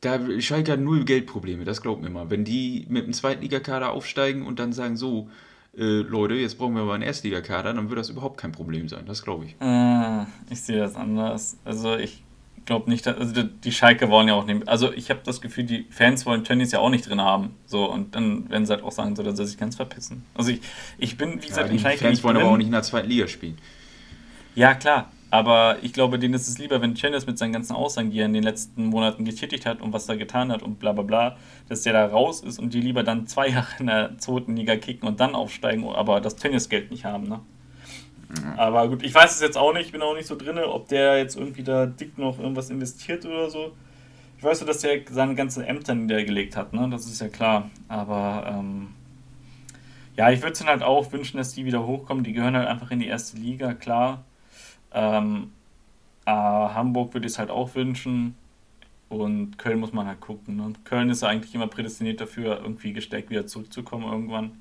Da 0.01 0.19
Schalke 0.39 0.73
hat 0.73 0.79
null 0.79 1.03
Geldprobleme, 1.03 1.65
das 1.65 1.81
glaubt 1.81 2.01
mir 2.03 2.09
mal. 2.09 2.29
Wenn 2.29 2.45
die 2.45 2.85
mit 2.87 3.05
dem 3.05 3.13
Zweitligakader 3.13 3.91
aufsteigen 3.91 4.45
und 4.45 4.59
dann 4.59 4.71
sagen, 4.71 4.95
so, 4.95 5.29
äh, 5.77 6.01
Leute, 6.01 6.33
jetzt 6.33 6.57
brauchen 6.57 6.75
wir 6.75 6.81
aber 6.81 6.93
einen 6.93 7.03
Erstligakader, 7.03 7.73
dann 7.73 7.89
wird 7.89 7.99
das 7.99 8.09
überhaupt 8.09 8.37
kein 8.37 8.51
Problem 8.51 8.89
sein, 8.89 9.05
das 9.05 9.23
glaube 9.23 9.45
ich. 9.45 9.55
Äh, 9.59 10.25
ich 10.49 10.61
sehe 10.61 10.77
das 10.77 10.95
anders. 10.95 11.57
Also 11.65 11.95
ich 11.95 12.23
glaube 12.65 12.89
nicht, 12.89 13.05
dass, 13.05 13.17
also 13.17 13.43
die 13.43 13.71
Schalke 13.71 14.09
wollen 14.09 14.27
ja 14.27 14.33
auch 14.33 14.45
nicht, 14.45 14.67
also 14.67 14.91
ich 14.91 15.09
habe 15.09 15.21
das 15.23 15.41
Gefühl, 15.41 15.63
die 15.63 15.85
Fans 15.89 16.25
wollen 16.25 16.43
Tönnies 16.43 16.71
ja 16.71 16.79
auch 16.79 16.89
nicht 16.89 17.07
drin 17.07 17.21
haben. 17.21 17.55
So, 17.65 17.89
und 17.89 18.15
dann 18.15 18.49
werden 18.49 18.65
sie 18.65 18.73
halt 18.73 18.83
auch 18.83 18.91
sagen, 18.91 19.15
so, 19.15 19.23
dass 19.23 19.37
sie 19.37 19.45
sich 19.45 19.57
ganz 19.57 19.75
verpissen. 19.75 20.23
Also 20.35 20.51
ich, 20.51 20.61
ich 20.97 21.17
bin, 21.17 21.41
wie 21.41 21.47
gesagt, 21.47 21.71
ja, 21.71 21.73
die 21.73 21.97
Fans 21.97 22.23
wollen 22.23 22.35
drin. 22.35 22.45
aber 22.45 22.53
auch 22.53 22.57
nicht 22.57 22.67
in 22.67 22.73
der 22.73 22.83
zweiten 22.83 23.09
Liga 23.09 23.27
spielen. 23.27 23.57
Ja, 24.55 24.73
klar. 24.73 25.11
Aber 25.37 25.77
ich 25.83 25.93
glaube, 25.93 26.17
denen 26.17 26.33
ist 26.33 26.47
es 26.47 26.57
lieber, 26.57 26.81
wenn 26.81 26.95
Tönnies 26.95 27.27
mit 27.27 27.37
seinen 27.37 27.53
ganzen 27.53 27.75
Aussagen, 27.75 28.09
die 28.09 28.19
er 28.19 28.25
in 28.25 28.33
den 28.33 28.41
letzten 28.41 28.87
Monaten 28.87 29.23
getätigt 29.23 29.67
hat 29.67 29.81
und 29.81 29.93
was 29.93 30.09
er 30.09 30.17
getan 30.17 30.51
hat 30.51 30.63
und 30.63 30.79
bla 30.79 30.93
bla 30.93 31.03
bla, 31.03 31.37
dass 31.69 31.83
der 31.83 31.93
da 31.93 32.07
raus 32.07 32.41
ist 32.41 32.57
und 32.57 32.73
die 32.73 32.81
lieber 32.81 33.03
dann 33.03 33.27
zwei 33.27 33.47
Jahre 33.49 33.67
in 33.77 33.85
der 33.85 34.17
zweiten 34.17 34.55
Liga 34.55 34.75
kicken 34.77 35.07
und 35.07 35.19
dann 35.19 35.35
aufsteigen, 35.35 35.87
aber 35.87 36.21
das 36.21 36.37
Tennisgeld 36.37 36.89
nicht 36.89 37.05
haben, 37.05 37.27
ne? 37.27 37.39
Aber 38.57 38.89
gut, 38.89 39.03
ich 39.03 39.13
weiß 39.13 39.35
es 39.35 39.41
jetzt 39.41 39.59
auch 39.59 39.73
nicht, 39.73 39.85
ich 39.85 39.91
bin 39.91 40.01
auch 40.01 40.15
nicht 40.15 40.25
so 40.25 40.35
drin, 40.35 40.57
ob 40.57 40.87
der 40.87 41.19
jetzt 41.19 41.37
irgendwie 41.37 41.63
da 41.63 41.85
dick 41.85 42.17
noch 42.17 42.39
irgendwas 42.39 42.71
investiert 42.71 43.23
oder 43.23 43.51
so. 43.51 43.73
Ich 44.39 44.43
weiß 44.43 44.59
nur, 44.61 44.67
dass 44.67 44.79
der 44.79 45.01
seine 45.11 45.35
ganzen 45.35 45.63
Ämter 45.63 45.93
niedergelegt 45.93 46.57
hat, 46.57 46.73
ne? 46.73 46.89
Das 46.89 47.05
ist 47.05 47.21
ja 47.21 47.27
klar. 47.27 47.69
Aber 47.87 48.43
ähm, 48.49 48.87
ja, 50.15 50.31
ich 50.31 50.41
würde 50.41 50.53
es 50.53 50.65
halt 50.65 50.81
auch 50.81 51.11
wünschen, 51.11 51.37
dass 51.37 51.53
die 51.53 51.65
wieder 51.65 51.85
hochkommen. 51.85 52.23
Die 52.23 52.33
gehören 52.33 52.57
halt 52.57 52.67
einfach 52.67 52.89
in 52.89 52.99
die 52.99 53.07
erste 53.07 53.37
Liga, 53.37 53.75
klar. 53.75 54.23
Ähm, 54.97 55.51
äh, 56.25 56.31
Hamburg 56.31 57.13
würde 57.13 57.27
ich 57.27 57.33
es 57.33 57.39
halt 57.39 57.51
auch 57.51 57.75
wünschen. 57.75 58.35
Und 59.09 59.57
Köln 59.57 59.79
muss 59.79 59.93
man 59.93 60.07
halt 60.07 60.19
gucken. 60.19 60.57
Ne? 60.57 60.73
Köln 60.83 61.09
ist 61.09 61.21
ja 61.21 61.29
eigentlich 61.29 61.55
immer 61.55 61.67
prädestiniert 61.67 62.19
dafür, 62.19 62.59
irgendwie 62.61 62.91
gestärkt 62.91 63.29
wieder 63.29 63.47
zurückzukommen 63.47 64.11
irgendwann. 64.11 64.51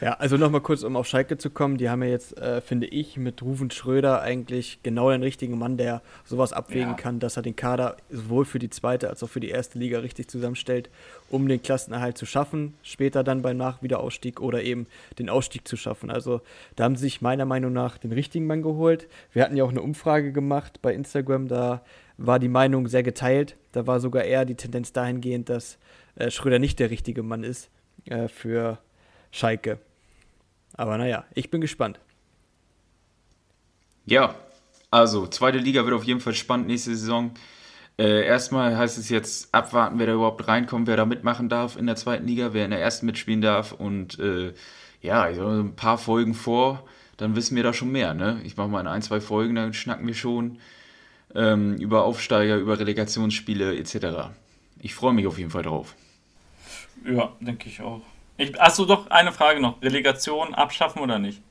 Ja, 0.00 0.14
also 0.14 0.38
nochmal 0.38 0.62
kurz, 0.62 0.82
um 0.82 0.96
auf 0.96 1.06
Schalke 1.06 1.36
zu 1.36 1.50
kommen. 1.50 1.76
Die 1.76 1.90
haben 1.90 2.02
ja 2.02 2.08
jetzt, 2.08 2.38
äh, 2.38 2.62
finde 2.62 2.86
ich, 2.86 3.18
mit 3.18 3.42
Rufen 3.42 3.70
Schröder 3.70 4.22
eigentlich 4.22 4.78
genau 4.82 5.10
den 5.10 5.22
richtigen 5.22 5.58
Mann, 5.58 5.76
der 5.76 6.00
sowas 6.24 6.54
abwägen 6.54 6.90
ja. 6.90 6.94
kann, 6.94 7.20
dass 7.20 7.36
er 7.36 7.42
den 7.42 7.54
Kader 7.54 7.98
sowohl 8.08 8.46
für 8.46 8.58
die 8.58 8.70
zweite 8.70 9.10
als 9.10 9.22
auch 9.22 9.28
für 9.28 9.40
die 9.40 9.50
erste 9.50 9.78
Liga 9.78 9.98
richtig 9.98 10.28
zusammenstellt, 10.28 10.88
um 11.28 11.46
den 11.48 11.62
Klassenerhalt 11.62 12.16
zu 12.16 12.24
schaffen, 12.24 12.72
später 12.82 13.22
dann 13.22 13.42
beim 13.42 13.58
Nachwiederausstieg 13.58 14.40
oder 14.40 14.62
eben 14.62 14.86
den 15.18 15.28
Ausstieg 15.28 15.68
zu 15.68 15.76
schaffen. 15.76 16.10
Also 16.10 16.40
da 16.76 16.84
haben 16.84 16.96
sie 16.96 17.02
sich 17.02 17.20
meiner 17.20 17.44
Meinung 17.44 17.74
nach 17.74 17.98
den 17.98 18.12
richtigen 18.12 18.46
Mann 18.46 18.62
geholt. 18.62 19.06
Wir 19.34 19.44
hatten 19.44 19.56
ja 19.56 19.64
auch 19.64 19.70
eine 19.70 19.82
Umfrage 19.82 20.32
gemacht 20.32 20.80
bei 20.80 20.94
Instagram, 20.94 21.48
da 21.48 21.82
war 22.16 22.38
die 22.38 22.48
Meinung 22.48 22.88
sehr 22.88 23.02
geteilt. 23.02 23.56
Da 23.72 23.86
war 23.86 24.00
sogar 24.00 24.24
eher 24.24 24.46
die 24.46 24.54
Tendenz 24.54 24.94
dahingehend, 24.94 25.50
dass 25.50 25.78
äh, 26.16 26.30
Schröder 26.30 26.58
nicht 26.58 26.78
der 26.78 26.90
richtige 26.90 27.22
Mann 27.22 27.44
ist 27.44 27.68
äh, 28.06 28.28
für 28.28 28.78
Schalke. 29.30 29.78
Aber 30.80 30.96
naja, 30.96 31.24
ich 31.34 31.50
bin 31.50 31.60
gespannt. 31.60 32.00
Ja, 34.06 34.34
also 34.90 35.26
zweite 35.26 35.58
Liga 35.58 35.84
wird 35.84 35.94
auf 35.94 36.04
jeden 36.04 36.20
Fall 36.20 36.32
spannend 36.32 36.68
nächste 36.68 36.96
Saison. 36.96 37.32
Äh, 37.98 38.24
erstmal 38.24 38.78
heißt 38.78 38.96
es 38.96 39.10
jetzt 39.10 39.54
abwarten, 39.54 39.98
wer 39.98 40.06
da 40.06 40.14
überhaupt 40.14 40.48
reinkommt, 40.48 40.86
wer 40.86 40.96
da 40.96 41.04
mitmachen 41.04 41.50
darf 41.50 41.76
in 41.76 41.84
der 41.84 41.96
zweiten 41.96 42.26
Liga, 42.26 42.54
wer 42.54 42.64
in 42.64 42.70
der 42.70 42.80
ersten 42.80 43.04
mitspielen 43.04 43.42
darf. 43.42 43.72
Und 43.72 44.18
äh, 44.20 44.54
ja, 45.02 45.20
also 45.20 45.46
ein 45.48 45.76
paar 45.76 45.98
Folgen 45.98 46.32
vor, 46.32 46.88
dann 47.18 47.36
wissen 47.36 47.56
wir 47.56 47.62
da 47.62 47.74
schon 47.74 47.92
mehr. 47.92 48.14
Ne? 48.14 48.40
Ich 48.44 48.56
mache 48.56 48.68
mal 48.68 48.80
in 48.80 48.86
ein, 48.86 49.02
zwei 49.02 49.20
Folgen, 49.20 49.56
dann 49.56 49.74
schnacken 49.74 50.06
wir 50.06 50.14
schon 50.14 50.60
ähm, 51.34 51.76
über 51.76 52.04
Aufsteiger, 52.04 52.56
über 52.56 52.78
Relegationsspiele 52.78 53.76
etc. 53.76 54.30
Ich 54.78 54.94
freue 54.94 55.12
mich 55.12 55.26
auf 55.26 55.36
jeden 55.36 55.50
Fall 55.50 55.64
drauf. 55.64 55.94
Ja, 57.04 57.34
denke 57.38 57.68
ich 57.68 57.82
auch. 57.82 58.00
Ich, 58.40 58.58
achso, 58.60 58.86
doch 58.86 59.08
eine 59.10 59.32
Frage 59.32 59.60
noch. 59.60 59.82
Relegation 59.82 60.54
abschaffen 60.54 61.02
oder 61.02 61.18
nicht? 61.18 61.42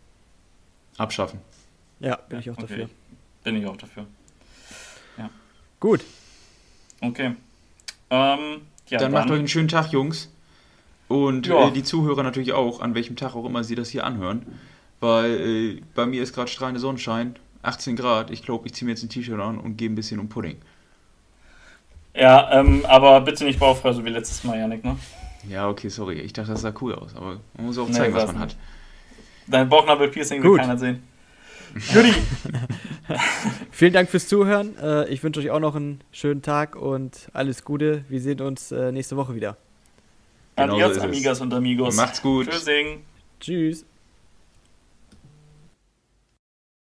Abschaffen. 0.98 1.40
Ja, 2.00 2.16
bin 2.16 2.40
ich 2.40 2.50
auch 2.50 2.58
okay. 2.58 2.68
dafür. 2.68 2.90
bin 3.44 3.56
ich 3.58 3.66
auch 3.68 3.78
dafür. 3.78 4.06
Gut. 5.80 6.04
Okay. 7.00 7.36
Ähm, 8.10 8.62
ja, 8.90 9.00
dann, 9.00 9.12
macht 9.12 9.30
euch 9.30 9.40
einen 9.40 9.48
schönen 9.48 9.70
Tag, 9.70 9.92
Jungs. 9.92 10.30
Und 11.08 11.48
Ja. 11.48 11.68
äh, 11.68 11.72
die 11.72 11.84
Zuhörer 11.84 12.24
natürlich 12.24 12.54
auch, 12.54 12.82
an 12.82 12.96
welchem 12.96 13.16
Tag 13.16 13.36
auch 13.36 13.46
immer 13.46 13.64
sie 13.64 13.76
das 13.76 13.90
hier 13.90 14.04
anhören. 14.04 14.46
Weil 15.00 15.32
äh, 15.40 15.82
bei 15.96 16.06
mir 16.06 16.22
ist 16.22 16.34
gerade 16.34 16.50
strahlende 16.50 16.82
Sonnenschein, 16.82 17.38
18 17.62 17.96
Grad. 17.96 18.32
Ich 18.32 18.44
glaube, 18.44 18.68
ich 18.68 18.74
ziehe 18.74 18.86
mir 18.86 18.92
jetzt 18.92 19.04
ein 19.04 19.10
T-Shirt 19.10 19.40
an 19.40 19.58
und 19.58 19.78
gehe 19.78 19.90
ein 19.90 19.96
bisschen 19.96 20.20
um 20.20 20.28
Pudding. 20.28 20.58
Ja, 22.14 22.52
ähm, 22.52 22.86
aber 22.86 23.22
bitte 23.22 23.46
nicht 23.46 23.60
bauchfrei, 23.60 23.94
so 23.94 24.04
wie 24.04 24.10
letztes 24.10 24.44
Mal, 24.44 24.58
Janik, 24.58 24.84
ne? 24.84 24.98
Ja, 25.48 25.70
okay, 25.70 25.90
sorry. 25.90 26.20
Ich 26.20 26.34
dachte, 26.34 26.52
das 26.52 26.62
sah 26.62 26.74
cool 26.82 26.94
aus. 26.96 27.16
Aber 27.16 27.40
man 27.56 27.66
muss 27.66 27.78
auch 27.78 27.88
Nee, 27.88 27.94
zeigen, 27.94 28.14
was 28.14 28.24
war's 28.24 28.34
man 28.34 28.44
nicht. 28.48 28.56
hat. 28.58 28.64
Dein 29.48 29.70
Bauchnabel-Piercing 29.70 30.44
will 30.44 30.52
Gut. 30.52 30.60
keiner 30.60 30.78
sehen. 30.78 31.02
Judy! 31.94 32.14
Vielen 33.72 33.94
Dank 33.94 34.10
fürs 34.10 34.28
Zuhören. 34.28 34.76
Äh, 34.78 35.08
ich 35.10 35.24
wünsche 35.24 35.40
euch 35.40 35.50
auch 35.52 35.60
noch 35.60 35.76
einen 35.76 36.02
schönen 36.12 36.42
Tag 36.42 36.76
und 36.76 37.30
alles 37.34 37.64
Gute. 37.64 38.04
Wir 38.10 38.20
sehen 38.22 38.42
uns 38.42 38.72
äh, 38.72 38.92
nächste 38.92 39.18
Woche 39.18 39.36
wieder. 39.36 39.56
Genau 40.56 40.74
so 40.78 40.82
Adios, 40.84 40.98
es. 40.98 41.04
Amigas 41.04 41.42
und 41.42 41.54
Amigos. 41.54 41.96
Macht's 41.96 42.22
gut. 42.22 42.50
Tschüssing. 42.50 43.04
Tschüss. 43.40 43.86